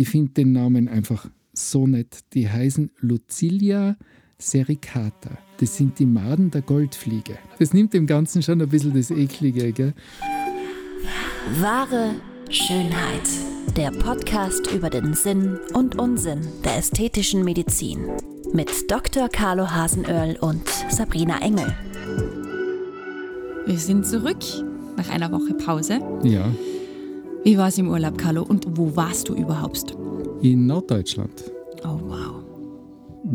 ich 0.00 0.08
finde 0.08 0.32
den 0.32 0.52
Namen 0.52 0.88
einfach 0.88 1.28
so 1.52 1.86
nett. 1.86 2.20
Die 2.32 2.48
heißen 2.48 2.90
Lucilia 3.00 3.98
sericata. 4.38 5.36
Das 5.58 5.76
sind 5.76 5.98
die 5.98 6.06
Maden 6.06 6.50
der 6.50 6.62
Goldfliege. 6.62 7.36
Das 7.58 7.74
nimmt 7.74 7.92
dem 7.92 8.06
Ganzen 8.06 8.42
schon 8.42 8.62
ein 8.62 8.68
bisschen 8.70 8.94
das 8.94 9.10
Eklige. 9.10 9.72
Gell? 9.72 9.92
Wahre 11.60 12.14
Schönheit. 12.48 13.28
Der 13.76 13.90
Podcast 13.90 14.72
über 14.72 14.88
den 14.88 15.12
Sinn 15.12 15.58
und 15.74 15.98
Unsinn 15.98 16.48
der 16.64 16.78
ästhetischen 16.78 17.44
Medizin. 17.44 18.06
Mit 18.54 18.90
Dr. 18.90 19.28
Carlo 19.28 19.70
Hasenöhrl 19.70 20.38
und 20.40 20.66
Sabrina 20.88 21.42
Engel. 21.42 21.76
Wir 23.66 23.78
sind 23.78 24.06
zurück 24.06 24.42
nach 24.96 25.10
einer 25.10 25.30
Woche 25.30 25.52
Pause. 25.52 26.00
Ja, 26.22 26.50
Wie 27.42 27.56
war 27.56 27.68
es 27.68 27.78
im 27.78 27.88
Urlaub, 27.88 28.18
Carlo? 28.18 28.42
Und 28.42 28.66
wo 28.76 28.94
warst 28.94 29.28
du 29.28 29.34
überhaupt? 29.34 29.96
in 30.42 30.66
Norddeutschland. 30.66 31.44
Oh, 31.84 32.00
wow. 32.02 32.44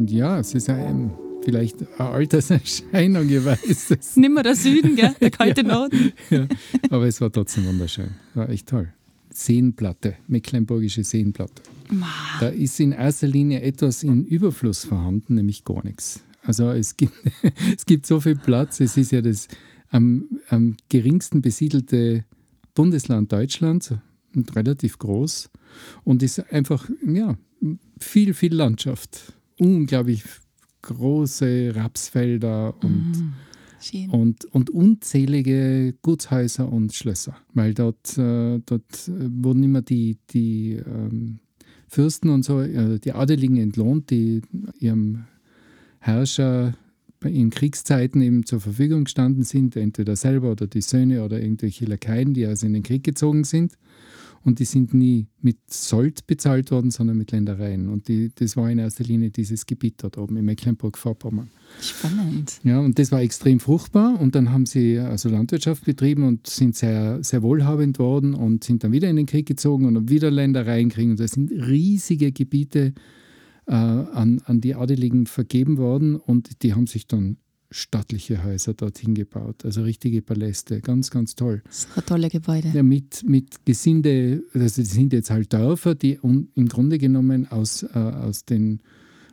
Ja, 0.07 0.39
es 0.39 0.53
ist 0.55 0.69
ein, 0.69 1.11
vielleicht 1.43 1.77
eine 1.99 2.09
Alterserscheinung, 2.09 3.29
ich 3.29 3.45
weiß 3.45 3.91
es. 3.91 4.15
Nimmer 4.15 4.43
der 4.43 4.55
Süden, 4.55 4.95
gell? 4.95 5.13
Der 5.21 5.29
kalte 5.29 5.63
Norden. 5.67 6.13
Ja, 6.29 6.47
aber 6.89 7.05
es 7.05 7.21
war 7.21 7.31
trotzdem 7.31 7.67
wunderschön. 7.67 8.09
War 8.33 8.49
echt 8.49 8.69
toll. 8.69 8.91
Seenplatte, 9.29 10.15
mecklenburgische 10.27 11.03
Seenplatte. 11.03 11.61
Da 12.39 12.47
ist 12.47 12.79
in 12.79 12.91
erster 12.91 13.27
Linie 13.27 13.61
etwas 13.61 14.01
in 14.01 14.25
Überfluss 14.25 14.85
vorhanden, 14.85 15.35
nämlich 15.35 15.63
gar 15.63 15.83
nichts. 15.83 16.21
Also 16.43 16.69
es 16.69 16.97
gibt, 16.97 17.13
es 17.75 17.85
gibt 17.85 18.07
so 18.07 18.19
viel 18.19 18.35
Platz. 18.35 18.79
Es 18.79 18.97
ist 18.97 19.11
ja 19.11 19.21
das 19.21 19.47
am, 19.91 20.25
am 20.49 20.77
geringsten 20.89 21.41
besiedelte 21.41 22.23
Bundesland 22.75 23.31
Deutschlands 23.31 23.93
und 24.35 24.55
relativ 24.55 24.99
groß 24.99 25.49
und 26.03 26.21
ist 26.21 26.39
einfach, 26.51 26.87
ja, 27.05 27.35
viel, 27.99 28.33
viel 28.33 28.53
Landschaft. 28.53 29.33
Unglaublich 29.57 30.23
große 30.81 31.71
Rapsfelder 31.73 32.75
und 32.83 33.33
Schön. 33.79 34.09
und, 34.09 34.45
und 34.45 34.69
unzählige 34.69 35.95
Gutshäuser 36.01 36.71
und 36.71 36.93
Schlösser. 36.93 37.35
Weil 37.53 37.73
dort, 37.73 38.17
äh, 38.17 38.59
dort 38.65 39.07
äh, 39.07 39.29
wurden 39.29 39.63
immer 39.63 39.81
die, 39.81 40.17
die 40.29 40.73
ähm, 40.73 41.39
Fürsten 41.87 42.29
und 42.29 42.43
so, 42.43 42.61
äh, 42.61 42.99
die 42.99 43.13
Adeligen 43.13 43.57
entlohnt, 43.57 44.09
die 44.09 44.41
ihrem 44.79 45.25
Herrscher 45.99 46.75
in 47.25 47.49
Kriegszeiten 47.49 48.21
eben 48.21 48.45
zur 48.45 48.59
Verfügung 48.59 49.05
gestanden 49.05 49.43
sind, 49.43 49.75
entweder 49.75 50.15
selber 50.15 50.51
oder 50.51 50.67
die 50.67 50.81
Söhne 50.81 51.23
oder 51.23 51.41
irgendwelche 51.41 51.85
Lakaien, 51.85 52.33
die 52.33 52.45
also 52.45 52.65
in 52.65 52.73
den 52.73 52.83
Krieg 52.83 53.03
gezogen 53.03 53.43
sind. 53.43 53.73
Und 54.45 54.59
die 54.59 54.65
sind 54.65 54.93
nie 54.93 55.25
mit 55.41 55.57
Sold 55.67 56.27
bezahlt 56.27 56.69
worden, 56.69 56.91
sondern 56.91 57.17
mit 57.17 57.31
Ländereien. 57.31 57.89
Und 57.89 58.07
die, 58.07 58.31
das 58.35 58.55
war 58.55 58.69
in 58.69 58.77
erster 58.77 59.03
Linie 59.03 59.31
dieses 59.31 59.65
Gebiet 59.65 59.95
dort 59.97 60.19
oben 60.19 60.37
in 60.37 60.45
Mecklenburg-Vorpommern. 60.45 61.49
Spannend. 61.81 62.59
Ja, 62.63 62.79
und 62.79 62.99
das 62.99 63.11
war 63.11 63.21
extrem 63.21 63.59
fruchtbar. 63.59 64.21
Und 64.21 64.35
dann 64.35 64.51
haben 64.51 64.67
sie 64.67 64.99
also 64.99 65.29
Landwirtschaft 65.29 65.83
betrieben 65.83 66.23
und 66.23 66.45
sind 66.45 66.75
sehr, 66.75 67.23
sehr 67.23 67.41
wohlhabend 67.41 67.97
worden 67.97 68.35
und 68.35 68.63
sind 68.63 68.83
dann 68.83 68.91
wieder 68.91 69.09
in 69.09 69.15
den 69.15 69.25
Krieg 69.25 69.47
gezogen 69.47 69.85
und 69.85 69.95
haben 69.95 70.09
wieder 70.09 70.29
Ländereien 70.29 70.89
kriegen. 70.89 71.11
Und 71.11 71.19
das 71.19 71.31
sind 71.31 71.51
riesige 71.51 72.31
Gebiete 72.31 72.93
äh, 73.67 73.73
an, 73.73 74.41
an 74.45 74.61
die 74.61 74.75
Adeligen 74.75 75.25
vergeben 75.25 75.77
worden 75.77 76.15
und 76.15 76.63
die 76.63 76.73
haben 76.73 76.87
sich 76.87 77.07
dann 77.07 77.37
stattliche 77.71 78.43
Häuser 78.43 78.73
dorthin 78.73 79.15
gebaut. 79.15 79.65
Also 79.65 79.83
richtige 79.83 80.21
Paläste. 80.21 80.81
Ganz, 80.81 81.09
ganz 81.11 81.35
toll. 81.35 81.61
So 81.69 82.01
tolle 82.01 82.29
Gebäude. 82.29 82.69
Ja, 82.73 82.83
mit, 82.83 83.27
mit 83.27 83.65
Gesinde, 83.65 84.43
also 84.53 84.81
das 84.81 84.91
sind 84.91 85.13
jetzt 85.13 85.29
halt 85.29 85.51
Dörfer, 85.51 85.95
die 85.95 86.19
un, 86.21 86.49
im 86.55 86.67
Grunde 86.67 86.97
genommen 86.97 87.47
aus, 87.51 87.83
äh, 87.83 87.97
aus 87.97 88.45
den 88.45 88.81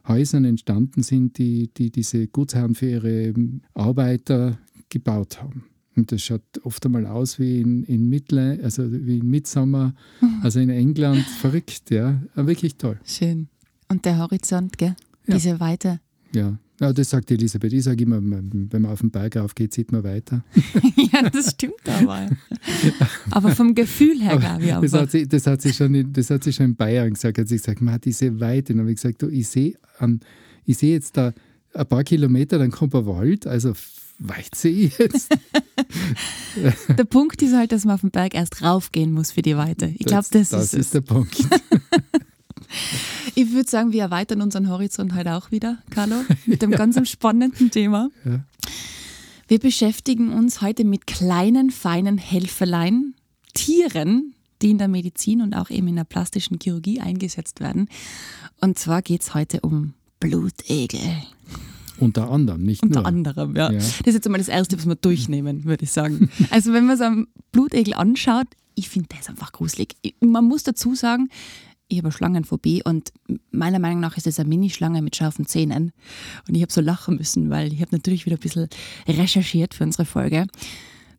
Häusern 0.09 0.45
entstanden 0.45 1.03
sind, 1.03 1.39
die, 1.39 1.73
die 1.73 1.91
diese 1.91 2.27
Gutsherren 2.27 2.75
für 2.75 2.91
ihre 2.91 3.35
Arbeiter 3.75 4.59
gebaut 4.89 5.41
haben. 5.41 5.65
Und 5.95 6.11
das 6.11 6.23
schaut 6.23 6.43
oft 6.65 6.85
einmal 6.87 7.07
aus 7.07 7.39
wie 7.39 7.61
in, 7.61 7.85
in 7.85 8.09
Midland, 8.09 8.63
also 8.63 8.91
wie 8.91 9.19
in 9.19 9.29
Midsommer, 9.29 9.95
also 10.43 10.59
in 10.59 10.71
England. 10.71 11.21
Verrückt, 11.21 11.91
ja. 11.91 12.23
Aber 12.35 12.49
wirklich 12.49 12.77
toll. 12.77 12.99
Schön. 13.05 13.49
Und 13.93 14.07
der 14.07 14.17
Horizont, 14.17 14.79
gell? 14.79 14.97
Ja. 15.27 15.35
Diese 15.35 15.61
Weite. 15.61 16.01
Ja. 16.35 16.57
ja, 16.81 16.95
das 16.95 17.11
sagt 17.11 17.31
Elisabeth. 17.31 17.75
Ich 17.75 17.85
sage 17.85 18.05
immer, 18.05 18.23
wenn 18.23 18.69
man 18.73 18.87
auf 18.87 19.03
den 19.03 19.11
Berg 19.11 19.37
raufgeht, 19.37 19.75
sieht 19.75 19.93
man 19.93 20.03
weiter. 20.03 20.43
ja, 21.13 21.29
das 21.29 21.51
stimmt 21.51 21.87
aber. 21.87 22.31
aber 23.31 23.51
vom 23.51 23.75
Gefühl 23.75 24.23
her, 24.23 24.39
glaube 24.39 24.65
ich 24.65 24.71
Das 24.71 24.95
hat, 24.95 25.11
sie, 25.11 25.29
das, 25.29 25.47
hat 25.47 25.61
sie 25.61 25.75
schon 25.75 25.95
in, 25.95 26.11
das 26.11 26.31
hat 26.31 26.43
sie 26.43 26.55
schon 26.55 26.65
in 26.65 26.75
Bayern 26.75 27.13
gesagt. 27.13 27.37
Hat 27.37 27.49
sie 27.49 27.57
gesagt, 27.57 27.83
man 27.83 27.93
hat 27.93 28.07
diese 28.07 28.41
Weite. 28.41 28.73
Dann 28.73 28.81
habe 28.81 28.91
ich 28.91 28.97
gesagt, 28.97 29.21
du, 29.21 29.29
ich 29.29 29.47
sehe 29.47 29.77
ich 30.65 30.79
sehe 30.79 30.95
jetzt 30.95 31.19
da 31.19 31.35
ein 31.75 31.87
paar 31.87 32.03
Kilometer, 32.03 32.59
dann 32.59 32.71
kommt 32.71 32.95
ein 32.95 33.05
Wald. 33.05 33.47
Also 33.47 33.75
weit 34.19 34.55
sehe 34.55 34.87
ich 34.87 34.97
jetzt. 34.97 35.37
Der 36.97 37.05
Punkt 37.05 37.43
ist 37.43 37.55
halt, 37.55 37.73
dass 37.73 37.85
man 37.85 37.97
auf 37.97 38.01
den 38.01 38.11
Berg 38.11 38.35
erst 38.35 38.63
raufgehen 38.63 39.13
muss 39.13 39.33
für 39.33 39.43
die 39.43 39.59
Weite. 39.59 39.93
Ich 39.99 40.07
glaube, 40.07 40.27
das, 40.31 40.49
das 40.49 40.73
ist 40.73 40.75
es. 40.75 40.91
der 40.93 41.03
Punkt. 41.03 41.37
Ich 43.35 43.53
würde 43.53 43.69
sagen, 43.71 43.93
wir 43.93 44.03
erweitern 44.03 44.43
unseren 44.43 44.69
Horizont 44.69 45.15
heute 45.15 45.35
auch 45.35 45.51
wieder, 45.51 45.79
Carlo, 45.91 46.17
mit 46.47 46.63
einem 46.63 46.73
ganz 46.73 47.09
spannenden 47.09 47.71
Thema. 47.71 48.11
Ja. 48.25 48.41
Wir 49.49 49.59
beschäftigen 49.59 50.33
uns 50.33 50.61
heute 50.61 50.85
mit 50.85 51.07
kleinen, 51.07 51.71
feinen 51.71 52.19
Helferlein, 52.19 53.15
Tieren, 53.55 54.35
die 54.61 54.71
in 54.71 54.79
der 54.79 54.89
Medizin 54.89 55.43
und 55.43 55.55
auch 55.55 55.71
eben 55.71 55.89
in 55.89 55.97
der 55.97 56.05
plastischen 56.05 56.59
Chirurgie 56.63 57.01
eingesetzt 57.01 57.61
werden. 57.61 57.89
Und 58.61 58.79
zwar 58.79 59.03
geht 59.03 59.23
es 59.23 59.35
heute 59.35 59.61
um 59.61 59.95
Blutegel. 60.21 61.01
Unter 61.99 62.31
anderem, 62.31 62.63
nicht 62.63 62.83
Unter 62.83 63.01
nur. 63.01 63.07
anderem, 63.07 63.57
ja. 63.57 63.71
Ja. 63.71 63.79
Das 63.79 64.01
ist 64.07 64.15
jetzt 64.15 64.27
einmal 64.27 64.41
das 64.41 64.49
Erste, 64.49 64.77
was 64.79 64.87
wir 64.87 64.95
durchnehmen, 64.95 65.65
würde 65.65 65.85
ich 65.85 65.93
sagen. 65.93 66.31
Also 66.51 66.73
wenn 66.73 66.87
man 66.87 66.97
so 66.97 67.05
einen 67.05 67.27
Blutegel 67.51 67.95
anschaut, 67.95 68.47
ich 68.75 68.89
finde 68.89 69.09
das 69.17 69.29
einfach 69.29 69.53
gruselig. 69.53 69.97
Man 70.21 70.45
muss 70.45 70.63
dazu 70.63 70.95
sagen, 70.95 71.29
ich 71.93 71.99
habe 71.99 72.09
eine 72.09 72.13
Schlangenphobie 72.13 72.83
und 72.83 73.13
meiner 73.51 73.79
Meinung 73.79 74.01
nach 74.01 74.17
ist 74.17 74.27
es 74.27 74.41
eine 74.41 74.49
Minischlange 74.49 75.03
mit 75.03 75.15
scharfen 75.15 75.47
Zähnen. 75.47 75.93
Und 76.49 76.55
ich 76.55 76.63
habe 76.63 76.73
so 76.73 76.81
lachen 76.81 77.17
müssen, 77.17 77.51
weil 77.51 77.73
ich 77.73 77.81
habe 77.81 77.93
natürlich 77.93 78.27
wieder 78.27 78.37
ein 78.37 78.41
bisschen 78.41 78.69
recherchiert 79.07 79.75
für 79.75 79.85
unsere 79.85 80.05
Folge. 80.05 80.47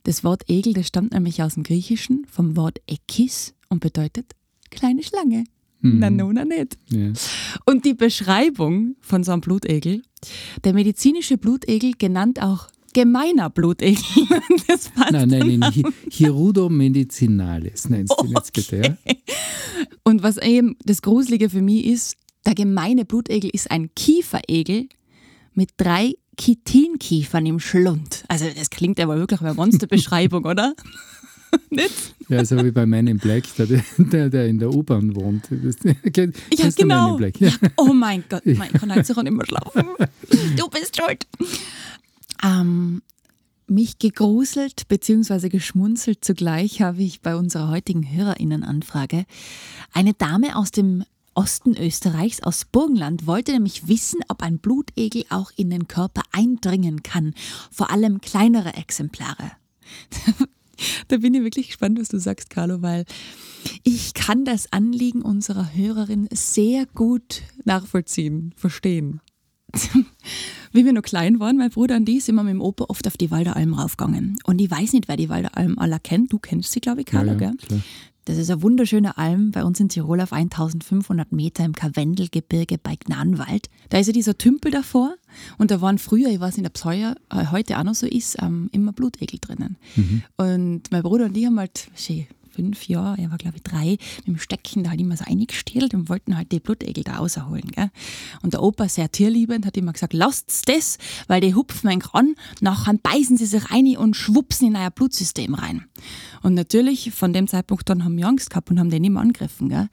Das 0.02 0.24
Wort 0.24 0.50
Egel, 0.50 0.74
das 0.74 0.88
stammt 0.88 1.12
nämlich 1.12 1.42
aus 1.42 1.54
dem 1.54 1.62
Griechischen 1.62 2.26
vom 2.30 2.56
Wort 2.56 2.80
Ekis 2.86 3.54
und 3.68 3.80
bedeutet 3.80 4.32
kleine 4.70 5.02
Schlange. 5.02 5.44
Na, 5.86 6.08
no, 6.08 6.32
na 6.32 6.46
nicht. 6.46 6.78
Ja. 6.88 7.12
Und 7.66 7.84
die 7.84 7.92
Beschreibung 7.92 8.96
von 9.00 9.22
so 9.22 9.32
einem 9.32 9.42
Blutegel, 9.42 10.02
der 10.64 10.72
medizinische 10.72 11.36
Blutegel, 11.36 11.92
genannt 11.98 12.40
auch 12.42 12.68
gemeiner 12.94 13.50
Blutegel. 13.50 14.02
Das 14.66 14.88
passt 14.88 15.12
Nein, 15.12 15.28
nein, 15.28 15.58
nein. 15.58 15.62
Hi- 15.74 15.84
Hirudo 16.10 16.68
medicinalis 16.70 17.88
nennst 17.90 18.14
du 18.18 18.24
ihn 18.24 18.32
jetzt 18.34 18.52
bitte. 18.54 18.96
Ja? 19.06 19.14
Und 20.04 20.22
was 20.22 20.38
eben 20.38 20.76
das 20.84 21.02
Gruselige 21.02 21.50
für 21.50 21.60
mich 21.60 21.84
ist, 21.84 22.16
der 22.46 22.54
gemeine 22.54 23.04
Blutegel 23.04 23.50
ist 23.52 23.70
ein 23.70 23.90
Kieferegel 23.94 24.88
mit 25.54 25.70
drei 25.76 26.14
Chitinkiefern 26.40 27.46
im 27.46 27.60
Schlund. 27.60 28.24
Also 28.28 28.46
das 28.56 28.70
klingt 28.70 28.98
aber 29.00 29.16
wirklich 29.18 29.40
wie 29.40 29.44
eine 29.46 29.54
Monsterbeschreibung, 29.54 30.44
oder? 30.44 30.74
Nicht? 31.70 32.14
ja, 32.28 32.44
so 32.44 32.56
wie 32.64 32.72
bei 32.72 32.84
Man 32.84 33.06
in 33.06 33.18
Black, 33.18 33.44
der, 33.56 33.66
der, 33.98 34.28
der 34.28 34.46
in 34.48 34.58
der 34.58 34.74
U-Bahn 34.74 35.14
wohnt. 35.14 35.44
Das, 35.50 35.76
Ja, 36.16 36.68
genau. 36.76 37.16
Black? 37.16 37.40
Ja. 37.40 37.50
Oh 37.76 37.92
mein 37.92 38.24
Gott, 38.28 38.44
mein, 38.44 38.72
kann 38.72 38.92
heute 38.92 39.22
nicht 39.24 39.32
mehr 39.32 39.46
schlafen. 39.46 39.84
Du 40.56 40.68
bist 40.68 40.96
schuld. 41.00 41.26
Ähm, 42.44 43.02
mich 43.66 43.98
gegruselt 43.98 44.86
bzw. 44.88 45.48
geschmunzelt 45.48 46.24
zugleich 46.24 46.82
habe 46.82 47.02
ich 47.02 47.22
bei 47.22 47.34
unserer 47.34 47.70
heutigen 47.70 48.08
Hörerinnenanfrage 48.08 49.24
eine 49.92 50.12
Dame 50.12 50.56
aus 50.56 50.70
dem 50.70 51.04
Osten 51.34 51.76
Österreichs, 51.76 52.42
aus 52.42 52.64
Burgenland, 52.64 53.26
wollte 53.26 53.52
nämlich 53.52 53.88
wissen, 53.88 54.20
ob 54.28 54.42
ein 54.42 54.58
Blutegel 54.58 55.24
auch 55.30 55.50
in 55.56 55.70
den 55.70 55.88
Körper 55.88 56.22
eindringen 56.30 57.02
kann, 57.02 57.34
vor 57.72 57.90
allem 57.90 58.20
kleinere 58.20 58.74
Exemplare. 58.74 59.52
Da 61.06 61.18
bin 61.18 61.34
ich 61.34 61.42
wirklich 61.42 61.68
gespannt, 61.68 62.00
was 62.00 62.08
du 62.08 62.18
sagst, 62.18 62.50
Carlo, 62.50 62.82
weil 62.82 63.04
ich 63.84 64.12
kann 64.12 64.44
das 64.44 64.72
Anliegen 64.72 65.22
unserer 65.22 65.72
Hörerin 65.72 66.28
sehr 66.32 66.86
gut 66.86 67.42
nachvollziehen, 67.64 68.52
verstehen. 68.56 69.20
Wie 70.72 70.84
wir 70.84 70.92
noch 70.92 71.02
klein 71.02 71.38
waren, 71.40 71.56
mein 71.56 71.70
Bruder 71.70 71.96
und 71.96 72.08
ich, 72.08 72.24
sind 72.24 72.34
wir 72.34 72.42
mit 72.42 72.52
dem 72.52 72.60
Opa 72.60 72.86
oft 72.88 73.06
auf 73.06 73.16
die 73.16 73.30
Walderalm 73.30 73.74
raufgegangen. 73.74 74.38
Und 74.44 74.60
ich 74.60 74.70
weiß 74.70 74.92
nicht, 74.92 75.08
wer 75.08 75.16
die 75.16 75.28
Walderalm 75.28 75.78
aller 75.78 76.00
kennt. 76.00 76.32
Du 76.32 76.38
kennst 76.38 76.72
sie, 76.72 76.80
glaube 76.80 77.00
ich, 77.00 77.06
Carlo, 77.06 77.32
ja, 77.32 77.38
gell? 77.38 77.54
klar. 77.56 77.80
Das 78.26 78.38
ist 78.38 78.50
eine 78.50 78.62
wunderschöne 78.62 79.18
Alm 79.18 79.50
bei 79.50 79.64
uns 79.64 79.78
in 79.80 79.90
Tirol 79.90 80.20
auf 80.20 80.32
1500 80.32 81.30
Meter 81.30 81.64
im 81.64 81.74
Karwendelgebirge 81.74 82.78
bei 82.78 82.96
Gnanwald. 82.96 83.68
Da 83.90 83.98
ist 83.98 84.06
ja 84.06 84.14
dieser 84.14 84.38
Tümpel 84.38 84.70
davor 84.70 85.14
und 85.58 85.70
da 85.70 85.82
waren 85.82 85.98
früher, 85.98 86.30
ich 86.30 86.40
weiß 86.40 86.56
nicht, 86.56 86.66
ob 86.66 86.74
es 86.74 86.84
heuer, 86.86 87.16
äh, 87.30 87.46
heute 87.50 87.78
auch 87.78 87.84
noch 87.84 87.94
so 87.94 88.06
ist, 88.06 88.36
ähm, 88.40 88.70
immer 88.72 88.92
Blutegel 88.92 89.38
drinnen. 89.40 89.76
Und 90.38 90.90
mein 90.90 91.02
Bruder 91.02 91.26
und 91.26 91.36
ich 91.36 91.44
haben 91.44 91.58
halt 91.58 91.88
schön 91.94 92.26
fünf 92.54 92.88
Jahren, 92.88 93.18
er 93.18 93.30
war 93.30 93.38
glaube 93.38 93.56
ich 93.56 93.62
drei, 93.62 93.96
mit 94.18 94.26
dem 94.26 94.38
Stecken 94.38 94.84
da 94.84 94.90
halt 94.90 95.00
immer 95.00 95.16
so 95.16 95.24
eingestellt 95.26 95.94
und 95.94 96.08
wollten 96.08 96.36
halt 96.36 96.52
die 96.52 96.60
Blutegel 96.60 97.04
da 97.04 97.16
rausholen. 97.16 97.70
Gell? 97.70 97.90
Und 98.42 98.54
der 98.54 98.62
Opa, 98.62 98.88
sehr 98.88 99.10
tierliebend, 99.10 99.66
hat 99.66 99.76
immer 99.76 99.92
gesagt, 99.92 100.12
lasst's 100.12 100.62
das, 100.62 100.98
weil 101.26 101.40
die 101.40 101.54
hupfen 101.54 101.90
ein 101.90 102.02
an, 102.12 102.34
nachher 102.60 102.94
beißen 102.94 103.36
sie 103.36 103.46
sich 103.46 103.70
rein 103.70 103.96
und 103.96 104.14
schwupsen 104.16 104.68
in 104.68 104.76
euer 104.76 104.90
Blutsystem 104.90 105.54
rein. 105.54 105.84
Und 106.42 106.54
natürlich, 106.54 107.12
von 107.12 107.32
dem 107.32 107.48
Zeitpunkt 107.48 107.88
dann 107.88 108.04
haben 108.04 108.16
wir 108.16 108.26
Angst 108.26 108.50
gehabt 108.50 108.70
und 108.70 108.78
haben 108.78 108.90
den 108.90 109.04
immer 109.04 109.20
angegriffen. 109.20 109.68
Gell? 109.68 109.88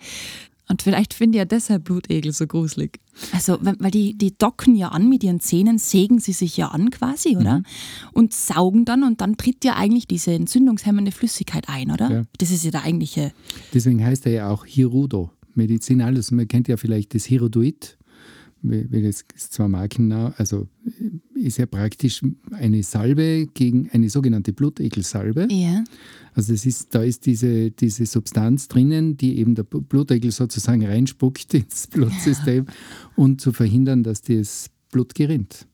Und 0.71 0.81
vielleicht 0.81 1.13
finde 1.13 1.35
ich 1.35 1.39
ja 1.39 1.45
deshalb 1.45 1.83
Blutegel 1.83 2.31
so 2.31 2.47
gruselig. 2.47 3.01
Also, 3.33 3.57
weil 3.62 3.91
die, 3.91 4.18
die 4.18 4.38
docken 4.38 4.73
ja 4.73 4.88
an 4.88 5.09
mit 5.09 5.21
ihren 5.21 5.41
Zähnen, 5.41 5.77
sägen 5.77 6.19
sie 6.19 6.31
sich 6.31 6.56
ja 6.56 6.69
an 6.69 6.91
quasi, 6.91 7.35
oder? 7.35 7.59
Mhm. 7.59 7.65
Und 8.13 8.33
saugen 8.33 8.85
dann 8.85 9.03
und 9.03 9.19
dann 9.19 9.35
tritt 9.35 9.65
ja 9.65 9.75
eigentlich 9.75 10.07
diese 10.07 10.31
entzündungshemmende 10.31 11.12
Flüssigkeit 11.12 11.68
ein, 11.68 11.91
oder? 11.91 12.09
Ja. 12.09 12.21
Das 12.38 12.51
ist 12.51 12.63
ja 12.63 12.71
der 12.71 12.83
eigentliche. 12.83 13.33
Deswegen 13.73 14.01
heißt 14.03 14.25
er 14.27 14.31
ja 14.31 14.50
auch 14.50 14.65
Hirudo, 14.65 15.29
medizinal. 15.56 16.15
Also 16.15 16.33
man 16.35 16.47
kennt 16.47 16.69
ja 16.69 16.77
vielleicht 16.77 17.13
das 17.15 17.25
Hirudoid, 17.25 17.97
weil 18.62 19.03
es 19.03 19.25
zwar 19.35 19.67
markennah, 19.67 20.33
also 20.38 20.69
ist 21.41 21.57
ja 21.57 21.65
praktisch 21.65 22.21
eine 22.51 22.83
Salbe 22.83 23.47
gegen 23.53 23.89
eine 23.91 24.09
sogenannte 24.09 24.53
Blutegelsalbe. 24.53 25.47
Ja. 25.51 25.83
Also 26.33 26.53
das 26.53 26.65
ist, 26.65 26.93
da 26.95 27.03
ist 27.03 27.25
diese, 27.25 27.71
diese 27.71 28.05
Substanz 28.05 28.67
drinnen, 28.67 29.17
die 29.17 29.38
eben 29.38 29.55
der 29.55 29.63
Blutegel 29.63 30.31
sozusagen 30.31 30.85
reinspuckt 30.85 31.53
ins 31.53 31.88
Blutsystem 31.88 32.65
ja. 32.67 32.73
und 33.15 33.41
zu 33.41 33.51
verhindern, 33.51 34.03
dass 34.03 34.21
das 34.21 34.69
Blut 34.91 35.15
gerinnt. 35.15 35.67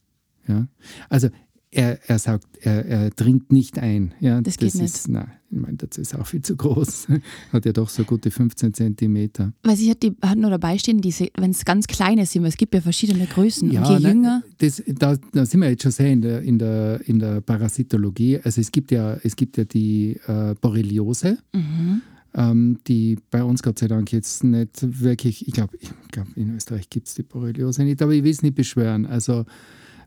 Ja. 0.47 0.67
Also 1.09 1.29
er, 1.71 1.99
er 2.09 2.19
sagt, 2.19 2.45
er, 2.61 2.85
er 2.85 3.09
dringt 3.11 3.51
nicht 3.51 3.77
ein. 3.79 4.13
Ja, 4.19 4.41
das, 4.41 4.55
das 4.55 4.73
geht 4.73 4.81
ist, 4.81 5.07
nicht. 5.07 5.09
Nein, 5.09 5.31
ich 5.49 5.57
meine, 5.57 5.77
das 5.77 5.97
ist 5.97 6.13
auch 6.15 6.27
viel 6.27 6.41
zu 6.41 6.55
groß. 6.55 7.07
hat 7.53 7.65
ja 7.65 7.71
doch 7.71 7.89
so 7.89 8.03
gute 8.03 8.31
15 8.31 8.73
Zentimeter. 8.73 9.53
Weil 9.63 9.77
sie 9.77 9.89
hat, 9.89 10.03
die, 10.03 10.13
hat 10.21 10.37
nur 10.37 10.49
dabei 10.49 10.77
stehen, 10.77 11.01
wenn 11.37 11.51
es 11.51 11.63
ganz 11.63 11.87
kleine 11.87 12.25
sind, 12.25 12.41
weil 12.41 12.49
es 12.49 12.57
gibt 12.57 12.73
ja 12.73 12.81
verschiedene 12.81 13.25
Größen. 13.25 13.71
Ja, 13.71 13.81
und 13.81 13.89
je 13.89 13.99
nein, 14.03 14.17
jünger. 14.17 14.43
Das, 14.57 14.83
da, 14.85 15.15
da, 15.31 15.45
sind 15.45 15.61
wir 15.61 15.69
jetzt 15.69 15.83
schon 15.83 15.91
sehr 15.91 16.11
in 16.11 16.21
der, 16.21 16.41
in 16.41 16.59
der, 16.59 17.01
in 17.07 17.19
der 17.19 17.41
Parasitologie. 17.41 18.39
Also 18.43 18.59
es 18.59 18.71
gibt 18.71 18.91
ja, 18.91 19.17
es 19.23 19.35
gibt 19.35 19.57
ja 19.57 19.63
die 19.63 20.19
äh, 20.27 20.53
Borreliose. 20.59 21.37
Mhm. 21.53 22.01
Ähm, 22.33 22.77
die 22.87 23.17
bei 23.31 23.43
uns 23.43 23.63
Gott 23.63 23.79
sei 23.79 23.87
Dank 23.87 24.11
jetzt 24.11 24.43
nicht 24.43 25.01
wirklich, 25.01 25.47
ich 25.47 25.53
glaube, 25.53 25.77
ich 25.79 25.89
glaub, 26.11 26.27
in 26.35 26.55
Österreich 26.55 26.89
gibt 26.89 27.07
es 27.07 27.15
die 27.15 27.23
Borreliose 27.23 27.83
nicht, 27.83 28.01
aber 28.01 28.11
ich 28.11 28.23
will 28.23 28.31
es 28.31 28.43
nicht 28.43 28.53
beschwören. 28.53 29.05
Also 29.05 29.45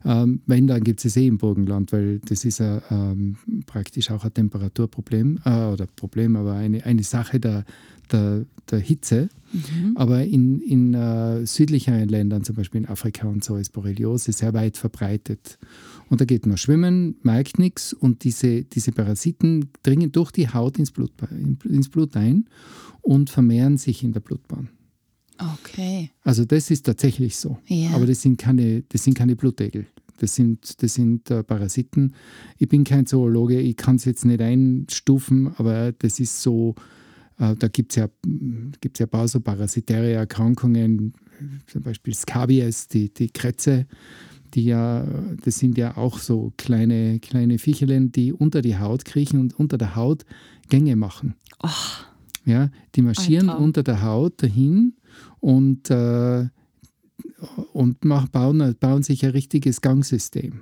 ähm, 0.05 0.41
wenn, 0.45 0.67
dann 0.67 0.83
gibt 0.83 1.03
es 1.03 1.15
eh 1.15 1.27
im 1.27 1.37
Burgenland, 1.37 1.91
weil 1.91 2.19
das 2.19 2.45
ist 2.45 2.59
ja 2.59 2.81
ähm, 2.89 3.37
praktisch 3.65 4.11
auch 4.11 4.23
ein 4.23 4.33
Temperaturproblem 4.33 5.39
äh, 5.45 5.65
oder 5.65 5.87
Problem, 5.95 6.35
aber 6.35 6.53
eine, 6.53 6.85
eine 6.85 7.03
Sache 7.03 7.39
der, 7.39 7.65
der, 8.11 8.45
der 8.69 8.79
Hitze. 8.79 9.29
Mhm. 9.53 9.95
Aber 9.95 10.23
in, 10.23 10.59
in 10.61 10.93
äh, 10.93 11.45
südlicheren 11.45 12.07
Ländern, 12.07 12.43
zum 12.43 12.55
Beispiel 12.55 12.81
in 12.81 12.87
Afrika 12.87 13.27
und 13.27 13.43
so, 13.43 13.57
ist 13.57 13.73
Borreliose 13.73 14.31
sehr 14.31 14.53
weit 14.53 14.77
verbreitet. 14.77 15.59
Und 16.09 16.21
da 16.21 16.25
geht 16.25 16.45
man 16.45 16.57
schwimmen, 16.57 17.15
merkt 17.23 17.59
nichts 17.59 17.93
und 17.93 18.23
diese, 18.23 18.63
diese 18.63 18.91
Parasiten 18.91 19.69
dringen 19.83 20.11
durch 20.11 20.31
die 20.31 20.49
Haut 20.49 20.79
ins 20.79 20.91
Blut, 20.91 21.11
ins 21.63 21.89
Blut 21.89 22.15
ein 22.15 22.45
und 23.01 23.29
vermehren 23.29 23.77
sich 23.77 24.03
in 24.03 24.13
der 24.13 24.19
Blutbahn. 24.19 24.69
Okay. 25.41 26.11
Also 26.23 26.45
das 26.45 26.69
ist 26.71 26.85
tatsächlich 26.85 27.35
so. 27.35 27.57
Ja. 27.67 27.91
Aber 27.91 28.05
das 28.05 28.21
sind 28.21 28.37
keine, 28.37 28.83
das 28.83 29.03
sind 29.03 29.17
keine 29.17 29.35
Blutegel. 29.35 29.87
Das 30.19 30.35
sind, 30.35 30.81
das 30.83 30.93
sind 30.93 31.31
äh, 31.31 31.43
Parasiten. 31.43 32.13
Ich 32.57 32.69
bin 32.69 32.83
kein 32.83 33.07
Zoologe, 33.07 33.59
ich 33.59 33.75
kann 33.75 33.95
es 33.95 34.05
jetzt 34.05 34.23
nicht 34.23 34.39
einstufen, 34.39 35.51
aber 35.57 35.93
das 35.93 36.19
ist 36.19 36.41
so, 36.41 36.75
äh, 37.39 37.55
da 37.55 37.67
gibt 37.67 37.93
es 37.93 37.95
ja, 37.95 38.07
gibt's 38.79 38.99
ja 38.99 39.07
ein 39.07 39.09
paar 39.09 39.27
so 39.27 39.39
parasitäre 39.39 40.11
Erkrankungen, 40.11 41.13
zum 41.65 41.81
Beispiel 41.81 42.13
Scabies, 42.13 42.87
die, 42.87 43.11
die 43.11 43.29
Krätze, 43.29 43.87
die 44.53 44.65
ja, 44.65 45.07
das 45.43 45.57
sind 45.57 45.77
ja 45.77 45.97
auch 45.97 46.19
so 46.19 46.53
kleine, 46.55 47.19
kleine 47.19 47.57
Viecherlen, 47.57 48.11
die 48.11 48.31
unter 48.31 48.61
die 48.61 48.77
Haut 48.77 49.05
kriechen 49.05 49.39
und 49.39 49.57
unter 49.57 49.79
der 49.79 49.95
Haut 49.95 50.25
Gänge 50.69 50.95
machen. 50.95 51.33
Oh. 51.63 51.69
Ja, 52.45 52.69
die 52.95 53.01
marschieren 53.01 53.49
unter 53.49 53.83
der 53.83 54.01
Haut 54.01 54.41
dahin 54.41 54.93
und, 55.39 55.89
äh, 55.89 56.47
und 57.73 58.05
machen, 58.05 58.29
bauen, 58.31 58.75
bauen 58.79 59.03
sich 59.03 59.25
ein 59.25 59.31
richtiges 59.31 59.81
Gangsystem. 59.81 60.61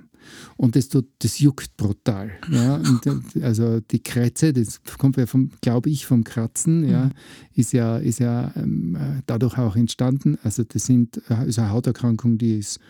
Und 0.56 0.76
das, 0.76 0.88
tut, 0.88 1.08
das 1.20 1.38
juckt 1.38 1.76
brutal. 1.76 2.30
Ja? 2.50 2.76
Und, 2.76 3.06
äh, 3.06 3.42
also 3.42 3.80
die 3.80 4.02
Krätze, 4.02 4.52
das 4.52 4.80
kommt 4.98 5.16
ja 5.16 5.26
vom, 5.26 5.50
glaube 5.60 5.90
ich, 5.90 6.06
vom 6.06 6.24
Kratzen, 6.24 6.88
ja, 6.88 7.06
mhm. 7.06 7.12
ist 7.54 7.72
ja, 7.72 7.98
ist 7.98 8.20
ja 8.20 8.52
ähm, 8.56 8.96
dadurch 9.26 9.58
auch 9.58 9.76
entstanden. 9.76 10.38
Also 10.42 10.64
das 10.64 10.84
sind, 10.84 11.20
äh, 11.30 11.48
ist 11.48 11.58
eine 11.58 11.70
Hauterkrankung, 11.70 12.38
die 12.38 12.58
ist 12.58 12.80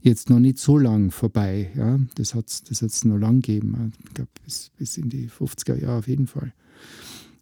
jetzt 0.00 0.30
noch 0.30 0.38
nicht 0.38 0.58
so 0.58 0.78
lang 0.78 1.10
vorbei. 1.10 1.70
Ja? 1.74 1.98
Das 2.14 2.34
hat 2.34 2.48
es 2.48 2.62
das 2.62 3.04
noch 3.04 3.18
lang 3.18 3.40
gegeben. 3.40 3.92
Ich 4.06 4.14
glaube, 4.14 4.30
bis, 4.44 4.70
bis 4.76 4.96
in 4.96 5.08
die 5.08 5.28
50er 5.28 5.80
Jahre 5.80 5.98
auf 5.98 6.08
jeden 6.08 6.26
Fall. 6.26 6.52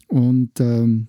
Und 0.07 0.61
ähm, 0.61 1.09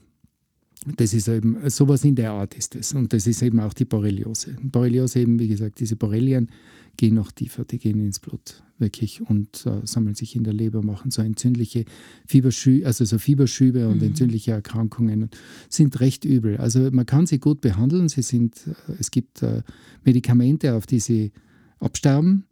das 0.85 1.13
ist 1.13 1.27
eben, 1.27 1.57
sowas 1.69 2.03
in 2.03 2.15
der 2.15 2.31
Art 2.31 2.55
ist 2.55 2.75
es. 2.75 2.93
Und 2.93 3.11
das 3.13 3.25
ist 3.27 3.41
eben 3.41 3.59
auch 3.59 3.73
die 3.73 3.85
Borreliose. 3.85 4.55
Borreliose 4.61 5.19
eben, 5.19 5.39
wie 5.39 5.47
gesagt, 5.47 5.79
diese 5.79 5.95
Borrelien 5.95 6.49
gehen 6.97 7.15
noch 7.15 7.31
tiefer, 7.31 7.65
die 7.65 7.79
gehen 7.79 7.99
ins 7.99 8.19
Blut 8.19 8.63
wirklich 8.77 9.21
und 9.21 9.65
äh, 9.65 9.85
sammeln 9.85 10.15
sich 10.15 10.35
in 10.35 10.43
der 10.43 10.53
Leber, 10.53 10.81
machen 10.81 11.11
so 11.11 11.21
entzündliche 11.21 11.85
Fieberschübe, 12.27 12.85
also 12.85 13.05
so 13.05 13.17
Fieberschübe 13.17 13.87
und 13.87 13.97
mhm. 13.97 14.07
entzündliche 14.07 14.51
Erkrankungen 14.51 15.29
sind 15.69 15.99
recht 16.01 16.25
übel. 16.25 16.57
Also 16.57 16.91
man 16.91 17.05
kann 17.05 17.25
sie 17.25 17.39
gut 17.39 17.61
behandeln. 17.61 18.09
Sie 18.09 18.21
sind, 18.21 18.67
äh, 18.67 18.93
es 18.99 19.11
gibt 19.11 19.41
äh, 19.41 19.63
Medikamente, 20.03 20.73
auf 20.73 20.85
die 20.85 20.99
sie 20.99 21.31
absterben. 21.79 22.45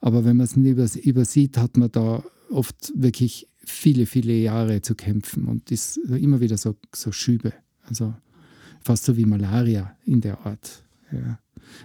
Aber 0.00 0.24
wenn 0.24 0.36
man 0.36 0.44
es 0.44 0.56
nicht 0.56 0.96
übersieht, 1.04 1.58
hat 1.58 1.76
man 1.76 1.90
da 1.90 2.22
oft 2.50 2.92
wirklich 2.94 3.48
viele, 3.64 4.06
viele 4.06 4.34
Jahre 4.34 4.82
zu 4.82 4.94
kämpfen 4.94 5.46
und 5.46 5.72
ist 5.72 5.96
immer 5.96 6.40
wieder 6.40 6.56
so, 6.56 6.76
so 6.94 7.10
Schübe. 7.10 7.52
Also 7.88 8.14
fast 8.80 9.04
so 9.04 9.16
wie 9.16 9.24
Malaria 9.24 9.96
in 10.04 10.20
der 10.20 10.44
Art. 10.46 10.82
Ja. 11.12 11.38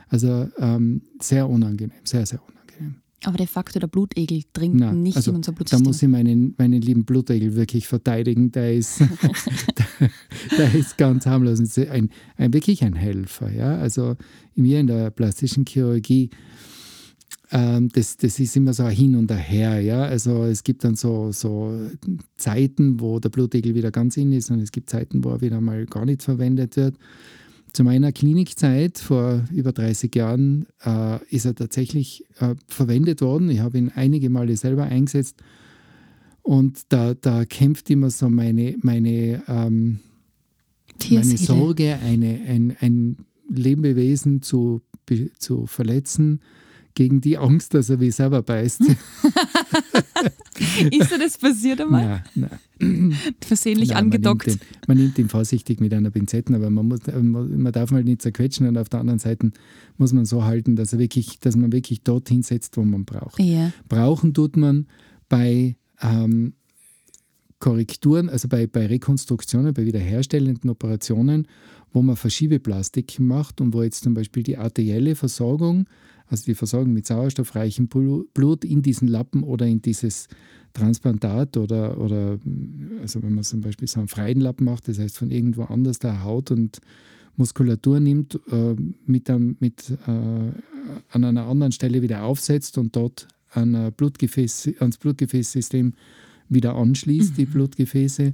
Also 0.07 0.49
ähm, 0.57 1.01
sehr 1.19 1.49
unangenehm, 1.49 1.97
sehr, 2.03 2.25
sehr 2.25 2.39
unangenehm. 2.39 3.01
Aber 3.23 3.37
de 3.37 3.45
facto 3.45 3.79
der 3.79 3.87
Blutegel 3.87 4.43
dringt 4.51 4.75
Nein, 4.75 5.03
nicht 5.03 5.15
also 5.15 5.31
in 5.31 5.37
unser 5.37 5.51
Blutsystem. 5.51 5.83
Da 5.83 5.87
muss 5.87 6.01
ich 6.01 6.09
meinen, 6.09 6.55
meinen 6.57 6.81
lieben 6.81 7.05
Blutegel 7.05 7.55
wirklich 7.55 7.87
verteidigen. 7.87 8.51
Der 8.51 8.73
ist, 8.73 8.99
der, 8.99 10.09
der, 10.57 10.73
ist 10.73 10.97
ganz 10.97 11.27
harmlos. 11.27 11.59
Ein, 11.77 12.09
ein, 12.37 12.53
wirklich 12.53 12.83
ein 12.83 12.95
Helfer. 12.95 13.51
Ja? 13.51 13.77
Also 13.77 14.15
mir 14.55 14.79
in 14.79 14.87
der 14.87 15.11
plastischen 15.11 15.65
Chirurgie 15.65 16.31
das, 17.51 18.15
das 18.15 18.39
ist 18.39 18.55
immer 18.55 18.73
so 18.73 18.83
ein 18.83 18.95
Hin 18.95 19.15
und 19.15 19.31
Her. 19.31 19.81
Ja? 19.81 20.03
Also 20.03 20.43
es 20.43 20.63
gibt 20.63 20.85
dann 20.85 20.95
so, 20.95 21.31
so 21.33 21.77
Zeiten, 22.37 23.01
wo 23.01 23.19
der 23.19 23.29
Blutegel 23.29 23.75
wieder 23.75 23.91
ganz 23.91 24.15
in 24.15 24.31
ist 24.31 24.51
und 24.51 24.61
es 24.61 24.71
gibt 24.71 24.89
Zeiten, 24.89 25.23
wo 25.23 25.31
er 25.31 25.41
wieder 25.41 25.59
mal 25.59 25.85
gar 25.85 26.05
nicht 26.05 26.23
verwendet 26.23 26.77
wird. 26.77 26.95
Zu 27.73 27.83
meiner 27.83 28.11
Klinikzeit 28.11 28.99
vor 28.99 29.45
über 29.53 29.73
30 29.73 30.13
Jahren 30.15 30.65
äh, 30.85 31.19
ist 31.29 31.45
er 31.45 31.55
tatsächlich 31.55 32.25
äh, 32.39 32.55
verwendet 32.67 33.21
worden. 33.21 33.49
Ich 33.49 33.59
habe 33.59 33.77
ihn 33.77 33.91
einige 33.95 34.29
Male 34.29 34.55
selber 34.55 34.83
eingesetzt 34.83 35.35
und 36.43 36.81
da, 36.89 37.13
da 37.13 37.45
kämpft 37.45 37.89
immer 37.89 38.09
so 38.09 38.29
meine, 38.29 38.75
meine, 38.81 39.43
ähm, 39.47 39.99
meine 41.09 41.37
Sorge, 41.37 41.97
eine, 42.03 42.41
ein, 42.47 42.77
ein 42.79 43.17
Lebewesen 43.49 44.41
zu, 44.41 44.81
zu 45.37 45.65
verletzen 45.65 46.39
gegen 46.95 47.21
die 47.21 47.37
Angst, 47.37 47.73
dass 47.73 47.89
er 47.89 47.99
wie 47.99 48.11
selber 48.11 48.41
beißt. 48.41 48.81
ist 50.91 51.11
dir 51.11 51.19
das 51.19 51.37
passiert 51.37 51.81
einmal? 51.81 52.23
Nein, 52.35 52.49
nein. 52.79 53.15
Versehentlich 53.41 53.89
nein, 53.89 54.05
angedockt. 54.05 54.47
Man 54.47 54.57
nimmt, 54.57 54.61
den, 54.61 54.87
man 54.87 54.97
nimmt 54.97 55.19
ihn 55.19 55.29
vorsichtig 55.29 55.79
mit 55.79 55.93
einer 55.93 56.09
Pinzette, 56.09 56.53
aber 56.53 56.69
man, 56.69 56.87
muss, 56.87 56.99
man 57.07 57.71
darf 57.71 57.91
mal 57.91 58.03
nicht 58.03 58.21
zerquetschen 58.21 58.67
und 58.67 58.77
auf 58.77 58.89
der 58.89 58.99
anderen 58.99 59.19
Seite 59.19 59.51
muss 59.97 60.13
man 60.13 60.25
so 60.25 60.43
halten, 60.43 60.75
dass, 60.75 60.93
er 60.93 60.99
wirklich, 60.99 61.39
dass 61.39 61.55
man 61.55 61.71
wirklich 61.71 62.01
dorthin 62.03 62.43
setzt, 62.43 62.77
wo 62.77 62.83
man 62.83 63.05
braucht. 63.05 63.39
Ja. 63.39 63.71
Brauchen 63.87 64.33
tut 64.33 64.57
man 64.57 64.87
bei 65.29 65.75
ähm, 66.01 66.53
Korrekturen, 67.59 68.29
also 68.29 68.47
bei, 68.47 68.67
bei 68.67 68.87
Rekonstruktionen, 68.87 69.73
bei 69.73 69.85
wiederherstellenden 69.85 70.69
Operationen, 70.69 71.47
wo 71.93 72.01
man 72.01 72.15
Verschiebeplastik 72.15 73.19
macht 73.19 73.61
und 73.61 73.73
wo 73.73 73.83
jetzt 73.83 74.03
zum 74.03 74.13
Beispiel 74.13 74.43
die 74.43 74.57
arterielle 74.57 75.15
Versorgung 75.15 75.85
also 76.31 76.45
die 76.45 76.55
Versorgung 76.55 76.93
mit 76.93 77.05
sauerstoffreichem 77.05 77.87
Blut 77.87 78.63
in 78.63 78.81
diesen 78.81 79.07
Lappen 79.07 79.43
oder 79.43 79.67
in 79.67 79.81
dieses 79.81 80.27
Transplantat 80.73 81.57
oder, 81.57 81.99
oder 81.99 82.39
also 83.01 83.21
wenn 83.21 83.35
man 83.35 83.43
zum 83.43 83.61
Beispiel 83.61 83.87
so 83.87 83.99
einen 83.99 84.07
freien 84.07 84.39
Lappen 84.39 84.65
macht, 84.65 84.87
das 84.87 84.97
heißt 84.97 85.17
von 85.17 85.29
irgendwo 85.29 85.63
anders 85.63 85.99
der 85.99 86.23
Haut 86.23 86.49
und 86.49 86.79
Muskulatur 87.35 87.99
nimmt, 87.99 88.39
äh, 88.51 88.75
mit, 89.05 89.29
einem, 89.29 89.57
mit 89.59 89.89
äh, 89.89 90.11
an 91.09 91.23
einer 91.23 91.45
anderen 91.47 91.71
Stelle 91.71 92.01
wieder 92.01 92.23
aufsetzt 92.23 92.77
und 92.77 92.95
dort 92.95 93.27
an 93.51 93.91
Blutgefäß, 93.97 94.75
ans 94.79 94.97
Blutgefäßsystem 94.97 95.93
wieder 96.47 96.75
anschließt, 96.75 97.31
mhm. 97.31 97.35
die 97.35 97.45
Blutgefäße. 97.45 98.33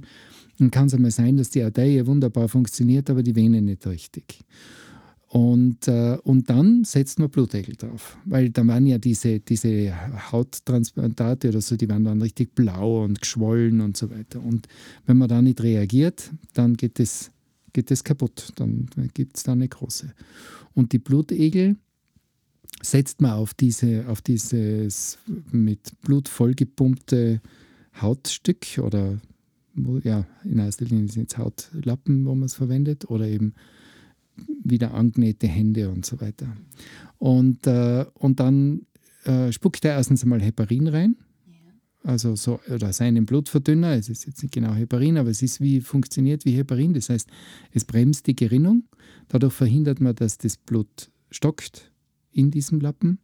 dann 0.58 0.70
kann 0.70 0.86
es 0.86 0.94
einmal 0.94 1.10
sein, 1.10 1.36
dass 1.36 1.50
die 1.50 1.62
Arterie 1.62 2.06
wunderbar 2.06 2.48
funktioniert, 2.48 3.10
aber 3.10 3.22
die 3.22 3.34
Vene 3.34 3.60
nicht 3.62 3.86
richtig. 3.86 4.44
Und, 5.28 5.88
äh, 5.88 6.16
und 6.24 6.48
dann 6.48 6.84
setzt 6.84 7.18
man 7.18 7.28
Blutegel 7.28 7.76
drauf, 7.76 8.16
weil 8.24 8.48
da 8.48 8.66
waren 8.66 8.86
ja 8.86 8.96
diese, 8.96 9.40
diese 9.40 9.92
Hauttransplantate 10.32 11.50
oder 11.50 11.60
so, 11.60 11.76
die 11.76 11.88
waren 11.88 12.04
dann 12.04 12.22
richtig 12.22 12.54
blau 12.54 13.04
und 13.04 13.20
geschwollen 13.20 13.82
und 13.82 13.94
so 13.94 14.08
weiter. 14.10 14.42
Und 14.42 14.68
wenn 15.04 15.18
man 15.18 15.28
da 15.28 15.42
nicht 15.42 15.62
reagiert, 15.62 16.30
dann 16.54 16.78
geht 16.78 16.98
es, 16.98 17.30
geht 17.74 17.90
es 17.90 18.04
kaputt, 18.04 18.52
dann 18.56 18.88
gibt 19.12 19.36
es 19.36 19.42
da 19.42 19.52
eine 19.52 19.68
große. 19.68 20.14
Und 20.72 20.92
die 20.92 20.98
Blutegel 20.98 21.76
setzt 22.80 23.20
man 23.20 23.32
auf, 23.32 23.52
diese, 23.52 24.08
auf 24.08 24.22
dieses 24.22 25.18
mit 25.50 25.92
Blut 26.00 26.30
vollgepumpte 26.30 27.42
Hautstück 28.00 28.78
oder 28.78 29.18
ja, 30.02 30.26
in 30.44 30.58
erster 30.58 30.86
Linie 30.86 31.08
sind 31.08 31.30
es 31.30 31.38
Hautlappen, 31.38 32.24
wo 32.24 32.34
man 32.34 32.46
es 32.46 32.54
verwendet, 32.54 33.10
oder 33.10 33.28
eben 33.28 33.54
wieder 34.64 34.94
angenähte 34.94 35.46
Hände 35.46 35.90
und 35.90 36.04
so 36.04 36.20
weiter. 36.20 36.56
Und, 37.18 37.66
äh, 37.66 38.04
und 38.14 38.40
dann 38.40 38.86
äh, 39.24 39.52
spuckt 39.52 39.84
er 39.84 39.92
erstens 39.92 40.22
einmal 40.22 40.40
Heparin 40.40 40.88
rein. 40.88 41.16
Also 42.04 42.36
so, 42.36 42.60
oder 42.72 42.92
seinen 42.92 43.26
Blutverdünner, 43.26 43.92
es 43.94 44.08
ist 44.08 44.24
jetzt 44.24 44.42
nicht 44.42 44.54
genau 44.54 44.72
Heparin, 44.72 45.18
aber 45.18 45.30
es 45.30 45.42
ist 45.42 45.60
wie 45.60 45.80
funktioniert 45.80 46.44
wie 46.44 46.52
Heparin. 46.52 46.94
Das 46.94 47.10
heißt, 47.10 47.28
es 47.72 47.84
bremst 47.84 48.26
die 48.26 48.36
Gerinnung. 48.36 48.84
Dadurch 49.28 49.52
verhindert 49.52 50.00
man, 50.00 50.14
dass 50.14 50.38
das 50.38 50.56
Blut 50.56 51.10
stockt 51.30 51.92
in 52.30 52.50
diesem 52.50 52.80
Lappen 52.80 53.18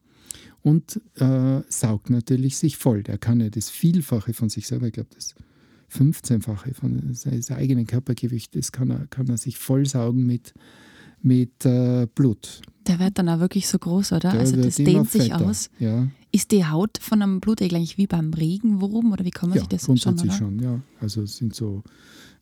und 0.61 1.01
äh, 1.17 1.63
saugt 1.69 2.11
natürlich 2.11 2.57
sich 2.57 2.77
voll. 2.77 3.03
Der 3.03 3.17
kann 3.17 3.41
ja 3.41 3.49
das 3.49 3.71
Vielfache 3.71 4.35
von 4.35 4.49
sich 4.49 4.67
selber, 4.67 4.89
ich 4.89 4.93
glaube, 4.93 5.11
das 5.15 5.35
15-fache 5.93 6.75
von 6.75 7.15
seinem 7.15 7.43
eigenen 7.57 7.87
Körpergewicht, 7.87 8.57
das 8.57 8.73
kann 8.73 8.91
er, 8.91 9.07
kann 9.07 9.29
er 9.29 9.39
sich 9.39 9.59
vollsaugen 9.59 10.27
mit 10.27 10.53
mit 11.25 11.65
äh, 11.65 12.07
Blut. 12.15 12.61
Der 12.87 12.99
wird 12.99 13.19
dann 13.19 13.29
auch 13.29 13.41
wirklich 13.41 13.67
so 13.67 13.79
groß, 13.79 14.13
oder? 14.13 14.31
Der 14.31 14.41
also 14.41 14.57
das 14.57 14.77
dehnt 14.77 15.11
sich 15.11 15.25
fetter. 15.25 15.47
aus. 15.47 15.71
Ja. 15.79 16.07
Ist 16.33 16.51
die 16.51 16.67
Haut 16.67 16.99
von 17.01 17.23
einem 17.23 17.41
Blutegel 17.41 17.77
eigentlich 17.77 17.97
wie 17.97 18.07
beim 18.07 18.33
Regenwurm 18.35 19.13
oder 19.13 19.25
wie 19.25 19.31
kann 19.31 19.49
man 19.49 19.57
ja, 19.57 19.63
sich 19.63 19.69
das 19.69 19.87
grundsätzlich 19.87 20.33
schon, 20.33 20.59
schon, 20.59 20.63
ja. 20.63 20.81
Also 21.01 21.23
es 21.23 21.37
sind 21.37 21.55
so 21.55 21.83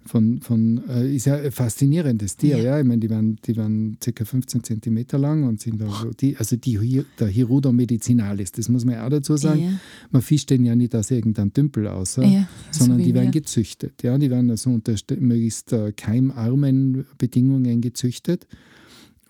von, 0.04 0.40
von 0.40 0.82
äh, 0.88 1.14
ist 1.14 1.26
ja 1.26 1.36
ein 1.36 1.50
faszinierendes 1.52 2.36
Tier, 2.36 2.56
ja. 2.58 2.62
Ja. 2.64 2.80
Ich 2.80 2.86
meine, 2.86 3.00
die 3.00 3.10
waren, 3.10 3.36
die 3.44 3.56
waren 3.56 3.96
ca. 4.00 4.24
15 4.24 4.64
cm 4.64 5.04
lang 5.20 5.44
und 5.44 5.60
sind 5.60 5.80
da, 5.80 5.86
die, 6.20 6.36
also 6.36 6.56
die, 6.56 7.04
der 7.18 7.28
Hirudo 7.28 7.72
medicinalis, 7.72 8.52
das 8.52 8.68
muss 8.68 8.84
man 8.84 8.94
ja 8.96 9.06
auch 9.06 9.10
dazu 9.10 9.36
sagen. 9.36 9.60
Ja. 9.62 9.80
Man 10.10 10.22
fischt 10.22 10.50
den 10.50 10.64
ja 10.64 10.74
nicht 10.74 10.94
aus 10.94 11.10
irgendeinem 11.10 11.52
Tümpel 11.52 11.86
aus, 11.86 12.16
Ja, 12.16 12.48
so 12.70 12.80
sondern 12.80 12.98
wie 12.98 13.04
die 13.04 13.14
werden 13.14 13.30
gezüchtet. 13.30 14.02
Ja, 14.02 14.18
die 14.18 14.30
werden 14.30 14.50
also 14.50 14.70
unter 14.70 14.92
st- 14.94 15.20
möglichst 15.20 15.72
äh, 15.72 15.92
keimarmen 15.92 17.04
Bedingungen 17.18 17.80
gezüchtet 17.80 18.46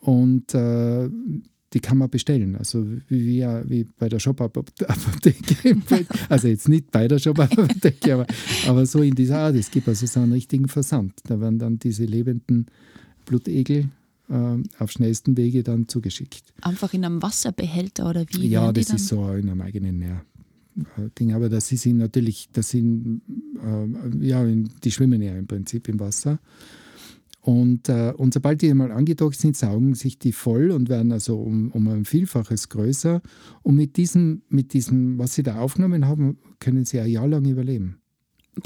und 0.01 0.55
äh, 0.55 1.09
die 1.73 1.81
kann 1.81 1.99
man 1.99 2.11
bestellen. 2.11 2.57
Also 2.57 2.87
wie, 3.09 3.45
wie, 3.65 3.87
bei 3.99 4.09
der 4.09 4.19
Shop-Apotheke. 4.19 5.75
also 6.29 6.49
jetzt 6.49 6.69
nicht 6.69 6.91
bei 6.91 7.09
der 7.09 7.19
Shop-Apotheke, 7.19 8.15
aber, 8.15 8.27
aber 8.67 8.87
so 8.87 9.01
in 9.01 9.15
dieser 9.15 9.39
Art. 9.39 9.57
Es 9.57 9.71
gibt 9.71 9.89
also 9.89 10.07
so 10.07 10.21
einen 10.21 10.33
richtigen 10.33 10.69
Versand. 10.69 11.15
Da 11.25 11.41
werden 11.41 11.59
dann 11.59 11.79
diese 11.79 12.05
lebenden 12.05 12.67
Blutegel 13.25 13.89
äh, 14.29 14.57
auf 14.79 14.91
schnellsten 14.91 15.37
Wege 15.37 15.63
dann 15.63 15.89
zugeschickt. 15.89 16.53
Einfach 16.61 16.93
in 16.93 17.05
einem 17.05 17.23
Wasserbehälter 17.23 18.09
oder 18.09 18.25
wie? 18.31 18.49
Ja, 18.49 18.73
das 18.73 18.91
ist 18.91 19.09
so 19.09 19.29
in 19.33 19.49
einem 19.49 19.61
eigenen 19.61 19.99
Nähr. 19.99 20.25
äh, 20.77 21.09
Ding, 21.19 21.33
aber 21.33 21.49
das 21.49 21.69
sind 21.69 21.99
natürlich, 21.99 22.49
das 22.53 22.71
sind, 22.71 23.23
äh, 23.63 24.27
ja, 24.27 24.45
die 24.45 24.91
schwimmen 24.91 25.23
ja 25.23 25.35
im 25.35 25.47
Prinzip 25.47 25.89
im 25.89 26.01
Wasser. 26.01 26.39
Und, 27.43 27.89
äh, 27.89 28.13
und 28.17 28.33
sobald 28.33 28.63
die 28.63 28.71
einmal 28.71 28.93
angedockt 28.93 29.37
sind, 29.37 29.57
saugen 29.57 29.95
sich 29.95 30.19
die 30.19 30.33
voll 30.33 30.71
und 30.71 30.89
werden 30.89 31.11
also 31.11 31.41
um, 31.41 31.73
um 31.73 31.89
ein 31.89 32.05
Vielfaches 32.05 32.69
größer. 32.69 33.21
Und 33.63 33.75
mit 33.75 33.97
diesem, 33.97 34.43
mit 34.49 34.73
diesem, 34.73 35.19
was 35.19 35.35
sie 35.35 35.43
da 35.43 35.59
aufgenommen 35.59 36.07
haben, 36.07 36.39
können 36.61 36.85
sie 36.85 37.01
ein 37.01 37.11
Jahr 37.11 37.27
lang 37.27 37.45
überleben. 37.45 37.99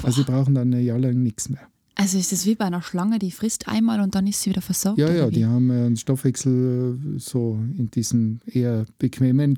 Also 0.03 0.21
sie 0.21 0.25
Boah. 0.25 0.37
brauchen 0.37 0.53
dann 0.53 0.71
ein 0.71 0.83
Jahr 0.83 0.99
lang 0.99 1.23
nichts 1.23 1.49
mehr. 1.49 1.67
Also 1.95 2.19
ist 2.19 2.31
das 2.31 2.45
wie 2.45 2.53
bei 2.53 2.65
einer 2.65 2.83
Schlange, 2.83 3.17
die 3.17 3.31
frisst 3.31 3.67
einmal 3.67 4.01
und 4.01 4.13
dann 4.13 4.27
ist 4.27 4.43
sie 4.43 4.51
wieder 4.51 4.61
versorgt? 4.61 4.99
Ja, 4.99 5.11
ja, 5.11 5.29
wie? 5.29 5.33
die 5.33 5.45
haben 5.47 5.71
einen 5.71 5.97
Stoffwechsel 5.97 6.99
äh, 7.15 7.19
so 7.19 7.57
in 7.75 7.89
diesem 7.89 8.39
eher 8.45 8.85
bequemen 8.99 9.57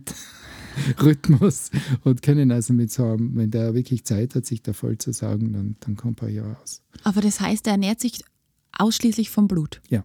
Rhythmus 1.03 1.71
und 2.05 2.21
können 2.21 2.51
also 2.51 2.71
mit 2.71 2.93
so 2.93 3.03
einem, 3.03 3.35
wenn 3.35 3.51
der 3.51 3.73
wirklich 3.73 4.05
Zeit 4.05 4.35
hat, 4.35 4.45
sich 4.45 4.61
da 4.61 4.71
voll 4.71 4.97
zu 4.97 5.11
saugen, 5.11 5.51
dann, 5.51 5.75
dann 5.81 5.97
kommt 5.97 6.23
ein 6.23 6.33
Jahr 6.33 6.57
aus. 6.63 6.81
Aber 7.03 7.19
das 7.19 7.41
heißt, 7.41 7.67
er 7.67 7.73
ernährt 7.73 7.99
sich 7.99 8.21
ausschließlich 8.79 9.29
vom 9.29 9.47
Blut? 9.47 9.81
Ja. 9.89 10.03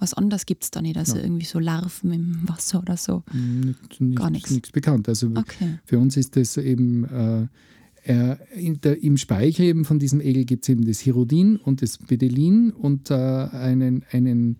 Was 0.00 0.14
anderes 0.14 0.46
gibt 0.46 0.62
es 0.64 0.70
da 0.70 0.80
nicht? 0.80 0.96
Also 0.96 1.16
Ja. 1.16 1.22
irgendwie 1.24 1.46
so 1.46 1.58
Larven 1.58 2.12
im 2.12 2.48
Wasser 2.48 2.80
oder 2.80 2.96
so? 2.96 3.24
Nicht, 3.32 4.00
nicht, 4.00 4.16
Gar 4.18 4.30
nichts. 4.30 4.50
nichts 4.50 4.70
bekannt. 4.70 5.08
Also 5.08 5.28
Okay. 5.36 5.78
für 5.84 5.98
uns 5.98 6.16
ist 6.16 6.36
das 6.36 6.56
eben, 6.56 7.04
äh, 7.04 7.46
er, 8.04 8.38
der, 8.56 9.02
im 9.02 9.16
Speichel 9.16 9.64
eben 9.66 9.84
von 9.84 9.98
diesem 9.98 10.20
Egel 10.20 10.44
gibt 10.44 10.64
es 10.64 10.68
eben 10.68 10.86
das 10.86 11.00
Hirodin 11.00 11.56
und 11.56 11.82
das 11.82 11.98
Bedelin 11.98 12.70
und 12.70 13.10
äh, 13.10 13.14
einen, 13.14 14.04
einen 14.12 14.58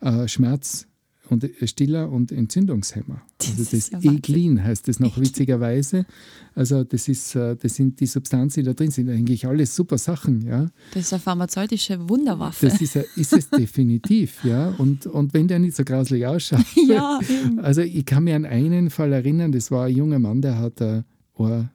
äh, 0.00 0.26
Schmerz- 0.26 0.86
und 1.30 1.44
äh, 1.44 1.66
Stiller 1.66 2.10
und 2.10 2.32
Entzündungshemmer. 2.32 3.22
Das 3.38 3.50
Also 3.58 3.64
das 3.76 3.90
ja. 4.02 4.12
Eglin 4.12 4.62
heißt 4.62 4.88
das 4.88 5.00
noch 5.00 5.12
Eglin. 5.16 5.24
witzigerweise. 5.26 6.06
Also 6.54 6.84
das, 6.84 7.08
ist, 7.08 7.34
äh, 7.36 7.56
das 7.56 7.74
sind 7.76 8.00
die 8.00 8.06
Substanzen, 8.06 8.60
die 8.60 8.66
da 8.66 8.72
drin 8.74 8.90
sind. 8.90 9.08
Eigentlich 9.08 9.46
alles 9.46 9.74
super 9.76 9.98
Sachen, 9.98 10.42
ja. 10.46 10.70
Das 10.92 11.04
ist 11.06 11.12
eine 11.12 11.20
pharmazeutische 11.20 12.08
Wunderwaffe. 12.08 12.66
Das 12.66 12.80
ist, 12.80 12.94
ja- 12.94 13.04
ist 13.16 13.32
es 13.32 13.48
definitiv, 13.50 14.42
ja. 14.44 14.70
Und, 14.78 15.06
und 15.06 15.32
wenn 15.34 15.48
der 15.48 15.58
nicht 15.58 15.76
so 15.76 15.84
grauslich 15.84 16.26
ausschaut. 16.26 16.64
ja, 16.88 17.18
eben. 17.28 17.58
Also 17.60 17.80
ich 17.82 18.04
kann 18.04 18.24
mich 18.24 18.34
an 18.34 18.44
einen 18.44 18.90
Fall 18.90 19.12
erinnern, 19.12 19.52
das 19.52 19.70
war 19.70 19.86
ein 19.86 19.96
junger 19.96 20.18
Mann, 20.18 20.42
der 20.42 20.58
hat 20.58 20.82
ein 20.82 21.04
Ohr, 21.34 21.70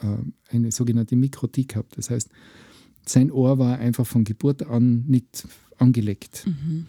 äh, 0.00 0.06
eine 0.54 0.72
sogenannte 0.72 1.16
Mikrotie 1.16 1.66
gehabt. 1.66 1.96
Das 1.96 2.10
heißt, 2.10 2.28
sein 3.06 3.30
Ohr 3.30 3.58
war 3.58 3.78
einfach 3.78 4.06
von 4.06 4.24
Geburt 4.24 4.66
an 4.66 5.04
nicht 5.06 5.46
angelegt. 5.78 6.44
Mhm. 6.46 6.86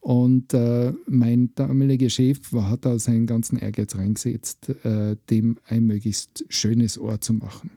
Und 0.00 0.54
äh, 0.54 0.92
mein 1.06 1.54
damaliger 1.54 2.08
Chef 2.08 2.52
war, 2.52 2.70
hat 2.70 2.84
da 2.84 2.98
seinen 2.98 3.26
ganzen 3.26 3.58
Ehrgeiz 3.58 3.96
reingesetzt, 3.96 4.70
äh, 4.84 5.16
dem 5.28 5.58
ein 5.66 5.84
möglichst 5.84 6.44
schönes 6.48 6.98
Ohr 6.98 7.20
zu 7.20 7.34
machen. 7.34 7.70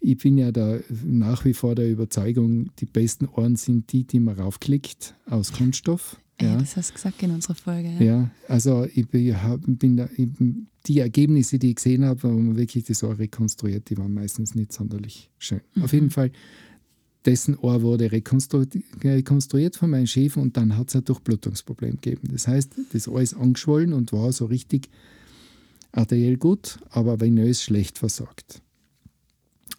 Ich 0.00 0.18
bin 0.18 0.36
ja 0.36 0.52
da 0.52 0.80
nach 1.04 1.44
wie 1.46 1.54
vor 1.54 1.74
der 1.74 1.90
Überzeugung, 1.90 2.70
die 2.78 2.84
besten 2.84 3.26
Ohren 3.26 3.56
sind 3.56 3.90
die, 3.92 4.04
die 4.04 4.20
man 4.20 4.38
raufklickt 4.38 5.14
aus 5.26 5.52
Kunststoff. 5.52 6.20
Ja. 6.40 6.56
das 6.56 6.76
hast 6.76 6.90
du 6.90 6.94
gesagt 6.94 7.22
in 7.22 7.30
unserer 7.30 7.54
Folge. 7.54 7.90
Ja. 7.98 8.04
Ja, 8.04 8.30
also 8.48 8.86
ich 8.92 9.08
bin, 9.08 9.34
bin 9.78 9.96
da, 9.96 10.08
ich, 10.16 10.28
die 10.86 10.98
Ergebnisse, 10.98 11.58
die 11.58 11.70
ich 11.70 11.76
gesehen 11.76 12.04
habe, 12.04 12.22
wo 12.24 12.28
man 12.28 12.56
wirklich 12.56 12.84
das 12.84 13.02
Ohr 13.02 13.18
rekonstruiert, 13.18 13.88
die 13.88 13.96
waren 13.96 14.12
meistens 14.12 14.54
nicht 14.54 14.72
sonderlich 14.72 15.30
schön. 15.38 15.60
Auf 15.80 15.92
jeden 15.92 16.10
Fall, 16.10 16.32
dessen 17.24 17.56
Ohr 17.56 17.82
wurde 17.82 18.12
rekonstru 18.12 18.64
rekonstruiert 19.02 19.76
von 19.76 19.90
meinem 19.90 20.06
Chef 20.06 20.36
und 20.36 20.56
dann 20.56 20.76
hat 20.76 20.88
es 20.88 20.96
ein 20.96 21.04
Durchblutungsproblem 21.04 22.00
gegeben. 22.00 22.28
Das 22.30 22.46
heißt, 22.46 22.72
das 22.92 23.08
Ohr 23.08 23.22
ist 23.22 23.34
angeschwollen 23.34 23.92
und 23.92 24.12
war 24.12 24.32
so 24.32 24.46
richtig 24.46 24.88
arteriell 25.92 26.36
gut, 26.36 26.78
aber 26.90 27.20
venös 27.20 27.62
schlecht 27.62 27.98
versorgt. 27.98 28.60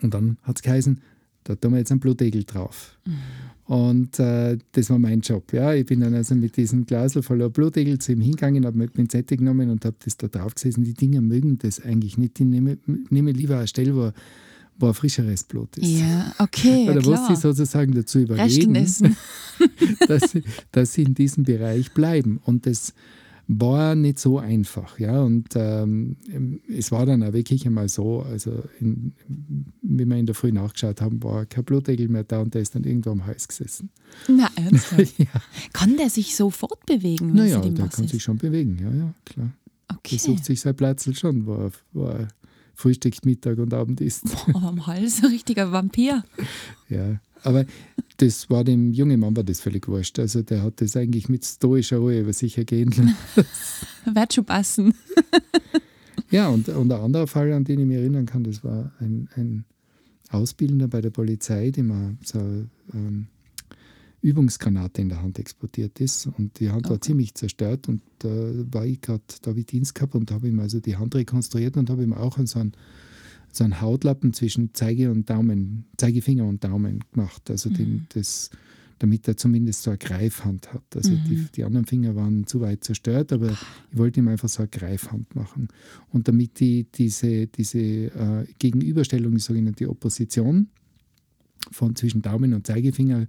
Und 0.01 0.13
dann 0.13 0.37
hat 0.43 0.57
es 0.57 0.61
geheißen, 0.61 1.01
da 1.43 1.55
tun 1.55 1.73
wir 1.73 1.79
jetzt 1.79 1.91
einen 1.91 1.99
Blutegel 1.99 2.43
drauf. 2.43 2.97
Und 3.65 4.19
äh, 4.19 4.57
das 4.71 4.89
war 4.89 4.99
mein 4.99 5.21
Job. 5.21 5.53
Ja. 5.53 5.73
Ich 5.73 5.85
bin 5.85 5.99
dann 5.99 6.13
also 6.13 6.35
mit 6.35 6.57
diesem 6.57 6.85
Glasel 6.85 7.21
voller 7.21 7.49
Blutegel 7.49 7.99
zu 7.99 8.13
ihm 8.13 8.21
hingegangen, 8.21 8.65
habe 8.65 8.77
mir 8.77 8.87
Pinzette 8.87 9.37
genommen 9.37 9.69
und 9.69 9.85
habe 9.85 9.95
das 10.03 10.17
da 10.17 10.27
drauf 10.27 10.55
gesessen. 10.55 10.83
Die 10.83 10.93
Dinger 10.93 11.21
mögen 11.21 11.57
das 11.59 11.79
eigentlich 11.79 12.17
nicht. 12.17 12.39
Die 12.39 12.45
nehmen 12.45 12.79
nehme 13.09 13.31
lieber 13.31 13.57
eine 13.57 13.67
Stelle, 13.67 13.95
wo, 13.95 14.11
wo 14.77 14.87
ein 14.87 14.93
frischeres 14.93 15.43
Blut 15.43 15.77
ist. 15.77 15.87
Ja, 15.87 16.33
okay, 16.39 16.89
Oder 16.89 16.99
klar. 17.01 17.19
muss 17.19 17.27
sie 17.29 17.41
sozusagen 17.41 17.93
dazu 17.93 18.19
überreden, 18.19 18.73
dass, 20.07 20.31
sie- 20.31 20.43
dass 20.71 20.93
sie 20.93 21.03
in 21.03 21.13
diesem 21.13 21.43
Bereich 21.43 21.93
bleiben. 21.93 22.39
Und 22.43 22.65
das 22.65 22.93
war 23.47 23.93
nicht 23.93 24.17
so 24.19 24.39
einfach. 24.39 24.97
Ja? 24.99 25.21
Und 25.21 25.49
ähm, 25.55 26.17
es 26.67 26.91
war 26.91 27.05
dann 27.05 27.21
auch 27.23 27.33
wirklich 27.33 27.65
einmal 27.67 27.87
so, 27.89 28.21
also 28.23 28.63
in, 28.79 29.13
wie 29.83 30.03
wir 30.05 30.15
in 30.17 30.25
der 30.25 30.33
Früh 30.35 30.51
nachgeschaut 30.51 30.99
haben, 30.99 31.21
war 31.23 31.45
kein 31.45 31.63
Blutegel 31.63 32.07
mehr 32.09 32.23
da 32.23 32.41
und 32.41 32.53
der 32.55 32.63
ist 32.63 32.73
dann 32.73 32.83
irgendwo 32.83 33.11
am 33.11 33.25
Hals 33.25 33.47
gesessen. 33.47 33.89
Na, 34.27 34.49
ernsthaft? 34.55 35.13
ja. 35.19 35.27
Kann 35.73 35.95
der 35.95 36.09
sich 36.09 36.35
so 36.35 36.49
fortbewegen, 36.49 37.29
wenn 37.29 37.35
Naja, 37.35 37.59
der 37.59 37.77
was 37.85 37.95
kann 37.95 38.05
ist? 38.05 38.11
sich 38.11 38.23
schon 38.23 38.37
bewegen, 38.39 38.79
ja, 38.81 38.91
ja, 38.91 39.13
klar. 39.25 39.51
Okay. 39.89 40.17
Der 40.17 40.19
sucht 40.19 40.45
sich 40.45 40.59
sein 40.61 40.75
Platzl 40.75 41.13
schon, 41.13 41.45
wo 41.45 41.53
er, 41.53 41.71
wo 41.93 42.05
er 42.07 42.27
frühstückt, 42.75 43.25
Mittag 43.25 43.57
und 43.57 43.73
Abend 43.73 44.01
isst. 44.01 44.25
Aber 44.53 44.63
am 44.63 44.87
Hals 44.87 45.23
ein 45.23 45.31
richtiger 45.31 45.71
Vampir. 45.71 46.23
Ja, 46.89 47.19
aber 47.43 47.65
das 48.17 48.49
war 48.49 48.63
dem 48.63 48.91
jungen 48.91 49.19
Mann 49.19 49.35
war 49.35 49.43
das 49.43 49.59
völlig 49.59 49.87
wurscht. 49.87 50.19
Also 50.19 50.41
der 50.41 50.63
hat 50.63 50.81
das 50.81 50.95
eigentlich 50.95 51.29
mit 51.29 51.45
stoischer 51.45 51.97
Ruhe 51.97 52.19
über 52.19 52.33
sich 52.33 52.57
ergehen 52.57 52.89
lassen. 52.91 53.15
Wird 54.13 54.33
schon 54.33 54.45
passen. 54.45 54.93
Ja, 56.31 56.49
und, 56.49 56.69
und 56.69 56.91
ein 56.91 56.99
anderer 56.99 57.27
Fall, 57.27 57.53
an 57.53 57.63
den 57.63 57.79
ich 57.79 57.85
mich 57.85 57.97
erinnern 57.97 58.25
kann, 58.25 58.43
das 58.43 58.63
war 58.63 58.91
ein, 58.99 59.29
ein 59.35 59.65
Ausbildender 60.29 60.87
bei 60.87 61.01
der 61.01 61.11
Polizei, 61.11 61.71
dem 61.71 61.87
man 61.87 62.17
so 62.23 62.39
ähm, 62.93 63.27
Übungsgranate 64.25 65.01
in 65.01 65.09
der 65.09 65.21
Hand 65.21 65.37
explodiert 65.37 65.99
ist 65.99 66.25
und 66.25 66.59
die 66.59 66.71
Hand 66.71 66.85
okay. 66.85 66.93
war 66.93 67.01
ziemlich 67.01 67.35
zerstört 67.35 67.87
und 67.87 68.01
da 68.19 68.29
war 68.71 68.83
ich 68.83 68.99
gerade, 68.99 69.21
da 69.43 69.51
habe 69.51 69.59
ich 69.59 69.67
Dienst 69.67 69.93
gehabt 69.93 70.15
und 70.15 70.31
habe 70.31 70.47
ihm 70.47 70.59
also 70.59 70.79
die 70.79 70.97
Hand 70.97 71.13
rekonstruiert 71.13 71.77
und 71.77 71.91
habe 71.91 72.03
ihm 72.03 72.11
auch 72.11 72.39
so 72.45 72.59
einen, 72.59 72.73
so 73.51 73.63
einen 73.63 73.81
Hautlappen 73.81 74.33
zwischen 74.33 74.73
Zeige 74.73 75.11
und 75.11 75.29
Daumen, 75.29 75.85
Zeigefinger 75.97 76.43
und 76.43 76.63
Daumen 76.63 77.03
gemacht, 77.13 77.51
also 77.51 77.69
mhm. 77.69 77.73
den, 77.75 78.07
das, 78.15 78.49
damit 78.97 79.27
er 79.27 79.37
zumindest 79.37 79.83
so 79.83 79.91
eine 79.91 79.99
Greifhand 79.99 80.73
hat. 80.73 80.83
Also 80.95 81.11
mhm. 81.11 81.23
die, 81.29 81.47
die, 81.55 81.63
anderen 81.63 81.85
Finger 81.85 82.15
waren 82.15 82.47
zu 82.47 82.61
weit 82.61 82.83
zerstört, 82.83 83.31
aber 83.31 83.51
ich 83.51 83.97
wollte 83.97 84.21
ihm 84.21 84.27
einfach 84.27 84.49
so 84.49 84.63
eine 84.63 84.69
Greifhand 84.69 85.35
machen. 85.35 85.67
Und 86.09 86.27
damit 86.27 86.59
die, 86.59 86.87
diese, 86.91 87.45
diese 87.45 87.79
äh, 87.79 88.45
Gegenüberstellung, 88.57 89.33
die 89.35 89.39
sogenannte 89.39 89.87
Opposition 89.87 90.69
von 91.71 91.95
zwischen 91.95 92.23
Daumen 92.23 92.55
und 92.55 92.65
Zeigefinger 92.65 93.27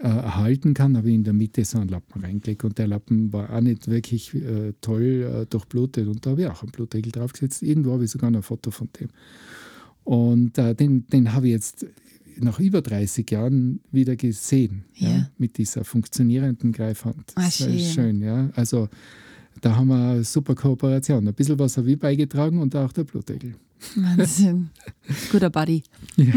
äh, 0.00 0.06
erhalten 0.06 0.74
kann, 0.74 0.96
habe 0.96 1.08
ich 1.08 1.14
in 1.14 1.24
der 1.24 1.32
Mitte 1.32 1.64
so 1.64 1.78
einen 1.78 1.88
Lappen 1.88 2.22
reingelegt 2.22 2.64
und 2.64 2.78
der 2.78 2.86
Lappen 2.86 3.32
war 3.32 3.52
auch 3.52 3.60
nicht 3.60 3.88
wirklich 3.88 4.34
äh, 4.34 4.72
toll 4.80 5.42
äh, 5.42 5.46
durchblutet 5.46 6.06
und 6.06 6.24
da 6.24 6.30
habe 6.30 6.42
ich 6.42 6.46
auch 6.48 6.62
einen 6.62 6.72
Blutregel 6.72 7.12
draufgesetzt. 7.12 7.62
Irgendwo 7.62 7.92
habe 7.92 8.04
ich 8.04 8.10
sogar 8.10 8.30
noch 8.30 8.40
ein 8.40 8.42
Foto 8.42 8.70
von 8.70 8.88
dem. 8.98 9.08
Und 10.04 10.56
äh, 10.56 10.74
den, 10.74 11.06
den 11.08 11.32
habe 11.32 11.46
ich 11.48 11.52
jetzt 11.52 11.86
nach 12.40 12.60
über 12.60 12.82
30 12.82 13.30
Jahren 13.30 13.80
wieder 13.90 14.16
gesehen, 14.16 14.84
ja. 14.94 15.10
ja 15.10 15.30
mit 15.36 15.58
dieser 15.58 15.84
funktionierenden 15.84 16.72
Greifhand. 16.72 17.32
Ah, 17.34 17.50
schön. 17.50 17.78
schön, 17.78 18.22
ja. 18.22 18.50
Also 18.54 18.88
da 19.60 19.76
haben 19.76 19.88
wir 19.88 20.12
eine 20.12 20.24
super 20.24 20.54
Kooperation. 20.54 21.26
Ein 21.26 21.34
bisschen 21.34 21.58
was 21.58 21.76
habe 21.76 21.90
ich 21.90 21.98
beigetragen 21.98 22.60
und 22.60 22.74
auch 22.76 22.92
der 22.92 23.04
Blutdeckel. 23.04 23.54
Wahnsinn. 23.96 24.70
Guter 25.30 25.50
Buddy. 25.50 25.82
ja, 26.16 26.34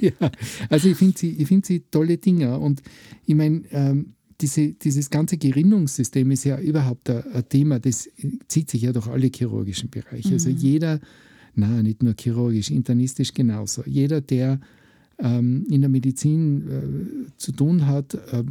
ja, 0.00 0.30
also 0.68 0.88
ich 0.88 0.96
finde 0.96 1.18
sie, 1.18 1.44
find 1.46 1.66
sie 1.66 1.80
tolle 1.90 2.18
Dinger. 2.18 2.60
Und 2.60 2.82
ich 3.26 3.34
meine, 3.34 3.62
ähm, 3.70 4.14
diese, 4.40 4.72
dieses 4.72 5.08
ganze 5.10 5.38
Gerinnungssystem 5.38 6.30
ist 6.30 6.44
ja 6.44 6.58
überhaupt 6.58 7.08
ein, 7.10 7.22
ein, 7.32 7.48
Thema, 7.48 7.78
das 7.78 8.08
zieht 8.48 8.70
sich 8.70 8.82
ja 8.82 8.92
durch 8.92 9.06
alle 9.06 9.30
chirurgischen 9.34 9.90
Bereiche. 9.90 10.34
Also 10.34 10.48
mhm. 10.48 10.54
Also 10.54 10.66
jeder, 10.66 11.00
na 11.54 11.82
nicht 11.82 12.02
nur 12.02 12.14
chirurgisch, 12.18 12.70
internistisch 12.70 13.32
genauso. 13.32 13.82
Jeder, 13.86 14.20
der 14.20 14.60
ähm, 15.18 15.66
in 15.70 15.80
der 15.80 15.90
Medizin 15.90 16.68
äh, 16.68 17.36
zu 17.36 17.52
tun 17.52 17.86
hat, 17.86 18.14
äh, 18.14 18.44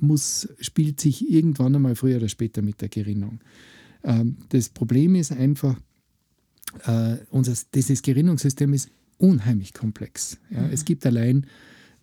muss, 0.00 0.48
spielt 0.60 1.00
sich 1.00 1.30
irgendwann 1.30 1.74
einmal 1.74 1.94
früher 1.94 2.18
oder 2.18 2.28
später 2.28 2.62
mit 2.62 2.80
der 2.80 2.88
Gerinnung. 2.88 3.40
Ähm, 4.02 4.36
das 4.50 4.68
Problem 4.68 5.14
ist 5.14 5.32
einfach, 5.32 5.78
äh, 6.86 7.16
unser, 7.30 7.54
dieses 7.74 8.02
Gerinnungssystem 8.02 8.72
ist 8.72 8.90
unheimlich 9.18 9.72
komplex. 9.72 10.38
Ja. 10.50 10.62
Mhm. 10.62 10.72
Es 10.72 10.84
gibt 10.84 11.06
allein 11.06 11.46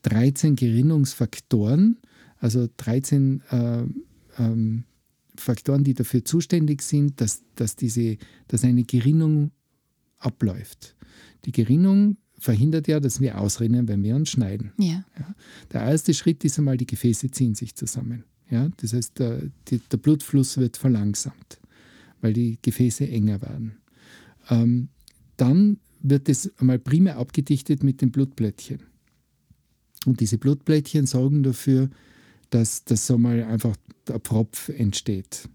13 0.03 0.55
Gerinnungsfaktoren, 0.55 1.97
also 2.39 2.67
13 2.77 3.41
äh, 3.49 3.83
ähm, 4.37 4.83
Faktoren, 5.35 5.83
die 5.83 5.93
dafür 5.93 6.25
zuständig 6.25 6.81
sind, 6.81 7.21
dass, 7.21 7.43
dass, 7.55 7.75
diese, 7.75 8.17
dass 8.47 8.63
eine 8.63 8.83
Gerinnung 8.83 9.51
abläuft. 10.17 10.95
Die 11.45 11.51
Gerinnung 11.51 12.17
verhindert 12.39 12.87
ja, 12.87 12.99
dass 12.99 13.21
wir 13.21 13.39
ausrennen, 13.39 13.87
wenn 13.87 14.03
wir 14.03 14.15
uns 14.15 14.29
schneiden. 14.29 14.71
Ja. 14.77 15.03
ja. 15.17 15.35
Der 15.71 15.81
erste 15.81 16.13
Schritt 16.13 16.43
ist 16.43 16.57
einmal, 16.57 16.77
die 16.77 16.87
Gefäße 16.87 17.31
ziehen 17.31 17.55
sich 17.55 17.75
zusammen. 17.75 18.23
Ja. 18.49 18.69
Das 18.77 18.93
heißt, 18.93 19.19
der, 19.19 19.43
die, 19.67 19.79
der 19.79 19.97
Blutfluss 19.97 20.57
wird 20.57 20.77
verlangsamt, 20.77 21.59
weil 22.19 22.33
die 22.33 22.57
Gefäße 22.61 23.07
enger 23.07 23.41
werden. 23.41 23.77
Ähm, 24.51 24.89
dann 25.37 25.79
wird 26.01 26.29
es 26.29 26.51
einmal 26.59 26.77
primär 26.77 27.17
abgedichtet 27.17 27.83
mit 27.83 28.01
den 28.01 28.11
Blutplättchen. 28.11 28.83
Und 30.05 30.19
diese 30.19 30.37
Blutplättchen 30.37 31.07
sorgen 31.07 31.41
dafür, 31.41 31.89
dass, 32.49 32.83
dass 32.83 33.07
so 33.07 33.17
mal 33.17 33.43
einfach 33.43 33.75
der 34.07 34.19
Propf 34.19 34.69
entsteht. 34.69 35.47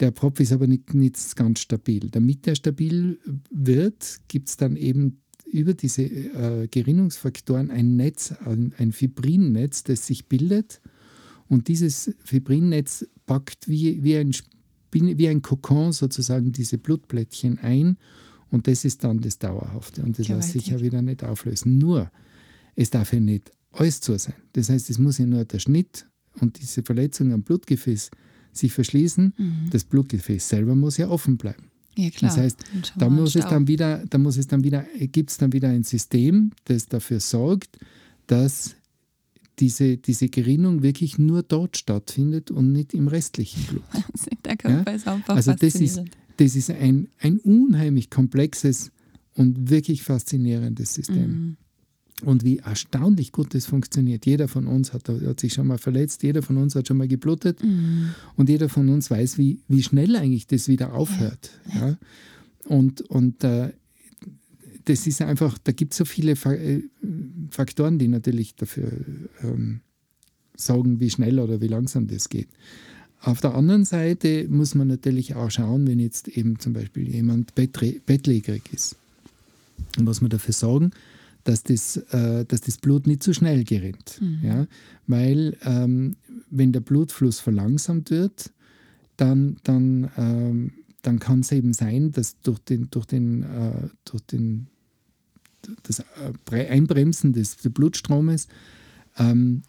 Der 0.00 0.10
Propf 0.10 0.40
ist 0.40 0.52
aber 0.52 0.66
nicht, 0.66 0.94
nicht 0.94 1.36
ganz 1.36 1.60
stabil. 1.60 2.08
Damit 2.10 2.46
der 2.46 2.54
stabil 2.54 3.18
wird, 3.50 4.20
gibt 4.28 4.48
es 4.48 4.56
dann 4.56 4.76
eben 4.76 5.20
über 5.50 5.74
diese 5.74 6.02
äh, 6.02 6.68
Gerinnungsfaktoren 6.70 7.70
ein 7.70 7.96
Netz, 7.96 8.32
ein, 8.44 8.74
ein 8.78 8.92
Fibrinnetz, 8.92 9.84
das 9.84 10.06
sich 10.06 10.26
bildet. 10.26 10.80
Und 11.48 11.68
dieses 11.68 12.14
Fibrinnetz 12.24 13.06
packt 13.26 13.68
wie, 13.68 14.02
wie, 14.02 14.16
ein, 14.16 14.32
wie 14.92 15.28
ein 15.28 15.42
Kokon 15.42 15.92
sozusagen 15.92 16.52
diese 16.52 16.78
Blutplättchen 16.78 17.58
ein. 17.58 17.98
Und 18.50 18.66
das 18.66 18.84
ist 18.84 19.04
dann 19.04 19.20
das 19.20 19.38
Dauerhafte. 19.38 20.02
Und 20.02 20.18
das 20.18 20.28
lässt 20.28 20.52
sich 20.52 20.68
ja 20.68 20.80
wieder 20.80 21.02
nicht 21.02 21.22
auflösen. 21.22 21.78
Nur, 21.78 22.10
es 22.76 22.90
darf 22.90 23.12
ja 23.12 23.20
nicht 23.20 23.50
alles 23.72 24.00
zu 24.00 24.18
sein. 24.18 24.34
Das 24.54 24.70
heißt, 24.70 24.88
es 24.90 24.98
muss 24.98 25.18
ja 25.18 25.26
nur 25.26 25.44
der 25.44 25.58
Schnitt 25.58 26.06
und 26.40 26.60
diese 26.60 26.82
Verletzung 26.82 27.32
am 27.32 27.42
Blutgefäß 27.42 28.10
sich 28.52 28.72
verschließen. 28.72 29.34
Mhm. 29.36 29.70
Das 29.70 29.84
Blutgefäß 29.84 30.48
selber 30.48 30.74
muss 30.74 30.96
ja 30.96 31.08
offen 31.08 31.36
bleiben. 31.36 31.70
Ja. 31.96 32.10
Das 32.20 32.36
heißt, 32.36 32.58
da 32.96 33.10
muss, 33.10 33.34
es 33.34 33.44
dann 33.46 33.66
wieder, 33.66 34.04
da 34.08 34.18
muss 34.18 34.36
es 34.36 34.46
dann 34.46 34.62
wieder, 34.62 34.86
gibt 34.98 35.30
es 35.30 35.38
dann 35.38 35.52
wieder 35.52 35.68
ein 35.68 35.82
System, 35.82 36.52
das 36.64 36.86
dafür 36.86 37.18
sorgt, 37.18 37.78
dass 38.28 38.76
diese, 39.60 39.96
diese 39.96 40.28
Gerinnung 40.28 40.82
wirklich 40.82 41.18
nur 41.18 41.42
dort 41.42 41.76
stattfindet 41.76 42.50
und 42.50 42.72
nicht 42.72 42.94
im 42.94 43.08
restlichen 43.08 43.62
Blut. 43.64 43.82
Der 44.44 44.56
Körper 44.56 44.90
ja? 44.90 44.96
ist 44.96 45.08
einfach 45.08 45.36
Also 45.36 45.52
das 45.52 45.74
ist, 45.74 46.02
das 46.36 46.56
ist 46.56 46.70
ein, 46.70 47.08
ein 47.20 47.38
unheimlich 47.38 48.10
komplexes 48.10 48.90
und 49.34 49.70
wirklich 49.70 50.02
faszinierendes 50.02 50.94
System. 50.94 51.30
Mhm 51.30 51.56
und 52.24 52.44
wie 52.44 52.58
erstaunlich 52.58 53.32
gut 53.32 53.54
das 53.54 53.66
funktioniert. 53.66 54.26
Jeder 54.26 54.48
von 54.48 54.66
uns 54.66 54.92
hat, 54.92 55.08
hat, 55.08 55.40
sich 55.40 55.52
schon 55.52 55.66
mal 55.66 55.78
verletzt, 55.78 56.22
jeder 56.22 56.42
von 56.42 56.56
uns 56.56 56.74
hat 56.74 56.88
schon 56.88 56.96
mal 56.96 57.08
geblutet 57.08 57.62
mhm. 57.62 58.14
und 58.36 58.48
jeder 58.48 58.68
von 58.68 58.88
uns 58.88 59.10
weiß, 59.10 59.38
wie, 59.38 59.60
wie 59.68 59.82
schnell 59.82 60.16
eigentlich 60.16 60.46
das 60.46 60.68
wieder 60.68 60.94
aufhört. 60.94 61.50
Ja. 61.72 61.90
ja. 61.90 61.98
Und, 62.64 63.02
und 63.02 63.44
äh, 63.44 63.72
das 64.88 65.06
ist 65.06 65.20
einfach, 65.20 65.58
da 65.58 65.72
gibt 65.72 65.92
es 65.92 65.98
so 65.98 66.04
viele 66.04 66.32
äh, 66.32 66.82
Faktoren, 67.50 67.98
die 67.98 68.08
natürlich 68.08 68.54
dafür 68.54 68.90
ähm, 69.42 69.80
sorgen, 70.56 70.98
wie 70.98 71.10
schnell 71.10 71.38
oder 71.38 71.60
wie 71.60 71.68
langsam 71.68 72.06
das 72.06 72.28
geht. 72.28 72.48
Auf 73.20 73.40
der 73.40 73.54
anderen 73.54 73.84
Seite 73.84 74.46
muss 74.48 74.74
man 74.74 74.88
natürlich 74.88 75.34
auch 75.34 75.50
schauen, 75.50 75.86
wenn 75.86 76.00
jetzt 76.00 76.28
eben 76.28 76.58
zum 76.58 76.72
Beispiel 76.72 77.08
jemand 77.08 77.54
bettlägerig 77.54 78.62
ist. 78.72 78.96
Was 79.98 80.20
man 80.20 80.30
dafür 80.30 80.54
sorgen, 80.54 80.92
dass 81.44 81.64
das, 81.64 81.96
äh, 81.96 82.44
dass 82.46 82.62
das 82.62 82.78
Blut 82.78 83.06
nicht 83.06 83.22
zu 83.22 83.34
schnell 83.34 83.64
gerinnt. 83.64 84.20
Mhm. 84.20 84.38
Ja? 84.42 84.66
Weil 85.06 85.56
ähm, 85.64 86.16
wenn 86.50 86.72
der 86.72 86.80
Blutfluss 86.80 87.40
verlangsamt 87.40 88.10
wird, 88.10 88.52
dann, 89.16 89.56
dann, 89.64 90.10
ähm, 90.16 90.72
dann 91.02 91.18
kann 91.18 91.40
es 91.40 91.52
eben 91.52 91.72
sein, 91.74 92.12
dass 92.12 92.40
durch 92.40 92.60
den, 92.60 92.88
durch 92.90 93.06
den, 93.06 93.42
äh, 93.42 93.88
durch 94.04 94.22
den 94.22 94.68
das 95.82 96.00
äh, 96.50 96.66
Einbremsen 96.68 97.32
des, 97.32 97.56
des 97.56 97.72
Blutstromes 97.72 98.48
ähm, 99.18 99.62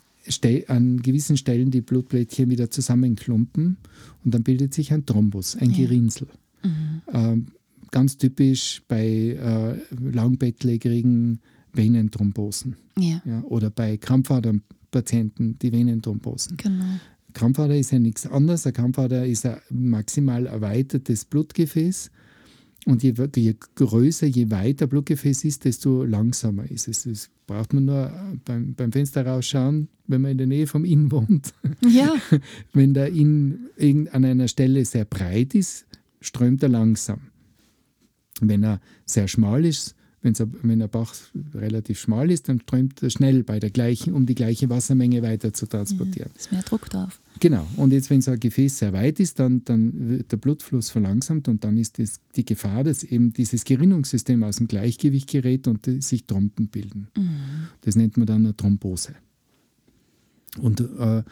an 0.68 1.02
gewissen 1.02 1.38
Stellen 1.38 1.72
die 1.72 1.82
Blutplättchen 1.82 2.50
wieder 2.50 2.70
zusammenklumpen 2.70 3.78
und 4.24 4.34
dann 4.34 4.44
bildet 4.44 4.74
sich 4.74 4.94
ein 4.94 5.06
Thrombus, 5.06 5.56
ein 5.56 5.72
ja. 5.72 5.78
Gerinnsel. 5.78 6.28
Mhm. 6.64 7.02
Ähm, 7.12 7.48
ganz 7.92 8.18
typisch 8.18 8.84
bei 8.88 9.06
äh, 9.06 9.76
langbettlägerigen 10.12 11.40
Venenthrombosen. 11.74 12.76
Ja. 12.98 13.22
ja 13.26 13.42
oder 13.44 13.70
bei 13.70 13.98
Krampfadernpatienten 13.98 15.58
die 15.60 15.72
Venenthrombosen. 15.72 16.58
Genau. 16.58 16.86
Krampfader 17.34 17.78
ist 17.78 17.92
ja 17.92 18.00
nichts 18.00 18.26
anderes. 18.26 18.66
Ein 18.66 18.74
Krampfader 18.74 19.26
ist 19.26 19.46
ein 19.46 19.60
maximal 19.70 20.48
erweitertes 20.48 21.26
Blutgefäß. 21.26 22.12
Und 22.86 23.04
je, 23.04 23.14
je, 23.36 23.56
größer, 23.76 24.28
je 24.28 24.50
weiter 24.50 24.88
Blutgefäß 24.88 25.44
ist, 25.44 25.66
desto 25.66 26.04
langsamer 26.04 26.70
ist 26.72 26.88
es. 26.88 27.04
Das 27.04 27.30
braucht 27.46 27.74
man 27.74 27.86
nur 27.86 28.12
beim, 28.46 28.74
beim 28.74 28.92
Fenster 28.92 29.26
rausschauen, 29.26 29.90
wenn 30.08 30.22
man 30.22 30.32
in 30.32 30.38
der 30.38 30.48
Nähe 30.48 30.68
vom 30.68 30.86
Inn 30.86 31.12
wohnt. 31.12 31.54
Ja. 31.88 32.16
wenn 32.74 32.94
der 32.94 33.08
Inn 33.10 33.70
an 34.12 34.26
einer 34.26 34.48
Stelle 34.48 34.86
sehr 34.86 35.06
breit 35.06 35.56
ist, 35.56 35.86
strömt 36.22 36.64
er 36.64 36.70
langsam. 36.70 37.22
Wenn 38.42 38.64
er 38.64 38.80
sehr 39.06 39.28
schmal 39.28 39.66
ist, 39.66 39.96
Wenn's, 40.22 40.44
wenn 40.64 40.80
der 40.80 40.90
Bach 40.90 41.14
relativ 41.54 42.00
schmal 42.00 42.30
ist, 42.30 42.50
dann 42.50 42.60
strömt 42.60 43.02
er 43.02 43.10
schnell 43.10 43.44
bei 43.44 43.60
der 43.60 43.70
gleichen, 43.70 44.14
um 44.14 44.26
die 44.26 44.36
gleiche 44.36 44.70
Wassermenge 44.70 45.22
weiter 45.22 45.54
zu 45.54 45.66
transportieren. 45.66 46.32
Ja, 46.34 46.40
ist 46.40 46.52
mehr 46.52 46.62
Druck 46.62 46.90
drauf. 46.90 47.22
Genau. 47.40 47.66
Und 47.78 47.94
jetzt, 47.94 48.10
wenn 48.10 48.22
so 48.22 48.32
ein 48.32 48.40
Gefäß 48.40 48.80
sehr 48.80 48.92
weit 48.92 49.22
ist, 49.22 49.40
dann, 49.40 49.64
dann 49.64 50.10
wird 50.10 50.32
der 50.32 50.38
Blutfluss 50.38 50.90
verlangsamt 50.90 51.48
und 51.48 51.64
dann 51.64 51.78
ist 51.78 52.00
das, 52.00 52.20
die 52.36 52.44
Gefahr, 52.44 52.84
dass 52.84 53.04
eben 53.04 53.32
dieses 53.32 53.64
Gerinnungssystem 53.64 54.44
aus 54.44 54.58
dem 54.58 54.68
Gleichgewicht 54.68 55.30
gerät 55.30 55.68
und 55.68 55.86
sich 55.86 56.26
Trompen 56.26 56.68
bilden. 56.68 57.08
Mhm. 57.16 57.30
Das 57.82 57.96
nennt 57.96 58.18
man 58.18 58.28
dann 58.28 58.46
eine 58.46 58.58
Thrombose. 58.58 59.16
Und 60.60 60.82
äh, 60.82 61.24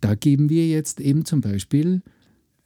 da 0.00 0.14
geben 0.16 0.48
wir 0.48 0.66
jetzt 0.66 1.00
eben 1.00 1.24
zum 1.24 1.42
Beispiel 1.42 2.02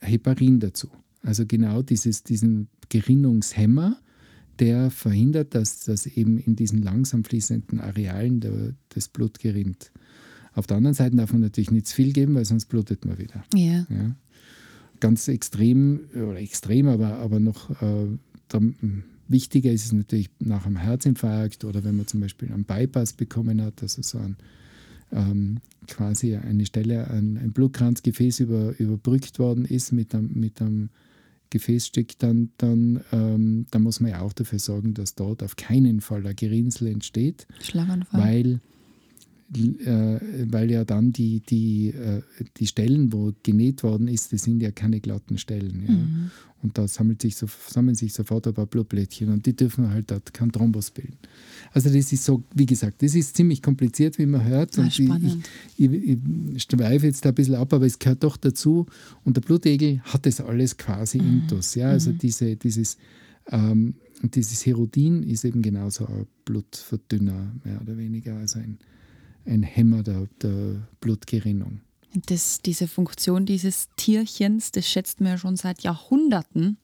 Heparin 0.01 0.59
dazu. 0.61 0.89
Also 1.23 1.45
genau 1.45 1.83
dieses, 1.83 2.23
diesen 2.23 2.69
Gerinnungshemmer, 2.89 3.99
der 4.61 4.91
verhindert, 4.91 5.55
dass 5.55 5.85
das 5.85 6.07
eben 6.07 6.39
in 6.39 6.57
diesen 6.57 6.83
langsam 6.83 7.25
fließenden 7.25 7.81
Arealen 7.81 8.41
der, 8.41 8.75
das 8.91 9.09
Blut 9.09 9.39
gerinnt. 9.39 9.91
Auf 10.55 10.67
der 10.67 10.79
anderen 10.79 10.95
Seite 10.95 11.17
darf 11.17 11.33
man 11.33 11.43
natürlich 11.43 11.71
nicht 11.71 11.87
zu 11.87 11.95
viel 11.95 12.13
geben, 12.13 12.35
weil 12.35 12.45
sonst 12.45 12.67
blutet 12.67 13.05
man 13.05 13.19
wieder. 13.19 13.45
Ja. 13.55 13.87
Ja. 13.91 14.17
Ganz 15.01 15.29
extrem, 15.29 16.01
oder 16.15 16.37
extrem, 16.37 16.89
aber, 16.89 17.19
aber 17.19 17.41
noch 17.41 17.71
äh, 17.83 18.07
dann, 18.49 19.05
wichtiger 19.29 19.71
ist 19.71 19.85
es 19.85 19.93
natürlich 19.93 20.31
nach 20.39 20.67
einem 20.67 20.77
Herzinfarkt 20.77 21.65
oder 21.65 21.85
wenn 21.85 21.97
man 21.97 22.07
zum 22.07 22.21
Beispiel 22.21 22.53
einen 22.53 22.65
Bypass 22.65 23.13
bekommen 23.13 23.61
hat, 23.61 23.83
also 23.83 24.03
so 24.03 24.19
ein, 24.19 24.37
ähm, 25.13 25.59
quasi 25.87 26.37
eine 26.37 26.67
Stelle, 26.67 27.09
ein, 27.11 27.37
ein 27.37 27.53
Blutkranzgefäß 27.53 28.41
über, 28.41 28.79
überbrückt 28.79 29.39
worden 29.39 29.65
ist 29.65 29.93
mit 29.93 30.15
einem, 30.15 30.31
mit 30.35 30.61
einem 30.61 30.91
Gefäßstück, 31.51 32.19
dann, 32.19 32.51
dann, 32.59 33.01
ähm, 33.13 33.67
dann 33.71 33.83
muss 33.83 34.01
man 34.01 34.11
ja 34.11 34.21
auch 34.21 34.33
dafür 34.33 34.59
sorgen, 34.59 34.95
dass 34.95 35.15
dort 35.15 35.43
auf 35.43 35.57
keinen 35.57 36.01
Fall 36.01 36.27
ein 36.27 36.37
Gerinnsel 36.37 36.89
entsteht, 36.89 37.47
Schlaganfall. 37.61 38.21
weil, 38.21 38.61
äh, 39.55 40.21
weil 40.51 40.71
ja 40.71 40.85
dann 40.85 41.13
die, 41.13 41.41
die, 41.41 41.89
äh, 41.89 42.23
die 42.57 42.67
Stellen, 42.67 43.13
wo 43.13 43.33
genäht 43.43 43.83
worden 43.83 44.09
ist, 44.09 44.33
das 44.33 44.43
sind 44.43 44.61
ja 44.61 44.71
keine 44.71 45.01
glatten 45.01 45.39
Stellen. 45.39 45.85
Ja. 45.87 45.93
Mhm. 45.93 46.31
Und 46.67 46.77
da 46.77 46.89
sammelt 46.89 47.23
sich 47.23 47.37
so, 47.37 47.47
sammeln 47.69 47.95
sich 47.95 48.13
sofort 48.13 48.49
ein 48.49 48.55
paar 48.55 48.67
Blutblättchen 48.67 49.29
und 49.29 49.47
die 49.47 49.55
dürfen 49.55 49.89
halt 49.89 50.11
dort 50.11 50.35
keinen 50.35 50.51
Thrombus 50.51 50.91
bilden. 50.91 51.17
Also 51.73 51.91
das 51.91 52.13
ist 52.13 52.25
so, 52.25 52.43
wie 52.57 52.67
gesagt, 52.67 53.03
das 53.05 53.15
ist 53.15 53.37
ziemlich 53.37 53.63
kompliziert, 53.63 54.19
wie 54.19 54.27
man 54.27 54.45
hört. 54.45 54.77
Ah, 54.77 54.83
und 54.83 54.89
ich, 54.89 54.99
ich, 54.99 55.07
spannend. 55.07 55.49
ich, 55.77 55.91
ich 56.57 56.63
schweife 56.65 57.07
jetzt 57.07 57.25
da 57.25 57.29
ein 57.29 57.37
bisschen 57.37 57.55
ab, 57.55 57.73
aber 57.73 57.87
es 57.87 58.01
gehört 58.01 58.25
doch 58.25 58.37
dazu. 58.37 58.87
Und 59.23 59.37
der 59.37 59.43
Blutegel 59.43 60.01
hat 60.03 60.27
das 60.27 60.41
alles 60.41 60.77
quasi 60.77 61.19
Mhm. 61.19 61.43
intus. 61.43 61.77
Ja? 61.77 61.91
Also 61.91 62.11
diese, 62.11 62.57
dieses, 62.57 62.97
ähm, 63.49 63.95
dieses 64.23 64.67
Herodin 64.67 65.23
ist 65.23 65.45
eben 65.45 65.63
genauso 65.63 66.05
ein 66.07 66.27
Blutverdünner, 66.47 67.53
mehr 67.63 67.81
oder 67.81 67.97
weniger, 67.97 68.35
also 68.39 68.59
ein, 68.59 68.79
ein 69.45 69.63
Hämmer 69.63 70.03
der, 70.03 70.27
der 70.43 70.89
Blutgerinnung. 71.01 71.81
Das, 72.27 72.61
diese 72.63 72.89
Funktion 72.89 73.45
dieses 73.45 73.89
Tierchens, 73.97 74.73
das 74.73 74.89
schätzt 74.89 75.21
man 75.21 75.33
ja 75.33 75.39
schon 75.39 75.57
seit 75.57 75.83
Jahrhunderten. 75.83 76.79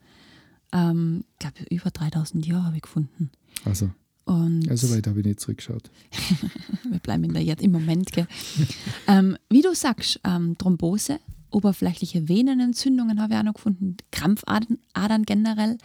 Ähm, 0.73 1.25
ich 1.33 1.39
glaube, 1.39 1.75
über 1.75 1.91
3000 1.91 2.47
Jahre 2.47 2.65
habe 2.67 2.77
ich 2.77 2.83
gefunden. 2.83 3.31
Also, 3.65 3.91
Und 4.25 4.67
ja, 4.67 4.77
so 4.77 4.95
weit 4.95 5.07
habe 5.07 5.21
ich 5.21 5.27
nicht 5.27 5.41
zurückgeschaut. 5.41 5.91
wir 6.91 6.99
bleiben 6.99 7.25
in 7.25 7.33
der 7.33 7.43
jetzt 7.43 7.63
im 7.63 7.73
Moment. 7.73 8.13
Gell? 8.13 8.27
ähm, 9.07 9.37
wie 9.49 9.63
du 9.63 9.75
sagst, 9.75 10.21
ähm, 10.25 10.57
Thrombose, 10.59 11.19
oberflächliche 11.51 12.29
Venenentzündungen 12.29 13.21
habe 13.21 13.35
ich 13.35 13.39
auch 13.39 13.45
noch 13.45 13.55
gefunden, 13.55 13.97
Krampfadern 14.11 14.79
Adern 14.95 15.25
generell 15.25 15.79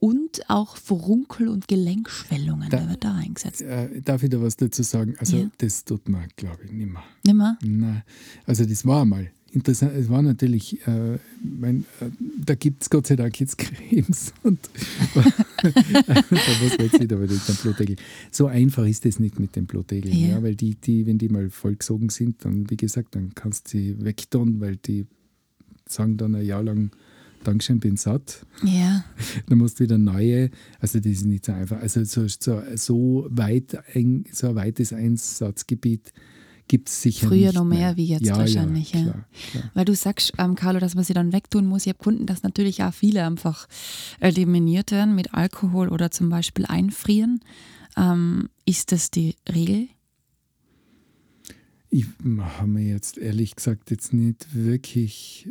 und 0.00 0.48
auch 0.48 0.76
Furunkel- 0.76 1.48
und 1.48 1.66
Gelenkschwellungen, 1.68 2.68
Da- 2.70 2.78
da 2.80 2.88
wird 2.90 3.04
da 3.04 3.14
eingesetzt. 3.14 3.62
Äh, 3.62 4.00
darf 4.02 4.22
ich 4.22 4.30
da 4.30 4.40
was 4.40 4.56
dazu 4.56 4.82
sagen? 4.82 5.14
Also, 5.18 5.36
Ja. 5.38 5.50
das 5.58 5.84
tut 5.84 6.08
man, 6.08 6.28
glaube 6.36 6.58
ich, 6.64 6.72
nicht 6.72 6.92
mehr. 6.92 7.02
Nimmer? 7.26 7.58
Nein. 7.64 8.02
Also, 8.46 8.64
das 8.64 8.86
war 8.86 9.02
einmal 9.02 9.30
interessant. 9.52 9.92
Es 9.96 10.08
war 10.08 10.22
natürlich, 10.22 10.86
äh, 10.86 11.18
mein, 11.42 11.84
äh, 12.00 12.10
da 12.44 12.54
gibt 12.54 12.82
es 12.82 12.90
Gott 12.90 13.06
sei 13.08 13.16
Dank 13.16 13.40
jetzt 13.40 13.58
Cremes 13.58 14.32
und 14.44 14.58
da 15.14 15.22
muss 16.62 16.78
man 16.78 16.88
jetzt 16.92 17.12
aber 17.12 17.20
mit 17.22 17.30
dem 17.48 17.56
Blutegel. 17.62 17.96
So 18.30 18.46
einfach 18.46 18.86
ist 18.86 19.04
es 19.06 19.18
nicht 19.18 19.40
mit 19.40 19.56
dem 19.56 19.66
Blutegel, 19.66 20.14
Ja. 20.14 20.28
ja. 20.28 20.42
weil 20.42 20.54
die, 20.54 20.74
die, 20.76 21.06
wenn 21.06 21.18
die 21.18 21.28
mal 21.28 21.50
vollgesogen 21.50 22.08
sind, 22.10 22.44
dann, 22.44 22.68
wie 22.70 22.76
gesagt, 22.76 23.14
dann 23.14 23.34
kannst 23.34 23.66
du 23.66 23.78
sie 23.78 23.96
wegtun, 24.04 24.60
weil 24.60 24.76
die 24.76 25.06
sagen 25.88 26.16
dann 26.18 26.34
ein 26.34 26.44
Jahr 26.44 26.62
lang, 26.62 26.90
Dankeschön, 27.44 27.80
bin 27.80 27.96
satt. 27.96 28.44
Ja. 28.64 29.04
Dann 29.46 29.58
musst 29.58 29.78
du 29.78 29.84
wieder 29.84 29.98
neue, 29.98 30.50
also 30.80 30.98
das 30.98 31.12
ist 31.12 31.24
nicht 31.26 31.46
so 31.46 31.52
einfach. 31.52 31.80
Also 31.80 32.04
so, 32.04 32.26
so, 32.28 32.62
so, 32.74 33.26
weit, 33.30 33.78
ein, 33.94 34.24
so 34.32 34.48
ein 34.48 34.54
weites 34.56 34.92
Einsatzgebiet 34.92 36.12
gibt 36.68 36.88
es 36.88 37.02
sicher 37.02 37.28
Früher 37.28 37.52
noch 37.52 37.64
mehr 37.64 37.78
mehr 37.78 37.96
wie 37.96 38.06
jetzt 38.06 38.26
ja, 38.26 38.36
wahrscheinlich, 38.36 38.92
ja. 38.92 39.00
Ja, 39.00 39.04
klar, 39.06 39.24
klar. 39.50 39.70
Weil 39.74 39.84
du 39.86 39.94
sagst, 39.94 40.32
ähm, 40.38 40.54
Carlo, 40.54 40.78
dass 40.78 40.94
man 40.94 41.04
sie 41.04 41.14
dann 41.14 41.32
wegtun 41.32 41.66
muss. 41.66 41.82
Ich 41.82 41.88
habe 41.88 41.98
gefunden, 41.98 42.26
dass 42.26 42.42
natürlich 42.42 42.82
auch 42.82 42.92
viele 42.92 43.24
einfach 43.24 43.66
eliminiert 44.20 44.92
werden 44.92 45.14
mit 45.14 45.34
Alkohol 45.34 45.88
oder 45.88 46.10
zum 46.10 46.28
Beispiel 46.28 46.66
einfrieren. 46.66 47.40
Ähm, 47.96 48.50
ist 48.64 48.92
das 48.92 49.10
die 49.10 49.34
Regel? 49.52 49.88
Ich 51.90 52.04
habe 52.22 52.68
mir 52.68 52.84
jetzt 52.84 53.16
ehrlich 53.16 53.56
gesagt 53.56 53.90
jetzt 53.90 54.12
nicht 54.12 54.54
wirklich. 54.54 55.48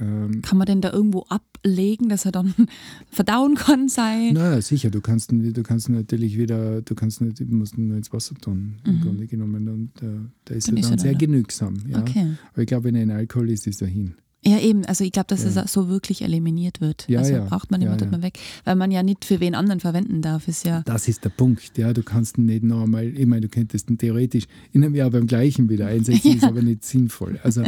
Ähm, 0.00 0.42
Kann 0.42 0.58
man 0.58 0.66
denn 0.66 0.80
da 0.80 0.92
irgendwo 0.92 1.24
ablegen, 1.28 2.08
dass 2.08 2.24
er 2.24 2.32
dann 2.32 2.54
verdauen 3.10 3.54
kann 3.54 3.88
sei? 3.88 4.30
naja, 4.32 4.60
sicher, 4.62 4.90
du 4.90 5.00
kannst, 5.00 5.30
du 5.32 5.62
kannst 5.62 5.88
natürlich 5.88 6.38
wieder, 6.38 6.82
du 6.82 6.94
kannst 6.94 7.20
nicht, 7.20 7.40
du 7.40 7.44
musst 7.46 7.76
nur 7.78 7.96
ins 7.96 8.12
Wasser 8.12 8.34
tun, 8.36 8.76
im 8.84 9.00
Grunde 9.00 9.26
genommen. 9.26 9.68
Und 9.68 10.02
äh, 10.02 10.06
da 10.44 10.54
ist 10.54 10.70
Mhm. 10.70 10.76
Dann 10.76 10.76
er 10.76 10.80
ist 10.80 10.90
dann 10.90 10.98
er 10.98 11.02
sehr 11.02 11.12
da. 11.12 11.18
genügsam. 11.18 11.74
Ja. 11.88 12.00
Okay. 12.00 12.26
Aber 12.52 12.62
ich 12.62 12.66
glaube, 12.68 12.84
wenn 12.84 12.94
er 12.94 13.02
in 13.02 13.10
Alkohol 13.10 13.50
ist, 13.50 13.66
ist 13.66 13.82
er 13.82 13.88
hin. 13.88 14.14
Ja, 14.48 14.58
eben. 14.60 14.84
Also 14.86 15.04
ich 15.04 15.12
glaube, 15.12 15.26
dass 15.28 15.42
Ja. 15.42 15.62
es 15.62 15.72
so 15.72 15.88
wirklich 15.88 16.22
eliminiert 16.22 16.80
wird. 16.80 17.06
Ja, 17.08 17.18
also 17.20 17.32
ja. 17.34 17.44
braucht 17.44 17.70
man 17.70 17.82
immer, 17.82 17.98
Ja, 18.00 18.06
man 18.06 18.22
weg. 18.22 18.38
Weil 18.64 18.76
man 18.76 18.90
ja 18.90 19.02
nicht 19.02 19.24
für 19.24 19.40
wen 19.40 19.54
anderen 19.54 19.80
verwenden 19.80 20.22
darf. 20.22 20.48
Ist 20.48 20.64
ja. 20.64 20.82
Das 20.86 21.08
ist 21.08 21.24
der 21.24 21.30
Punkt. 21.30 21.76
Ja, 21.76 21.92
du 21.92 22.02
kannst 22.02 22.38
ihn 22.38 22.46
nicht 22.46 22.62
noch 22.62 22.82
einmal, 22.82 23.06
ich 23.06 23.26
meine, 23.26 23.42
du 23.42 23.48
könntest 23.48 23.90
ihn 23.90 23.98
theoretisch 23.98 24.44
in 24.72 24.84
einem 24.84 24.94
Jahr 24.94 25.10
beim 25.10 25.26
gleichen 25.26 25.68
wieder 25.68 25.86
einsetzen, 25.86 26.36
ist 26.36 26.44
aber 26.44 26.62
nicht 26.62 26.84
sinnvoll. 26.84 27.38
Also 27.42 27.62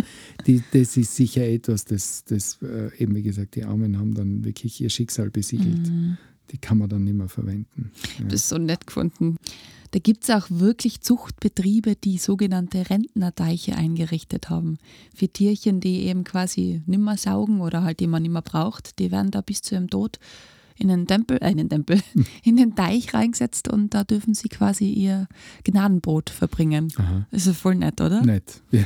die, 0.47 0.63
das 0.73 0.97
ist 0.97 1.15
sicher 1.17 1.47
etwas, 1.47 1.85
das, 1.85 2.25
das 2.25 2.59
äh, 2.63 2.91
eben 3.03 3.15
wie 3.15 3.23
gesagt, 3.23 3.55
die 3.57 3.65
Armen 3.65 3.99
haben 3.99 4.15
dann 4.15 4.45
wirklich 4.45 4.81
ihr 4.81 4.91
Schicksal 4.91 5.31
besiegelt. 5.31 5.91
Die 6.51 6.59
kann 6.59 6.79
man 6.79 6.89
dann 6.89 7.05
nicht 7.05 7.15
mehr 7.17 7.29
verwenden. 7.29 7.93
Das 8.25 8.41
ist 8.41 8.49
so 8.49 8.59
nett 8.59 8.87
gefunden. 8.87 9.37
Da 9.93 9.99
gibt 9.99 10.25
es 10.25 10.31
auch 10.31 10.47
wirklich 10.51 11.01
Zuchtbetriebe, 11.01 11.97
die 11.97 12.19
sogenannte 12.19 12.91
Rentnerdeiche 12.91 13.75
eingerichtet 13.75 14.49
haben. 14.49 14.79
Für 15.15 15.29
Tierchen, 15.29 15.81
die 15.81 16.03
eben 16.05 16.23
quasi 16.25 16.83
nimmer 16.87 17.17
saugen 17.17 17.61
oder 17.61 17.83
halt 17.83 18.01
die 18.01 18.07
man 18.07 18.23
nimmer 18.23 18.43
braucht, 18.43 18.99
die 18.99 19.11
werden 19.11 19.31
da 19.31 19.41
bis 19.41 19.63
zu 19.63 19.75
ihrem 19.75 19.91
Tod 19.91 20.21
in 20.77 20.89
den 20.89 21.07
Tempel, 21.07 21.39
äh, 21.39 21.51
in 21.51 21.59
den 21.59 21.69
Tempel, 21.69 22.01
in 22.45 22.57
den 22.57 22.75
Deich 22.75 23.13
reingesetzt 23.15 23.69
und 23.69 23.93
da 23.95 24.05
dürfen 24.05 24.35
sie 24.35 24.49
quasi 24.49 24.91
ihr 24.91 25.27
Gnadenbrot 25.65 26.31
verbringen. 26.31 26.93
Aha. 26.97 27.27
Das 27.31 27.43
ist 27.43 27.47
ja 27.49 27.53
voll 27.53 27.75
nett, 27.75 28.01
oder? 28.01 28.23
Nett. 28.25 28.63
Ja. 28.71 28.85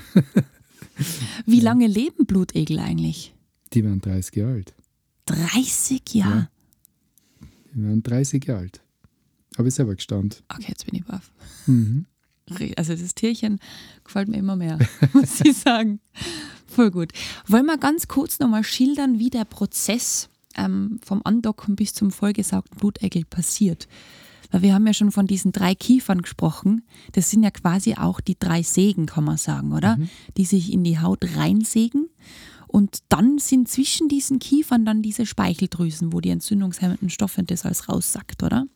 Wie 1.47 1.61
lange 1.61 1.87
leben 1.87 2.27
Blutegel 2.27 2.79
eigentlich? 2.79 3.35
Die 3.73 3.85
waren 3.85 4.01
30 4.01 4.37
Jahre 4.37 4.53
alt. 4.53 4.75
30 5.27 6.15
Jahre. 6.15 6.49
Die 7.75 7.83
waren 7.83 8.03
30 8.03 8.45
Jahre 8.45 8.61
alt. 8.61 8.84
Habe 9.57 9.69
ich 9.69 9.75
selber 9.75 9.95
gestanden. 9.95 10.41
Okay, 10.49 10.67
jetzt 10.69 10.87
bin 10.87 10.97
ich 10.97 11.05
baff. 11.05 11.31
Mhm. 11.67 12.07
Also 12.77 12.95
das 12.95 13.15
Tierchen 13.15 13.59
gefällt 14.05 14.29
mir 14.29 14.37
immer 14.37 14.57
mehr, 14.57 14.79
muss 15.13 15.41
ich 15.41 15.57
sagen. 15.57 16.01
Voll 16.67 16.91
gut. 16.91 17.13
Wollen 17.47 17.67
wir 17.67 17.79
ganz 17.79 18.09
kurz 18.09 18.39
nochmal 18.39 18.65
schildern, 18.65 19.19
wie 19.19 19.31
der 19.31 19.45
Prozess 19.45 20.29
ähm, 20.57 20.99
vom 21.03 21.23
Andocken 21.25 21.77
bis 21.77 21.95
zum 21.95 22.11
vollgesaugten 22.11 22.79
Blutegel 22.79 23.25
passiert? 23.25 23.89
Weil 24.51 24.63
wir 24.63 24.75
haben 24.75 24.87
ja 24.87 24.93
schon 24.93 25.11
von 25.11 25.27
diesen 25.27 25.53
drei 25.53 25.75
Kiefern 25.75 26.23
gesprochen. 26.23 26.85
Das 27.13 27.31
sind 27.31 27.43
ja 27.43 27.51
quasi 27.51 27.95
auch 27.95 28.21
die 28.21 28.39
drei 28.39 28.63
Sägen, 28.63 29.07
kann 29.07 29.25
man 29.25 29.37
sagen, 29.37 29.73
oder? 29.73 29.99
Die 30.37 30.45
sich 30.45 30.73
in 30.73 30.85
die 30.85 30.99
Haut 30.99 31.25
reinsägen. 31.37 32.09
Und 32.69 32.99
dann 33.09 33.39
sind 33.39 33.69
zwischen 33.69 34.09
diesen 34.09 34.39
Kiefern 34.39 34.85
dann 34.85 35.01
diese 35.01 35.27
Speicheldrüsen, 35.27 36.13
wo 36.13 36.21
die 36.21 36.31
entzündungshemmenden 36.31 37.09
Stoffe 37.09 37.43
das 37.43 37.65
alles 37.65 37.89
raussackt, 37.89 38.43
oder? 38.43 38.67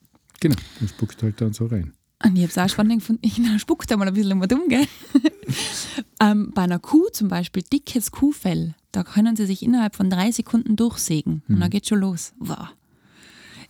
Genau, 0.41 0.57
das 0.81 0.91
spuckt 0.91 1.23
halt 1.23 1.41
dann 1.41 1.53
so 1.53 1.67
rein. 1.67 1.93
Und 2.25 2.35
ich 2.37 2.43
habe 2.43 2.51
es 2.51 2.59
auch 2.59 2.69
spannend 2.69 3.01
gefunden. 3.01 3.23
Ich 3.25 3.39
na, 3.39 3.59
spuckt 3.59 3.91
da 3.91 3.97
mal 3.97 4.09
ein 4.09 4.15
bisschen 4.15 4.33
immer 4.33 4.49
dumm, 4.49 4.69
gell? 4.69 4.87
ähm, 6.21 6.51
bei 6.55 6.63
einer 6.63 6.79
Kuh 6.81 7.09
zum 7.13 7.29
Beispiel, 7.29 7.63
dickes 7.63 8.11
Kuhfell, 8.11 8.75
da 8.91 9.05
können 9.05 9.37
sie 9.37 9.47
sich 9.47 9.63
innerhalb 9.63 9.95
von 9.95 10.11
drei 10.11 10.33
Sekunden 10.33 10.75
durchsägen. 10.75 11.43
Und 11.49 11.61
dann 11.61 11.71
geht 11.71 11.87
schon 11.87 12.01
los. 12.01 12.33
Wow. 12.39 12.69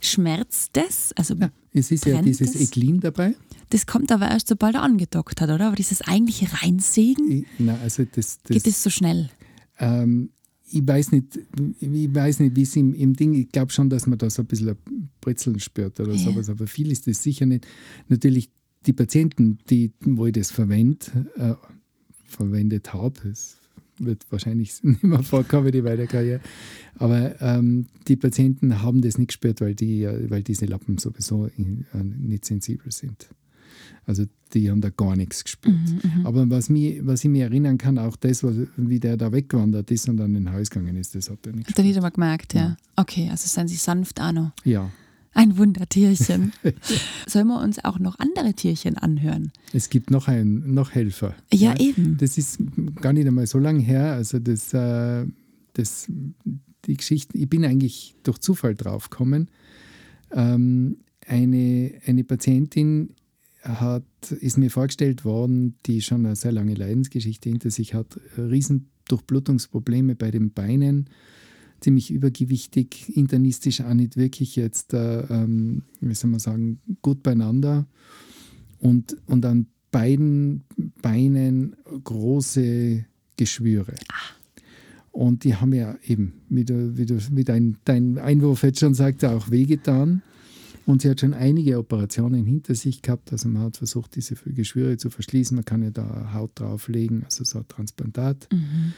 Schmerzt 0.00 0.76
das? 0.76 1.12
Also, 1.16 1.34
Ja, 1.34 1.50
es 1.72 1.90
ist 1.90 2.06
ja 2.06 2.22
dieses 2.22 2.52
das? 2.52 2.62
Eklin 2.62 3.00
dabei. 3.00 3.34
das 3.70 3.86
kommt 3.86 4.10
aber 4.12 4.28
erst, 4.30 4.48
sobald 4.48 4.76
er 4.76 4.82
angedockt 4.82 5.40
hat, 5.40 5.50
oder? 5.50 5.66
Aber 5.66 5.76
dieses 5.76 6.02
eigentliche 6.02 6.46
Reinsägen, 6.62 7.30
Ich, 7.30 7.46
na, 7.58 7.76
also 7.82 8.04
das, 8.04 8.38
das, 8.42 8.54
geht 8.54 8.66
das 8.66 8.82
so 8.82 8.90
schnell? 8.90 9.28
Ähm, 9.78 10.30
ich 10.70 10.86
weiß 10.86 11.12
nicht, 11.12 11.38
ich 11.80 12.14
weiß 12.14 12.40
nicht, 12.40 12.56
wie 12.56 12.62
es 12.62 12.76
im, 12.76 12.94
im 12.94 13.14
Ding, 13.14 13.34
ich 13.34 13.50
glaube 13.50 13.72
schon, 13.72 13.88
dass 13.90 14.06
man 14.06 14.18
da 14.18 14.28
so 14.30 14.42
ein 14.42 14.46
bisschen 14.46 14.70
ein 14.70 15.08
Britzeln 15.20 15.58
spürt 15.60 15.98
oder 16.00 16.12
Ja. 16.12 16.18
sowas, 16.18 16.48
aber 16.50 16.66
viel 16.66 16.90
ist 16.92 17.06
das 17.06 17.22
sicher 17.22 17.46
nicht. 17.46 17.66
Natürlich 18.08 18.50
die 18.86 18.92
Patienten, 18.92 19.58
die, 19.70 19.92
wo 20.00 20.26
ich 20.26 20.32
das 20.32 20.50
verwende, 20.50 21.06
äh, 21.36 21.54
verwendet 22.24 22.92
habe, 22.92 23.28
es 23.28 23.56
wird 23.98 24.24
wahrscheinlich 24.30 24.72
nicht 24.84 25.02
mehr 25.02 25.22
vorkommen 25.22 25.72
in 25.72 25.84
meiner 25.84 26.06
Karriere, 26.06 26.40
aber 26.96 27.40
ähm, 27.40 27.86
die 28.06 28.16
Patienten 28.16 28.82
haben 28.82 29.00
das 29.02 29.18
nicht 29.18 29.28
gespürt, 29.28 29.60
weil, 29.60 29.74
die, 29.74 30.04
äh, 30.04 30.30
weil 30.30 30.42
diese 30.42 30.66
Lappen 30.66 30.98
sowieso 30.98 31.46
in, 31.56 31.86
äh, 31.94 32.02
nicht 32.04 32.44
sensibel 32.44 32.92
sind. 32.92 33.28
Also 34.06 34.24
die 34.54 34.70
haben 34.70 34.80
da 34.80 34.88
gar 34.90 35.14
nichts 35.16 35.44
gespürt. 35.44 35.76
Aber 36.24 36.48
was, 36.48 36.70
mich, 36.70 37.04
was 37.04 37.22
ich 37.24 37.30
mir 37.30 37.44
erinnern 37.44 37.76
kann, 37.76 37.98
auch 37.98 38.16
das, 38.16 38.42
was, 38.42 38.54
wie 38.76 38.98
der 38.98 39.16
da 39.16 39.30
weggewandert 39.32 39.90
ist 39.90 40.08
und 40.08 40.16
dann 40.16 40.34
in 40.34 40.44
den 40.44 40.52
Haus 40.52 40.70
gegangen 40.70 40.96
ist, 40.96 41.14
das 41.14 41.28
hat 41.30 41.46
er 41.46 41.52
nicht 41.52 41.68
Hat 41.68 41.78
er 41.78 41.82
gespürt. 41.84 41.88
wieder 41.88 42.00
mal 42.02 42.10
gemerkt, 42.10 42.54
ja. 42.54 42.76
Okay, 42.96 43.28
also 43.30 43.46
seien 43.46 43.68
sie 43.68 43.76
sanft 43.76 44.20
auch 44.20 44.32
noch. 44.32 44.52
Ja, 44.64 44.90
Ein 45.34 45.58
Wundertierchen. 45.58 46.52
Sollen 47.28 47.48
wir 47.48 47.60
uns 47.60 47.84
auch 47.84 47.98
noch 47.98 48.18
andere 48.18 48.54
Tierchen 48.54 48.96
anhören? 48.96 49.52
Es 49.74 49.90
gibt 49.90 50.10
noch 50.10 50.26
einen, 50.28 50.72
noch 50.72 50.92
Helfer. 50.92 51.34
Ja, 51.52 51.74
ja, 51.74 51.80
eben. 51.80 52.16
Das 52.16 52.38
ist 52.38 52.58
gar 53.02 53.12
nicht 53.12 53.26
einmal 53.26 53.46
so 53.46 53.58
lange 53.58 53.80
her. 53.80 54.14
Also 54.14 54.38
das, 54.38 54.72
äh, 54.72 55.26
das, 55.74 56.10
die 56.86 56.96
Geschichte, 56.96 57.36
ich 57.36 57.48
bin 57.50 57.64
eigentlich 57.66 58.14
durch 58.22 58.38
Zufall 58.38 58.74
draufgekommen. 58.74 59.48
Ähm, 60.32 60.96
eine, 61.26 61.92
eine 62.06 62.24
Patientin 62.24 63.10
hat, 63.68 64.04
ist 64.40 64.58
mir 64.58 64.70
vorgestellt 64.70 65.24
worden, 65.24 65.76
die 65.86 66.00
schon 66.00 66.24
eine 66.24 66.36
sehr 66.36 66.52
lange 66.52 66.74
Leidensgeschichte 66.74 67.48
hinter 67.48 67.70
sich 67.70 67.94
hat, 67.94 68.18
riesen 68.36 68.88
Durchblutungsprobleme 69.08 70.14
bei 70.14 70.30
den 70.30 70.52
Beinen, 70.52 71.10
ziemlich 71.80 72.10
übergewichtig, 72.10 73.16
internistisch 73.16 73.80
auch 73.82 73.94
nicht 73.94 74.16
wirklich 74.16 74.56
jetzt, 74.56 74.94
äh, 74.94 75.20
ähm, 75.22 75.82
wie 76.00 76.14
soll 76.14 76.30
man 76.30 76.40
sagen, 76.40 76.80
gut 77.02 77.22
beieinander 77.22 77.86
und, 78.80 79.16
und 79.26 79.44
an 79.44 79.66
beiden 79.90 80.64
Beinen 81.02 81.76
große 82.04 83.04
Geschwüre. 83.36 83.94
Und 85.12 85.44
die 85.44 85.54
haben 85.54 85.72
ja 85.72 85.96
eben, 86.06 86.34
wie, 86.48 86.64
du, 86.64 86.96
wie, 86.96 87.06
du, 87.06 87.18
wie 87.32 87.44
dein, 87.44 87.76
dein 87.84 88.18
Einwurf 88.18 88.62
jetzt 88.62 88.80
schon 88.80 88.94
sagte, 88.94 89.30
auch 89.30 89.50
wehgetan. 89.50 90.22
Und 90.88 91.02
sie 91.02 91.10
hat 91.10 91.20
schon 91.20 91.34
einige 91.34 91.78
Operationen 91.78 92.46
hinter 92.46 92.74
sich 92.74 93.02
gehabt. 93.02 93.30
Also 93.30 93.46
man 93.50 93.60
hat 93.60 93.76
versucht, 93.76 94.16
diese 94.16 94.36
Geschwüre 94.36 94.96
zu 94.96 95.10
verschließen. 95.10 95.54
Man 95.54 95.66
kann 95.66 95.82
ja 95.82 95.90
da 95.90 96.32
Haut 96.32 96.52
drauflegen, 96.54 97.24
also 97.24 97.44
so 97.44 97.58
ein 97.58 97.68
Transplantat. 97.68 98.48
Mhm. 98.50 98.94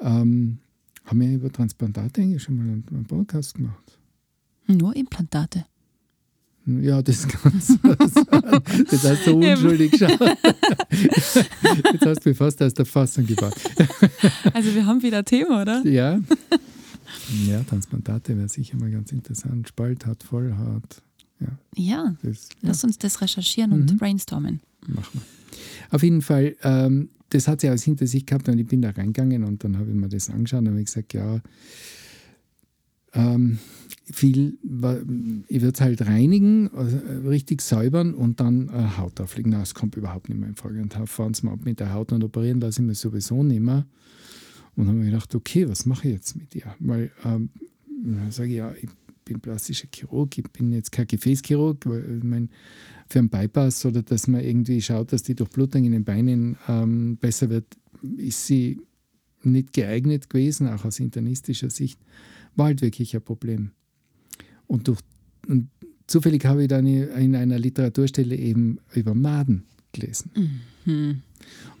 Ähm, 0.00 0.58
haben 1.04 1.20
wir 1.20 1.32
über 1.32 1.52
Transplantate 1.52 2.22
eigentlich 2.22 2.42
schon 2.42 2.56
mal 2.56 2.64
einen 2.64 3.06
Podcast 3.06 3.54
gemacht? 3.54 4.00
Nur 4.66 4.96
Implantate. 4.96 5.64
Ja, 6.66 7.02
das 7.02 7.28
kannst 7.28 7.70
du. 7.70 7.94
Das 8.90 9.04
hast 9.04 9.26
du 9.28 9.36
unschuldig 9.36 9.92
geschaut. 9.92 10.18
Jetzt 10.90 12.04
hast 12.04 12.24
du 12.24 12.28
mich 12.30 12.36
fast 12.36 12.60
aus 12.62 12.74
der 12.74 12.84
Fassung 12.84 13.26
gebracht. 13.26 13.60
Also 14.52 14.74
wir 14.74 14.84
haben 14.84 15.00
wieder 15.04 15.24
Thema, 15.24 15.62
oder? 15.62 15.86
Ja. 15.86 16.18
Ja, 17.46 17.62
Transplantate 17.62 18.36
wäre 18.36 18.48
sicher 18.48 18.76
mal 18.76 18.90
ganz 18.90 19.12
interessant. 19.12 19.66
Spalthaut, 19.66 20.22
Vollhaut. 20.22 21.02
Ja, 21.40 21.58
ja. 21.76 22.16
Das, 22.22 22.48
lass 22.62 22.84
uns 22.84 22.98
das 22.98 23.20
recherchieren 23.20 23.72
und 23.72 23.92
mhm. 23.92 23.96
brainstormen. 23.98 24.60
Machen 24.86 25.20
wir. 25.20 25.22
Auf 25.90 26.02
jeden 26.02 26.22
Fall, 26.22 26.56
ähm, 26.62 27.10
das 27.30 27.48
hat 27.48 27.60
sie 27.60 27.68
alles 27.68 27.84
hinter 27.84 28.06
sich 28.06 28.26
gehabt 28.26 28.48
und 28.48 28.58
ich 28.58 28.66
bin 28.66 28.82
da 28.82 28.90
reingegangen 28.90 29.44
und 29.44 29.64
dann 29.64 29.78
habe 29.78 29.90
ich 29.90 29.96
mir 29.96 30.08
das 30.08 30.30
angeschaut 30.30 30.60
und 30.60 30.68
habe 30.68 30.82
gesagt, 30.82 31.14
ja, 31.14 31.40
ähm, 33.14 33.58
viel, 34.10 34.58
ich 35.48 35.60
würde 35.60 35.74
es 35.74 35.80
halt 35.80 36.06
reinigen, 36.06 36.70
also 36.74 36.98
richtig 37.26 37.60
säubern 37.60 38.14
und 38.14 38.40
dann 38.40 38.68
äh, 38.68 38.96
Haut 38.96 39.20
auflegen. 39.20 39.52
Na, 39.52 39.60
das 39.60 39.74
kommt 39.74 39.96
überhaupt 39.96 40.28
nicht 40.28 40.38
mehr 40.38 40.48
in 40.48 40.56
Frage. 40.56 40.80
Und 40.80 40.94
fahren 41.08 41.34
Sie 41.34 41.44
mal 41.44 41.52
ab 41.52 41.60
mit 41.64 41.80
der 41.80 41.92
Haut 41.92 42.12
und 42.12 42.24
operieren 42.24 42.60
lasse 42.60 42.80
ich 42.80 42.86
mir 42.86 42.94
sowieso 42.94 43.42
nicht 43.42 43.60
mehr. 43.60 43.86
Und 44.76 44.86
dann 44.86 44.96
habe 44.96 45.04
ich 45.04 45.10
gedacht, 45.10 45.34
okay, 45.34 45.68
was 45.68 45.86
mache 45.86 46.08
ich 46.08 46.14
jetzt 46.14 46.36
mit 46.36 46.54
dir? 46.54 46.74
Weil 46.78 47.10
ähm, 47.24 47.50
dann 48.02 48.30
sage 48.30 48.48
ich, 48.48 48.56
ja, 48.56 48.72
ich 48.80 48.88
bin 49.28 49.40
plastischer 49.40 49.88
Chirurg, 49.94 50.36
ich 50.36 50.44
bin 50.50 50.72
jetzt 50.72 50.90
kein 50.92 51.06
Gefäßchirurg, 51.06 51.86
weil 51.86 52.18
ich 52.18 52.24
mein, 52.24 52.50
für 53.08 53.20
einen 53.20 53.28
Bypass 53.28 53.84
oder 53.84 54.02
dass 54.02 54.26
man 54.26 54.42
irgendwie 54.42 54.80
schaut, 54.82 55.12
dass 55.12 55.22
die 55.22 55.34
Durchblutung 55.34 55.84
in 55.84 55.92
den 55.92 56.04
Beinen 56.04 56.56
ähm, 56.66 57.16
besser 57.16 57.50
wird, 57.50 57.66
ist 58.16 58.46
sie 58.46 58.80
nicht 59.42 59.72
geeignet 59.72 60.28
gewesen, 60.30 60.68
auch 60.68 60.84
aus 60.84 61.00
internistischer 61.00 61.70
Sicht, 61.70 62.00
war 62.56 62.66
halt 62.66 62.82
wirklich 62.82 63.14
ein 63.14 63.22
Problem. 63.22 63.70
Und, 64.66 64.88
durch, 64.88 65.00
und 65.46 65.68
zufällig 66.06 66.44
habe 66.44 66.62
ich 66.62 66.68
dann 66.68 66.86
in 66.86 67.34
einer 67.34 67.58
Literaturstelle 67.58 68.36
eben 68.36 68.78
über 68.94 69.14
Maden 69.14 69.64
gelesen. 69.92 70.30
Mhm. 70.84 71.22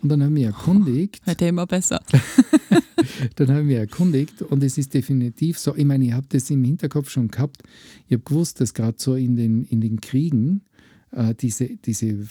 Und 0.02 0.08
dann 0.08 0.22
haben 0.22 0.36
wir 0.36 0.46
erkundigt. 0.46 1.20
Heute 1.26 1.46
immer 1.46 1.66
besser. 1.66 2.00
dann 3.36 3.48
haben 3.50 3.68
wir 3.68 3.78
erkundigt 3.78 4.42
und 4.42 4.62
es 4.62 4.78
ist 4.78 4.94
definitiv 4.94 5.58
so. 5.58 5.74
Ich 5.74 5.84
meine, 5.84 6.04
ich 6.04 6.12
habe 6.12 6.26
das 6.28 6.50
im 6.50 6.64
Hinterkopf 6.64 7.10
schon 7.10 7.28
gehabt. 7.28 7.62
Ich 8.06 8.14
habe 8.14 8.24
gewusst, 8.24 8.60
dass 8.60 8.74
gerade 8.74 8.96
so 8.98 9.14
in 9.14 9.36
den, 9.36 9.64
in 9.64 9.80
den 9.80 10.00
Kriegen 10.00 10.62
äh, 11.12 11.34
diese, 11.34 11.76
diese 11.76 12.06
äh, 12.06 12.26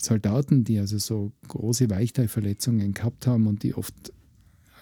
Soldaten, 0.00 0.64
die 0.64 0.78
also 0.78 0.98
so 0.98 1.32
große 1.48 1.90
Weichteilverletzungen 1.90 2.94
gehabt 2.94 3.26
haben 3.26 3.46
und 3.46 3.62
die 3.62 3.74
oft 3.74 4.12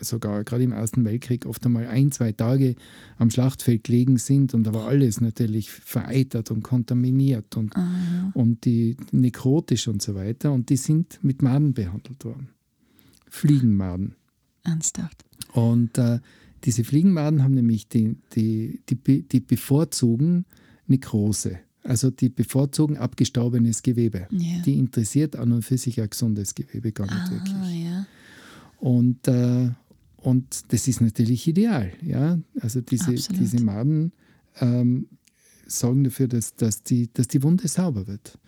sogar 0.00 0.44
gerade 0.44 0.64
im 0.64 0.72
Ersten 0.72 1.04
Weltkrieg 1.04 1.46
oft 1.46 1.64
einmal 1.64 1.86
ein, 1.86 2.12
zwei 2.12 2.32
Tage 2.32 2.74
am 3.16 3.30
Schlachtfeld 3.30 3.84
gelegen 3.84 4.18
sind 4.18 4.54
und 4.54 4.64
da 4.64 4.74
war 4.74 4.86
alles 4.86 5.20
natürlich 5.20 5.70
vereitert 5.70 6.50
und 6.50 6.62
kontaminiert 6.62 7.56
und, 7.56 7.76
ah, 7.76 8.30
und 8.34 8.64
die 8.64 8.96
nekrotisch 9.12 9.88
und 9.88 10.02
so 10.02 10.14
weiter 10.14 10.52
und 10.52 10.68
die 10.68 10.76
sind 10.76 11.18
mit 11.22 11.42
Maden 11.42 11.74
behandelt 11.74 12.24
worden. 12.24 12.48
Fliegenmaden. 13.28 14.14
Ernsthaft. 14.64 15.24
Und 15.52 15.98
äh, 15.98 16.20
diese 16.64 16.84
Fliegenmaden 16.84 17.42
haben 17.42 17.54
nämlich 17.54 17.88
die, 17.88 18.16
die, 18.34 18.80
die, 18.88 19.22
die 19.22 19.40
bevorzugen 19.40 20.46
Nekrose. 20.86 21.58
Also 21.82 22.10
die 22.10 22.30
bevorzugen 22.30 22.96
abgestaubenes 22.96 23.82
Gewebe. 23.82 24.26
Ja. 24.30 24.62
Die 24.64 24.78
interessiert 24.78 25.36
an 25.36 25.52
und 25.52 25.62
für 25.62 25.76
sich 25.76 26.00
ein 26.00 26.08
gesundes 26.08 26.54
Gewebe 26.54 26.92
gar 26.92 27.04
nicht 27.04 27.16
ah, 27.16 27.30
wirklich. 27.30 27.84
Ja. 27.84 28.06
Und, 28.80 29.28
äh, 29.28 29.70
und 30.16 30.72
das 30.72 30.88
ist 30.88 31.02
natürlich 31.02 31.46
ideal. 31.46 31.92
Ja? 32.02 32.38
Also 32.58 32.80
diese, 32.80 33.12
diese 33.14 33.62
Maden 33.62 34.12
ähm, 34.60 35.08
sorgen 35.66 36.04
dafür, 36.04 36.28
dass, 36.28 36.54
dass, 36.54 36.82
die, 36.82 37.08
dass 37.12 37.28
die 37.28 37.42
Wunde 37.42 37.68
sauber 37.68 38.06
wird. 38.06 38.38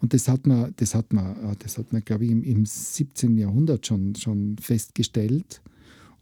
Und 0.00 0.14
das 0.14 0.28
hat 0.28 0.46
man, 0.46 0.72
das 0.76 0.94
hat 0.94 1.12
man, 1.12 1.52
äh, 1.52 1.56
das 1.58 1.78
hat 1.78 1.92
man 1.92 2.04
glaube 2.04 2.24
ich, 2.24 2.30
im, 2.30 2.42
im 2.42 2.66
17. 2.66 3.36
Jahrhundert 3.38 3.86
schon, 3.86 4.14
schon 4.14 4.56
festgestellt 4.58 5.62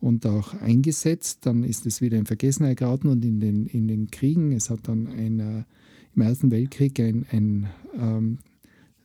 und 0.00 0.26
auch 0.26 0.54
eingesetzt. 0.54 1.40
Dann 1.42 1.64
ist 1.64 1.86
es 1.86 2.00
wieder 2.00 2.18
in 2.18 2.26
Vergessenheit 2.26 2.78
geraten 2.78 3.08
und 3.08 3.24
in 3.24 3.40
den, 3.40 3.66
in 3.66 3.88
den 3.88 4.10
Kriegen. 4.10 4.52
Es 4.52 4.70
hat 4.70 4.88
dann 4.88 5.06
ein, 5.06 5.40
äh, 5.40 5.64
im 6.14 6.22
Ersten 6.22 6.50
Weltkrieg 6.50 6.98
ein, 7.00 7.26
ein 7.30 7.68
ähm, 7.94 8.38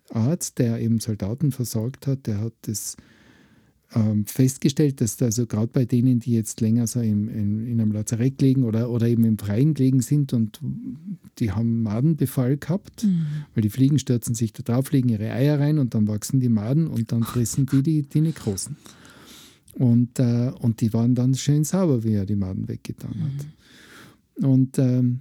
Arzt, 0.09 0.59
der 0.59 0.79
eben 0.79 0.99
Soldaten 0.99 1.51
versorgt 1.51 2.07
hat, 2.07 2.27
der 2.27 2.39
hat 2.39 2.53
das 2.63 2.97
ähm, 3.95 4.25
festgestellt, 4.25 4.99
dass 4.99 5.21
also 5.21 5.45
gerade 5.45 5.67
bei 5.67 5.85
denen, 5.85 6.19
die 6.19 6.33
jetzt 6.33 6.59
länger 6.59 6.87
so 6.87 6.99
im, 6.99 7.29
in, 7.29 7.65
in, 7.65 7.79
einem 7.79 7.91
Lazarett 7.91 8.41
liegen 8.41 8.63
oder, 8.63 8.89
oder 8.89 9.07
eben 9.07 9.23
im 9.23 9.37
Freien 9.37 9.73
gelegen 9.73 10.01
sind 10.01 10.33
und 10.33 10.59
die 11.39 11.51
haben 11.51 11.83
Madenbefall 11.83 12.57
gehabt, 12.57 13.05
mhm. 13.05 13.25
weil 13.53 13.61
die 13.61 13.69
Fliegen 13.69 13.97
stürzen 13.97 14.35
sich 14.35 14.51
da 14.51 14.63
drauf, 14.63 14.91
legen 14.91 15.09
ihre 15.09 15.31
Eier 15.31 15.59
rein 15.59 15.79
und 15.79 15.93
dann 15.93 16.07
wachsen 16.07 16.39
die 16.39 16.49
Maden 16.49 16.87
und 16.87 17.11
dann 17.11 17.23
fressen 17.23 17.65
die 17.65 17.81
die, 17.81 18.01
die 18.03 18.21
Nekrosen. 18.21 18.75
Und, 19.73 20.19
äh, 20.19 20.51
und 20.59 20.81
die 20.81 20.91
waren 20.93 21.15
dann 21.15 21.35
schön 21.35 21.63
sauber, 21.63 22.03
wie 22.03 22.13
er 22.13 22.25
die 22.25 22.35
Maden 22.35 22.67
weggetan 22.67 23.11
hat. 23.21 23.45
Mhm. 24.39 24.45
Und 24.45 24.79
ähm, 24.79 25.19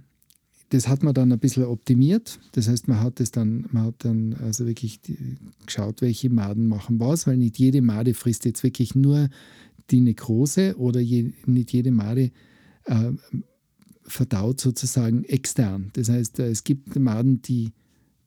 das 0.69 0.87
hat 0.87 1.03
man 1.03 1.13
dann 1.13 1.31
ein 1.31 1.39
bisschen 1.39 1.63
optimiert. 1.63 2.39
Das 2.51 2.67
heißt, 2.67 2.87
man 2.87 2.99
hat 2.99 3.19
es 3.19 3.31
dann, 3.31 3.67
man 3.71 3.83
hat 3.85 3.95
dann 3.99 4.33
also 4.33 4.65
wirklich 4.65 5.01
die, 5.01 5.17
geschaut, 5.65 6.01
welche 6.01 6.29
Maden 6.29 6.67
machen 6.67 6.99
was, 6.99 7.25
weil 7.25 7.37
nicht 7.37 7.57
jede 7.57 7.81
Made 7.81 8.13
frisst 8.13 8.45
jetzt 8.45 8.63
wirklich 8.63 8.93
nur 8.93 9.29
die 9.89 10.01
Nekrose 10.01 10.75
oder 10.77 10.99
je, 10.99 11.31
nicht 11.45 11.71
jede 11.71 11.91
Made 11.91 12.31
äh, 12.85 13.11
verdaut 14.03 14.59
sozusagen 14.59 15.23
extern. 15.23 15.89
Das 15.93 16.09
heißt, 16.09 16.39
äh, 16.39 16.49
es 16.49 16.65
gibt 16.65 16.97
Maden, 16.99 17.41
die, 17.41 17.71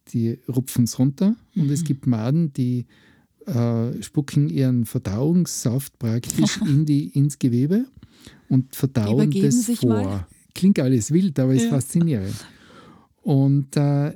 die 0.07 0.39
rupfen 0.47 0.85
es 0.85 0.97
runter 0.97 1.35
mhm. 1.53 1.63
und 1.63 1.69
es 1.69 1.81
mhm. 1.81 1.85
gibt 1.85 2.07
Maden, 2.07 2.53
die 2.53 2.87
äh, 3.45 4.01
spucken 4.01 4.49
ihren 4.49 4.85
Verdauungssaft 4.85 5.99
praktisch 5.99 6.59
in 6.67 6.85
die, 6.85 7.09
ins 7.09 7.37
Gewebe 7.37 7.85
und 8.49 8.75
verdauen 8.75 9.29
das 9.29 9.65
vor. 9.77 9.89
Mal 9.89 10.27
klingt 10.61 10.77
alles 10.77 11.09
wild, 11.09 11.39
aber 11.39 11.55
ist 11.55 11.63
ja. 11.63 11.69
faszinierend. 11.71 12.35
Und 13.23 13.75
äh, 13.77 14.13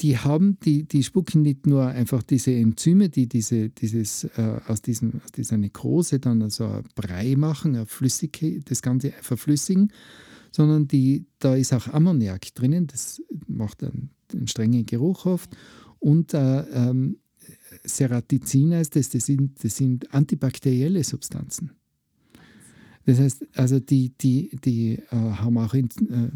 die 0.00 0.18
haben, 0.18 0.58
die, 0.64 0.82
die 0.82 1.04
spucken 1.04 1.42
nicht 1.42 1.64
nur 1.64 1.86
einfach 1.86 2.24
diese 2.24 2.52
Enzyme, 2.52 3.08
die 3.08 3.28
diese, 3.28 3.68
dieses, 3.68 4.24
äh, 4.36 4.60
aus, 4.66 4.82
diesem, 4.82 5.20
aus 5.24 5.30
dieser 5.30 5.58
Nekrose 5.58 6.18
dann 6.18 6.42
also 6.42 6.66
ein 6.66 6.82
Brei 6.96 7.36
machen, 7.36 7.76
eine 7.76 7.86
Flüssigkeit, 7.86 8.68
das 8.68 8.82
Ganze 8.82 9.12
verflüssigen, 9.20 9.92
sondern 10.50 10.88
die, 10.88 11.26
da 11.38 11.54
ist 11.54 11.72
auch 11.72 11.86
Ammoniak 11.86 12.52
drinnen, 12.56 12.88
das 12.88 13.22
macht 13.46 13.84
einen, 13.84 14.10
einen 14.32 14.48
strengen 14.48 14.84
Geruch 14.86 15.24
oft. 15.24 15.56
Und 16.00 16.34
äh, 16.34 16.62
ähm, 16.62 17.18
Ceratizin 17.86 18.74
heißt 18.74 18.96
das, 18.96 19.10
das 19.10 19.26
sind, 19.26 19.62
das 19.62 19.76
sind 19.76 20.12
antibakterielle 20.12 21.04
Substanzen. 21.04 21.70
Das 23.10 23.18
heißt, 23.18 23.44
also 23.56 23.80
die, 23.80 24.12
die, 24.20 24.56
die 24.64 24.92
äh, 25.10 25.16
haben 25.16 25.58
auch 25.58 25.74
in, 25.74 25.86
äh, 25.86 26.30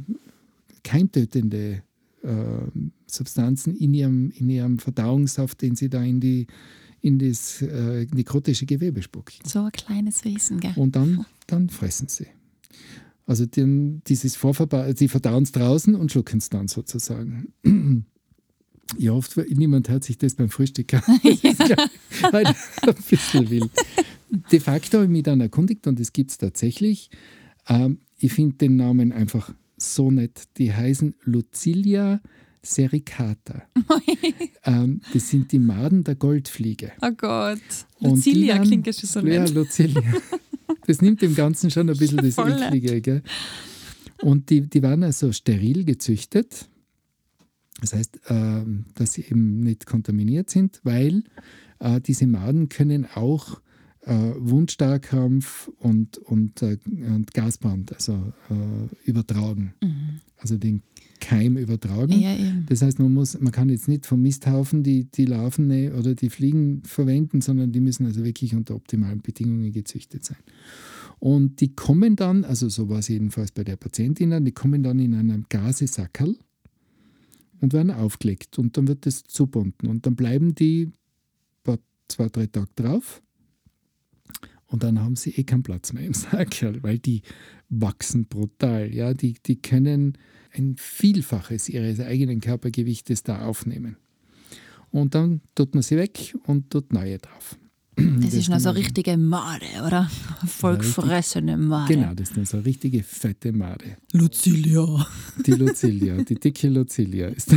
keimtötende 0.82 1.84
äh, 2.24 2.28
Substanzen 3.06 3.76
in 3.76 3.94
ihrem, 3.94 4.32
in 4.32 4.50
ihrem 4.50 4.80
Verdauungssaft, 4.80 5.62
den 5.62 5.76
sie 5.76 5.88
da 5.88 6.02
in, 6.02 6.18
die, 6.18 6.48
in 7.00 7.20
das 7.20 7.62
äh, 7.62 8.08
nekrotische 8.12 8.66
Gewebe 8.66 9.02
spucken. 9.02 9.34
So 9.46 9.60
ein 9.60 9.70
kleines 9.70 10.24
Wesen, 10.24 10.58
gell? 10.58 10.72
Und 10.74 10.96
dann, 10.96 11.24
dann 11.46 11.68
fressen 11.68 12.08
sie. 12.08 12.26
Also 13.24 13.46
den, 13.46 14.02
dieses 14.08 14.32
die 14.34 15.08
verdauen 15.08 15.44
es 15.44 15.52
draußen 15.52 15.94
und 15.94 16.10
schlucken 16.10 16.38
es 16.38 16.50
dann 16.50 16.66
sozusagen. 16.66 17.52
Ja, 18.98 19.12
oft 19.12 19.38
niemand 19.48 19.88
hört 19.88 20.04
sich 20.04 20.18
das 20.18 20.34
beim 20.34 20.50
Frühstück 20.50 20.92
an. 20.92 21.02
Das 21.22 22.50
ist 22.50 22.86
ein 22.86 22.94
bisschen 23.08 23.48
wild. 23.48 23.70
De 24.50 24.60
facto 24.60 24.98
habe 24.98 25.04
ich 25.04 25.10
mich 25.10 25.22
dann 25.22 25.40
erkundigt 25.40 25.86
und 25.86 26.00
es 26.00 26.12
gibt 26.12 26.30
es 26.30 26.38
tatsächlich. 26.38 27.10
Ähm, 27.68 27.98
ich 28.18 28.32
finde 28.32 28.56
den 28.56 28.76
Namen 28.76 29.12
einfach 29.12 29.52
so 29.76 30.10
nett. 30.10 30.44
Die 30.58 30.72
heißen 30.72 31.14
Lucilia 31.24 32.20
sericata. 32.62 33.62
ähm, 34.64 35.00
das 35.12 35.28
sind 35.28 35.52
die 35.52 35.58
Maden 35.58 36.04
der 36.04 36.14
Goldfliege. 36.14 36.92
Oh 37.02 37.10
Gott. 37.16 37.60
Lucilia 38.00 38.56
waren, 38.56 38.66
klingt 38.66 38.86
ja 38.86 38.92
schon 38.92 39.08
so 39.08 39.20
nett. 39.20 39.50
Ja, 39.50 39.54
Lucilia. 39.54 40.02
Das 40.86 41.00
nimmt 41.00 41.22
dem 41.22 41.34
Ganzen 41.34 41.70
schon 41.70 41.88
ein 41.88 41.96
bisschen 41.96 42.18
das 42.22 42.38
Eklige. 42.38 43.00
Gell? 43.00 43.22
Und 44.22 44.50
die, 44.50 44.62
die 44.62 44.82
waren 44.82 45.02
also 45.02 45.32
steril 45.32 45.84
gezüchtet. 45.84 46.68
Das 47.80 47.92
heißt, 47.92 48.20
äh, 48.30 48.62
dass 48.94 49.14
sie 49.14 49.22
eben 49.22 49.60
nicht 49.60 49.86
kontaminiert 49.86 50.48
sind, 50.48 50.80
weil 50.84 51.24
äh, 51.80 52.00
diese 52.00 52.26
Maden 52.26 52.68
können 52.68 53.06
auch 53.14 53.60
äh, 54.06 54.32
Wundstarkrampf 54.36 55.68
und, 55.78 56.18
und, 56.18 56.62
äh, 56.62 56.78
und 56.86 57.32
Gasbrand 57.32 57.92
also, 57.92 58.32
äh, 58.50 59.08
übertragen. 59.08 59.74
Mhm. 59.82 60.20
Also 60.36 60.58
den 60.58 60.82
Keim 61.20 61.56
übertragen. 61.56 62.12
Ja, 62.12 62.36
das 62.68 62.82
heißt, 62.82 62.98
man, 62.98 63.12
muss, 63.12 63.40
man 63.40 63.52
kann 63.52 63.70
jetzt 63.70 63.88
nicht 63.88 64.04
vom 64.04 64.20
Misthaufen 64.20 64.82
die, 64.82 65.04
die 65.04 65.24
Larven 65.24 65.68
ne, 65.68 65.94
oder 65.94 66.14
die 66.14 66.28
Fliegen 66.28 66.82
verwenden, 66.84 67.40
sondern 67.40 67.72
die 67.72 67.80
müssen 67.80 68.04
also 68.04 68.24
wirklich 68.24 68.54
unter 68.54 68.74
optimalen 68.74 69.22
Bedingungen 69.22 69.72
gezüchtet 69.72 70.24
sein. 70.24 70.36
Und 71.18 71.60
die 71.60 71.74
kommen 71.74 72.16
dann, 72.16 72.44
also 72.44 72.68
so 72.68 72.90
war 72.90 72.98
es 72.98 73.08
jedenfalls 73.08 73.52
bei 73.52 73.64
der 73.64 73.76
Patientin, 73.76 74.44
die 74.44 74.52
kommen 74.52 74.82
dann 74.82 74.98
in 74.98 75.14
einem 75.14 75.46
Gasesackerl 75.48 76.36
und 77.60 77.72
werden 77.72 77.90
aufgelegt 77.90 78.58
und 78.58 78.76
dann 78.76 78.86
wird 78.86 79.06
das 79.06 79.24
zubunden 79.24 79.88
und 79.88 80.04
dann 80.04 80.16
bleiben 80.16 80.54
die 80.54 80.90
zwei, 82.08 82.28
drei 82.28 82.46
Tage 82.46 82.68
drauf 82.76 83.22
und 84.74 84.82
dann 84.82 84.98
haben 84.98 85.14
sie 85.14 85.30
eh 85.30 85.44
keinen 85.44 85.62
Platz 85.62 85.92
mehr 85.92 86.02
im 86.04 86.14
Sackerl, 86.14 86.82
weil 86.82 86.98
die 86.98 87.22
wachsen 87.68 88.26
brutal. 88.26 88.92
Ja? 88.92 89.14
Die, 89.14 89.34
die 89.34 89.62
können 89.62 90.18
ein 90.52 90.74
Vielfaches 90.76 91.68
ihres 91.68 92.00
eigenen 92.00 92.40
Körpergewichtes 92.40 93.22
da 93.22 93.44
aufnehmen. 93.46 93.98
Und 94.90 95.14
dann 95.14 95.42
tut 95.54 95.74
man 95.74 95.84
sie 95.84 95.96
weg 95.96 96.34
und 96.48 96.70
tut 96.70 96.92
neue 96.92 97.18
drauf. 97.18 97.56
Das, 97.94 98.24
das 98.24 98.34
ist 98.34 98.48
noch 98.48 98.58
so 98.58 98.70
eine 98.70 98.78
richtige 98.80 99.16
Made, 99.16 99.64
oder? 99.86 100.10
Vollgefressene 100.44 101.56
Made. 101.56 101.94
Genau, 101.94 102.12
das 102.12 102.30
ist 102.30 102.36
noch 102.36 102.44
so 102.44 102.56
eine 102.56 102.66
richtige 102.66 103.04
fette 103.04 103.52
Made. 103.52 103.96
Lucilia. 104.12 105.06
Die 105.46 105.52
Lucilia, 105.52 106.16
die 106.24 106.34
dicke 106.34 106.68
Lucilia 106.68 107.28
ist. 107.28 107.54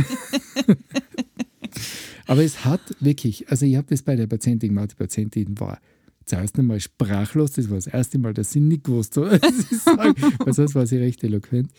Aber 2.26 2.44
es 2.44 2.64
hat 2.64 2.80
wirklich, 3.00 3.48
also 3.50 3.66
ich 3.66 3.74
habe 3.74 3.88
das 3.90 4.02
bei 4.02 4.14
der 4.14 4.28
Patientin 4.28 4.68
gemacht, 4.68 4.92
die 4.92 5.02
Patientin 5.02 5.58
war 5.58 5.80
zuerst 6.28 6.58
einmal 6.58 6.80
sprachlos. 6.80 7.52
Das 7.52 7.68
war 7.68 7.76
das 7.76 7.86
erste 7.86 8.18
Mal, 8.18 8.34
dass 8.34 8.52
sie 8.52 8.60
nicht 8.60 8.84
gewusst 8.84 9.16
hat, 9.16 9.42
was. 9.42 9.86
Weil 10.38 10.52
sonst 10.52 10.74
war 10.74 10.86
sie 10.86 10.98
recht 10.98 11.22
eloquent. 11.24 11.70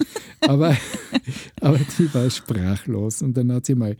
Aber, 0.41 0.75
aber 1.61 1.79
die 1.97 2.13
war 2.13 2.29
sprachlos. 2.29 3.21
Und 3.21 3.37
dann 3.37 3.51
hat 3.51 3.65
sie 3.65 3.75
mal 3.75 3.95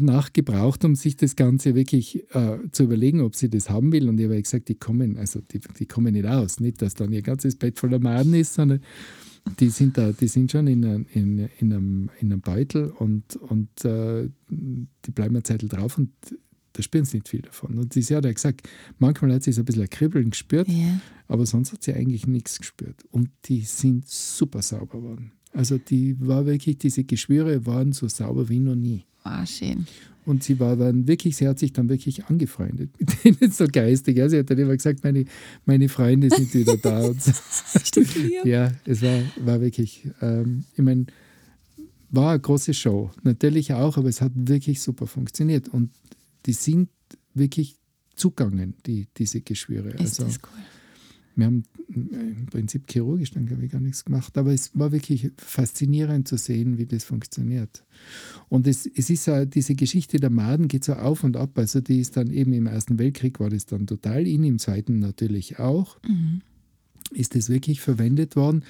nachgebraucht, 0.00 0.84
um 0.84 0.94
sich 0.94 1.16
das 1.16 1.36
Ganze 1.36 1.74
wirklich 1.74 2.24
äh, 2.34 2.58
zu 2.72 2.84
überlegen, 2.84 3.20
ob 3.20 3.36
sie 3.36 3.50
das 3.50 3.70
haben 3.70 3.92
will. 3.92 4.08
Und 4.08 4.18
ich 4.18 4.26
habe 4.26 4.40
gesagt, 4.40 4.68
die 4.68 4.76
kommen, 4.76 5.18
also 5.18 5.40
die, 5.40 5.60
die 5.78 5.86
kommen 5.86 6.14
nicht 6.14 6.26
aus. 6.26 6.60
Nicht, 6.60 6.82
dass 6.82 6.94
dann 6.94 7.12
ihr 7.12 7.22
ganzes 7.22 7.56
Bett 7.56 7.78
voller 7.78 7.98
Maden 7.98 8.34
ist, 8.34 8.54
sondern 8.54 8.80
die 9.60 9.68
sind 9.68 9.98
da, 9.98 10.12
die 10.12 10.28
sind 10.28 10.50
schon 10.50 10.66
in, 10.66 10.82
in, 11.12 11.48
in, 11.58 11.72
einem, 11.72 12.10
in 12.18 12.32
einem 12.32 12.40
Beutel 12.40 12.90
und, 12.98 13.36
und 13.36 13.84
äh, 13.84 14.28
die 14.48 15.10
bleiben 15.10 15.34
eine 15.34 15.42
Zeit 15.42 15.64
drauf 15.66 15.98
und 15.98 16.10
da 16.74 16.82
spüren 16.82 17.04
sie 17.04 17.18
nicht 17.18 17.28
viel 17.28 17.42
davon. 17.42 17.78
Und 17.78 17.92
sie 17.92 18.14
hat 18.14 18.24
ja 18.24 18.32
gesagt, 18.32 18.68
manchmal 18.98 19.32
hat 19.32 19.44
sie 19.44 19.52
so 19.52 19.62
ein 19.62 19.64
bisschen 19.64 19.82
ein 19.82 19.90
Kribbeln 19.90 20.30
gespürt, 20.30 20.68
yeah. 20.68 21.00
aber 21.28 21.46
sonst 21.46 21.72
hat 21.72 21.82
sie 21.82 21.94
eigentlich 21.94 22.26
nichts 22.26 22.58
gespürt. 22.58 23.04
Und 23.10 23.30
die 23.46 23.62
sind 23.62 24.06
super 24.08 24.60
sauber 24.60 24.98
geworden. 24.98 25.32
Also 25.52 25.78
die 25.78 26.16
war 26.20 26.46
wirklich, 26.46 26.78
diese 26.78 27.04
Geschwüre 27.04 27.64
waren 27.64 27.92
so 27.92 28.08
sauber 28.08 28.48
wie 28.48 28.58
noch 28.58 28.74
nie. 28.74 29.04
Ah, 29.22 29.46
schön. 29.46 29.86
Und 30.26 30.42
sie 30.42 30.58
war 30.58 30.74
dann 30.76 31.06
wirklich, 31.06 31.36
sie 31.36 31.46
hat 31.46 31.58
sich 31.58 31.72
dann 31.72 31.88
wirklich 31.88 32.24
angefreundet 32.26 32.90
mit 32.98 33.24
denen 33.24 33.52
so 33.52 33.66
geistig. 33.70 34.16
Ja, 34.16 34.28
sie 34.28 34.38
hat 34.38 34.50
dann 34.50 34.58
immer 34.58 34.76
gesagt, 34.76 35.04
meine, 35.04 35.26
meine 35.64 35.88
Freunde 35.88 36.28
sind 36.30 36.52
wieder 36.54 36.76
da. 36.76 37.04
Und 37.04 37.22
so. 37.22 37.32
ja, 38.44 38.72
es 38.84 39.00
war, 39.02 39.22
war 39.40 39.60
wirklich, 39.60 40.08
ähm, 40.20 40.64
ich 40.74 40.82
meine, 40.82 41.06
war 42.10 42.30
eine 42.30 42.40
große 42.40 42.74
Show. 42.74 43.10
Natürlich 43.22 43.74
auch, 43.74 43.96
aber 43.96 44.08
es 44.08 44.20
hat 44.20 44.32
wirklich 44.34 44.80
super 44.80 45.06
funktioniert. 45.06 45.68
Und 45.68 45.90
die 46.46 46.52
sind 46.52 46.88
wirklich 47.34 47.76
zugangen, 48.14 48.74
die, 48.86 49.08
diese 49.16 49.40
Geschwüre. 49.40 49.90
Ist 49.90 50.20
also, 50.20 50.24
das 50.24 50.40
cool. 50.44 50.62
Wir 51.36 51.46
haben 51.46 51.64
im 51.88 52.46
Prinzip 52.46 52.88
chirurgisch 52.88 53.32
dann, 53.32 53.46
glaube 53.46 53.64
ich, 53.64 53.72
gar 53.72 53.80
nichts 53.80 54.04
gemacht, 54.04 54.38
aber 54.38 54.52
es 54.52 54.70
war 54.78 54.92
wirklich 54.92 55.32
faszinierend 55.36 56.28
zu 56.28 56.36
sehen, 56.36 56.78
wie 56.78 56.86
das 56.86 57.02
funktioniert. 57.02 57.82
Und 58.48 58.68
es, 58.68 58.86
es 58.86 59.10
ist 59.10 59.26
ja, 59.26 59.44
diese 59.44 59.74
Geschichte 59.74 60.18
der 60.18 60.30
Maden 60.30 60.68
geht 60.68 60.84
so 60.84 60.94
auf 60.94 61.24
und 61.24 61.36
ab. 61.36 61.58
Also 61.58 61.80
die 61.80 61.98
ist 61.98 62.16
dann 62.16 62.30
eben 62.30 62.52
im 62.52 62.66
Ersten 62.66 62.98
Weltkrieg 63.00 63.40
war 63.40 63.50
das 63.50 63.66
dann 63.66 63.86
total 63.86 64.26
in, 64.26 64.44
im 64.44 64.58
Zweiten 64.60 65.00
natürlich 65.00 65.58
auch. 65.58 65.98
Mhm. 66.06 66.42
Ist 67.10 67.34
das 67.34 67.48
wirklich 67.48 67.80
verwendet 67.80 68.36
worden? 68.36 68.64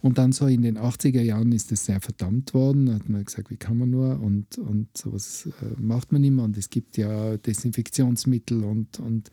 Und 0.00 0.18
dann 0.18 0.32
so 0.32 0.46
in 0.46 0.62
den 0.62 0.78
80er 0.78 1.22
Jahren 1.22 1.50
ist 1.52 1.72
das 1.72 1.86
sehr 1.86 2.00
verdammt 2.00 2.54
worden. 2.54 2.86
Da 2.86 2.94
hat 2.94 3.08
man 3.08 3.24
gesagt, 3.24 3.50
wie 3.50 3.56
kann 3.56 3.78
man 3.78 3.90
nur? 3.90 4.20
Und, 4.20 4.56
und 4.58 4.96
sowas 4.96 5.48
äh, 5.60 5.80
macht 5.80 6.12
man 6.12 6.22
immer. 6.22 6.44
Und 6.44 6.56
es 6.56 6.70
gibt 6.70 6.96
ja 6.96 7.36
Desinfektionsmittel 7.36 8.62
und, 8.62 9.00
und 9.00 9.30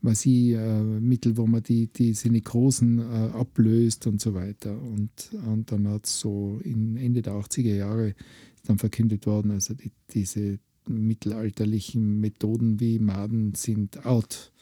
was 0.00 0.24
ich, 0.24 0.52
äh, 0.52 0.82
Mittel, 0.82 1.36
wo 1.36 1.46
man 1.46 1.62
die, 1.62 1.88
diese 1.88 2.30
Nekrosen 2.30 2.98
äh, 2.98 3.02
ablöst 3.02 4.06
und 4.06 4.20
so 4.20 4.32
weiter. 4.32 4.80
Und, 4.80 5.10
und 5.46 5.70
dann 5.70 5.86
hat 5.88 6.06
es 6.06 6.18
so 6.18 6.58
in 6.64 6.96
Ende 6.96 7.20
der 7.20 7.34
80er 7.34 7.74
Jahre 7.74 8.14
dann 8.64 8.78
verkündet 8.78 9.26
worden, 9.26 9.50
also 9.50 9.74
die, 9.74 9.90
diese 10.12 10.58
mittelalterlichen 10.94 12.20
Methoden 12.20 12.80
wie 12.80 12.98
Maden 12.98 13.54
sind 13.54 14.04
out. 14.04 14.52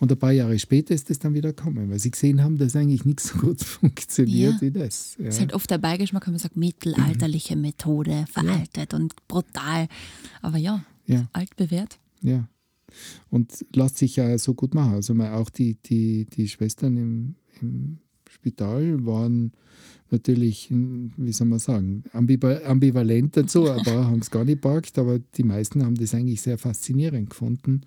Und 0.00 0.10
ein 0.10 0.18
paar 0.18 0.32
Jahre 0.32 0.58
später 0.58 0.94
ist 0.94 1.10
das 1.10 1.18
dann 1.18 1.34
wieder 1.34 1.52
gekommen, 1.52 1.90
weil 1.90 1.98
sie 1.98 2.10
gesehen 2.10 2.42
haben, 2.42 2.58
dass 2.58 2.74
eigentlich 2.74 3.04
nichts 3.04 3.28
so 3.28 3.38
gut 3.38 3.60
funktioniert 3.64 4.54
ja. 4.54 4.60
wie 4.60 4.70
das. 4.70 5.16
Ja. 5.18 5.26
Es 5.26 5.34
ist 5.36 5.40
halt 5.40 5.54
oft 5.54 5.70
der 5.70 5.78
Beigeschmack, 5.78 6.26
wenn 6.26 6.32
man 6.32 6.40
sagt, 6.40 6.56
mittelalterliche 6.56 7.56
Methode, 7.56 8.24
veraltet 8.30 8.92
ja. 8.92 8.98
und 8.98 9.14
brutal. 9.28 9.88
Aber 10.40 10.58
ja, 10.58 10.84
ja. 11.06 11.28
altbewährt. 11.32 11.98
Ja. 12.22 12.48
Und 13.30 13.64
lässt 13.74 13.98
sich 13.98 14.16
ja 14.16 14.36
so 14.38 14.54
gut 14.54 14.74
machen. 14.74 14.94
Also 14.94 15.14
auch 15.14 15.50
die, 15.50 15.76
die, 15.86 16.26
die 16.26 16.48
Schwestern 16.48 16.96
im, 16.96 17.34
im 17.60 17.98
Spital 18.32 19.04
waren 19.04 19.52
natürlich, 20.10 20.68
wie 20.70 21.32
soll 21.32 21.46
man 21.48 21.58
sagen, 21.58 22.04
ambivalent 22.12 23.36
dazu, 23.36 23.70
aber 23.70 24.06
haben 24.06 24.20
es 24.20 24.30
gar 24.30 24.44
nicht 24.44 24.60
packt, 24.60 24.98
aber 24.98 25.18
die 25.18 25.42
meisten 25.42 25.84
haben 25.84 25.94
das 25.94 26.14
eigentlich 26.14 26.42
sehr 26.42 26.58
faszinierend 26.58 27.30
gefunden 27.30 27.82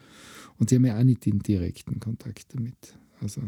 und 0.58 0.70
sie 0.70 0.76
haben 0.76 0.86
ja 0.86 0.98
auch 0.98 1.04
nicht 1.04 1.26
den 1.26 1.40
direkten 1.40 2.00
Kontakt 2.00 2.54
damit. 2.54 2.98
Also 3.22 3.42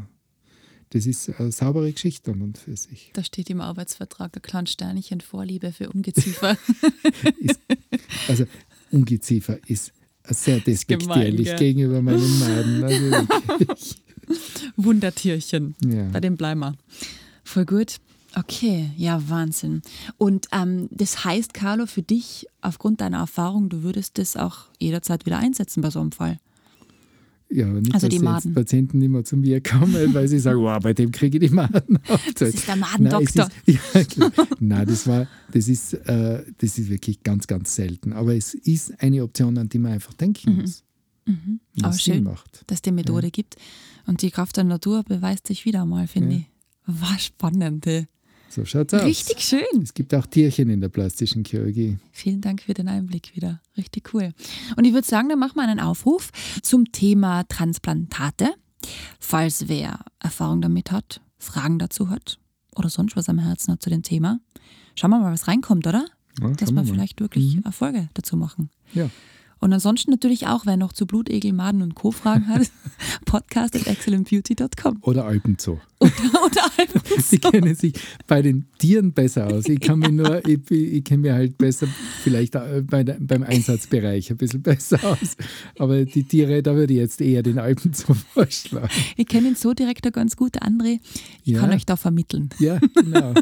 das 0.91 1.05
ist 1.05 1.29
eine 1.39 1.51
saubere 1.51 1.91
Geschichte 1.91 2.31
an 2.31 2.41
und 2.41 2.57
für 2.57 2.77
sich. 2.77 3.11
Da 3.13 3.23
steht 3.23 3.49
im 3.49 3.59
Arbeitsvertrag 3.59 4.35
ein 4.35 4.41
kleines 4.41 4.71
Sternchen 4.71 5.21
Vorliebe 5.21 5.71
für 5.73 5.89
Ungeziefer. 5.89 6.57
ist, 7.39 7.59
also 8.27 8.45
Ungeziefer 8.91 9.59
ist 9.67 9.91
sehr 10.29 10.59
despektierlich 10.59 11.45
gemein, 11.45 11.59
gegenüber 11.59 12.01
meinen 12.01 12.39
Maden. 12.39 12.83
Also 12.83 13.27
Wundertierchen. 14.77 15.75
Ja. 15.85 16.09
Bei 16.11 16.19
dem 16.19 16.37
bleiben 16.37 16.59
wir. 16.61 16.75
Voll 17.43 17.65
gut. 17.65 17.97
Okay, 18.35 18.91
ja, 18.97 19.21
Wahnsinn. 19.29 19.81
Und 20.17 20.47
ähm, 20.51 20.89
das 20.91 21.23
heißt, 21.23 21.53
Carlo, 21.53 21.85
für 21.85 22.03
dich, 22.03 22.45
aufgrund 22.61 23.01
deiner 23.01 23.17
Erfahrung, 23.17 23.69
du 23.69 23.83
würdest 23.83 24.17
das 24.17 24.37
auch 24.37 24.65
jederzeit 24.79 25.25
wieder 25.25 25.39
einsetzen 25.39 25.81
bei 25.81 25.89
so 25.89 25.99
einem 25.99 26.11
Fall? 26.11 26.39
Ja, 27.49 27.67
aber 27.67 27.79
nicht, 27.79 27.93
also 27.93 28.07
dass 28.07 28.15
die 28.15 28.23
Maden. 28.23 28.53
Patienten 28.53 29.01
immer 29.01 29.23
zu 29.23 29.37
mir 29.37 29.61
kommen, 29.61 29.93
weil 30.13 30.27
sie 30.27 30.39
sagen, 30.39 30.59
wow, 30.59 30.79
bei 30.81 30.93
dem 30.93 31.11
kriege 31.11 31.37
ich 31.37 31.49
die 31.49 31.55
Maden. 31.55 31.99
Das 32.35 32.53
ist 32.53 32.67
der 32.67 32.75
Madendoktor. 32.75 33.49
Nein, 33.65 33.79
ja, 34.17 34.31
Nein, 34.59 34.87
das, 34.87 35.07
war, 35.07 35.27
das, 35.51 35.67
ist, 35.69 35.93
äh, 35.93 36.43
das 36.57 36.77
ist 36.77 36.89
wirklich 36.89 37.23
ganz, 37.23 37.47
ganz 37.47 37.73
selten. 37.73 38.11
Aber 38.13 38.35
es 38.35 38.53
ist 38.53 39.01
eine 39.01 39.23
Option, 39.23 39.57
an 39.57 39.69
die 39.69 39.79
man 39.79 39.93
einfach 39.93 40.13
denken 40.13 40.55
mhm. 40.55 40.61
muss. 40.61 40.83
Mhm. 41.25 41.59
Aber 41.81 41.97
schön, 41.97 42.23
macht. 42.23 42.63
dass 42.67 42.77
es 42.77 42.81
die 42.81 42.91
Methode 42.91 43.27
ja. 43.27 43.31
gibt. 43.31 43.55
Und 44.07 44.21
die 44.21 44.31
Kraft 44.31 44.57
der 44.57 44.63
Natur 44.63 45.03
beweist 45.03 45.47
sich 45.47 45.65
wieder 45.65 45.85
mal, 45.85 46.07
finde 46.07 46.33
ja. 46.35 46.39
ich. 46.39 46.45
War 47.01 47.19
spannend. 47.19 47.85
So 48.49 48.63
schaut's 48.63 48.93
aus. 48.93 49.03
Richtig 49.03 49.41
schön. 49.41 49.81
Es 49.83 49.93
gibt 49.93 50.15
auch 50.15 50.25
Tierchen 50.25 50.69
in 50.69 50.79
der 50.79 50.87
plastischen 50.89 51.43
Chirurgie. 51.43 51.97
Vielen 52.11 52.39
Dank 52.41 52.61
für 52.61 52.73
den 52.73 52.87
Einblick 52.87 53.35
wieder. 53.35 53.61
Richtig 53.75 54.13
cool. 54.13 54.33
Und 54.77 54.85
ich 54.85 54.93
würde 54.93 55.05
sagen, 55.05 55.27
dann 55.27 55.37
machen 55.37 55.57
wir 55.57 55.63
einen 55.63 55.81
Aufruf 55.81 56.31
zum 56.61 56.91
Thema 56.93 57.43
Transplantate. 57.43 58.53
Falls 59.19 59.67
wer 59.67 59.99
Erfahrung 60.19 60.61
damit 60.61 60.91
hat, 60.91 61.19
Fragen 61.37 61.77
dazu 61.77 62.09
hat 62.09 62.39
oder 62.75 62.89
sonst 62.89 63.15
was 63.17 63.27
am 63.27 63.39
Herzen 63.39 63.73
hat 63.73 63.81
zu 63.81 63.89
dem 63.89 64.03
Thema. 64.03 64.39
Schauen 64.95 65.11
wir 65.11 65.19
mal, 65.19 65.33
was 65.33 65.47
reinkommt, 65.49 65.85
oder? 65.85 66.05
Ja, 66.39 66.49
Dass 66.51 66.71
wir 66.71 66.75
wir 66.83 66.85
vielleicht 66.85 67.19
wirklich 67.19 67.57
Mhm. 67.57 67.63
Erfolge 67.63 68.09
dazu 68.13 68.37
machen. 68.37 68.69
Ja. 68.93 69.09
Und 69.59 69.73
ansonsten 69.73 70.11
natürlich 70.11 70.47
auch, 70.47 70.65
wer 70.65 70.77
noch 70.77 70.93
zu 70.93 71.05
Blutegel, 71.07 71.51
Maden 71.53 71.81
und 71.81 71.95
Co. 71.95 72.11
Fragen 72.11 72.47
hat, 72.47 72.69
podcast 73.25 73.75
at 73.75 73.87
excellentbeauty.com. 73.87 74.99
Oder 75.01 75.25
Alpenzoo. 75.25 75.79
Oder, 75.99 76.11
oder 76.45 76.61
einfach 76.77 77.01
Sie 77.17 77.39
kennen 77.39 77.73
sich 77.73 77.93
bei 78.27 78.43
den 78.43 78.67
Tieren 78.77 79.13
besser 79.13 79.47
aus. 79.47 79.67
Ich 79.67 79.79
kann 79.79 79.97
mir 79.97 80.11
nur, 80.11 80.47
ich, 80.47 80.59
ich 80.69 81.03
kenne 81.03 81.21
mir 81.23 81.33
halt 81.33 81.57
besser, 81.57 81.87
vielleicht 82.21 82.53
äh, 82.53 82.83
bei 82.85 83.03
beim 83.03 83.41
Einsatzbereich 83.41 84.29
ein 84.29 84.37
bisschen 84.37 84.61
besser 84.61 84.99
aus. 85.03 85.35
Aber 85.79 86.05
die 86.05 86.23
Tiere, 86.23 86.61
da 86.61 86.75
würde 86.75 86.93
ich 86.93 86.99
jetzt 86.99 87.19
eher 87.19 87.41
den 87.41 87.57
Alpenzoo 87.57 88.13
vorschlagen. 88.33 88.89
Ich 89.15 89.25
kenne 89.25 89.47
ihn 89.47 89.55
so 89.55 89.73
direkt 89.73 90.05
der 90.05 90.11
ganz 90.11 90.35
gut, 90.35 90.61
André. 90.61 90.99
Ich 91.43 91.53
Ja. 91.53 91.61
kann 91.61 91.71
euch 91.71 91.87
da 91.87 91.95
vermitteln. 91.97 92.49
Ja, 92.59 92.79
genau. 92.93 93.33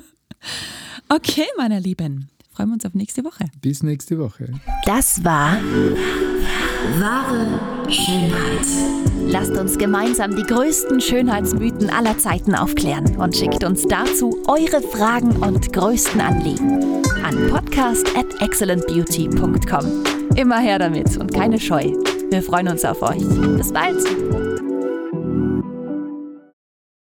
Okay, 1.10 1.46
meine 1.58 1.80
Lieben. 1.82 2.30
Freuen 2.56 2.70
wir 2.70 2.74
uns 2.76 2.86
auf 2.86 2.94
nächste 2.94 3.26
Woche. 3.26 3.46
Bis 3.62 3.84
nächste 3.84 4.18
Woche. 4.18 4.54
Das 4.86 5.24
war 5.24 5.58
Wahre 7.00 7.60
Schönheit. 7.90 8.66
Lasst 9.28 9.52
uns 9.58 9.78
gemeinsam 9.78 10.36
die 10.36 10.44
größten 10.44 11.02
Schönheitsmythen 11.02 11.90
aller 11.90 12.18
Zeiten 12.18 12.56
aufklären 12.56 13.18
und 13.18 13.36
schickt 13.36 13.64
uns 13.64 13.84
dazu 13.84 14.38
eure 14.48 14.82
Fragen 14.82 15.36
und 15.38 15.74
größten 15.74 16.22
Anliegen 16.22 17.04
an 17.26 17.50
podcast 17.50 18.08
at 18.16 18.42
excellentbeauty.com. 18.42 20.04
Immer 20.36 20.60
her 20.60 20.80
damit 20.80 21.18
und 21.18 21.34
keine 21.34 21.60
Scheu. 21.60 21.92
Wir 22.30 22.42
freuen 22.42 22.68
uns 22.70 22.86
auf 22.86 23.02
euch. 23.02 23.28
Bis 23.58 23.74
bald! 23.74 24.75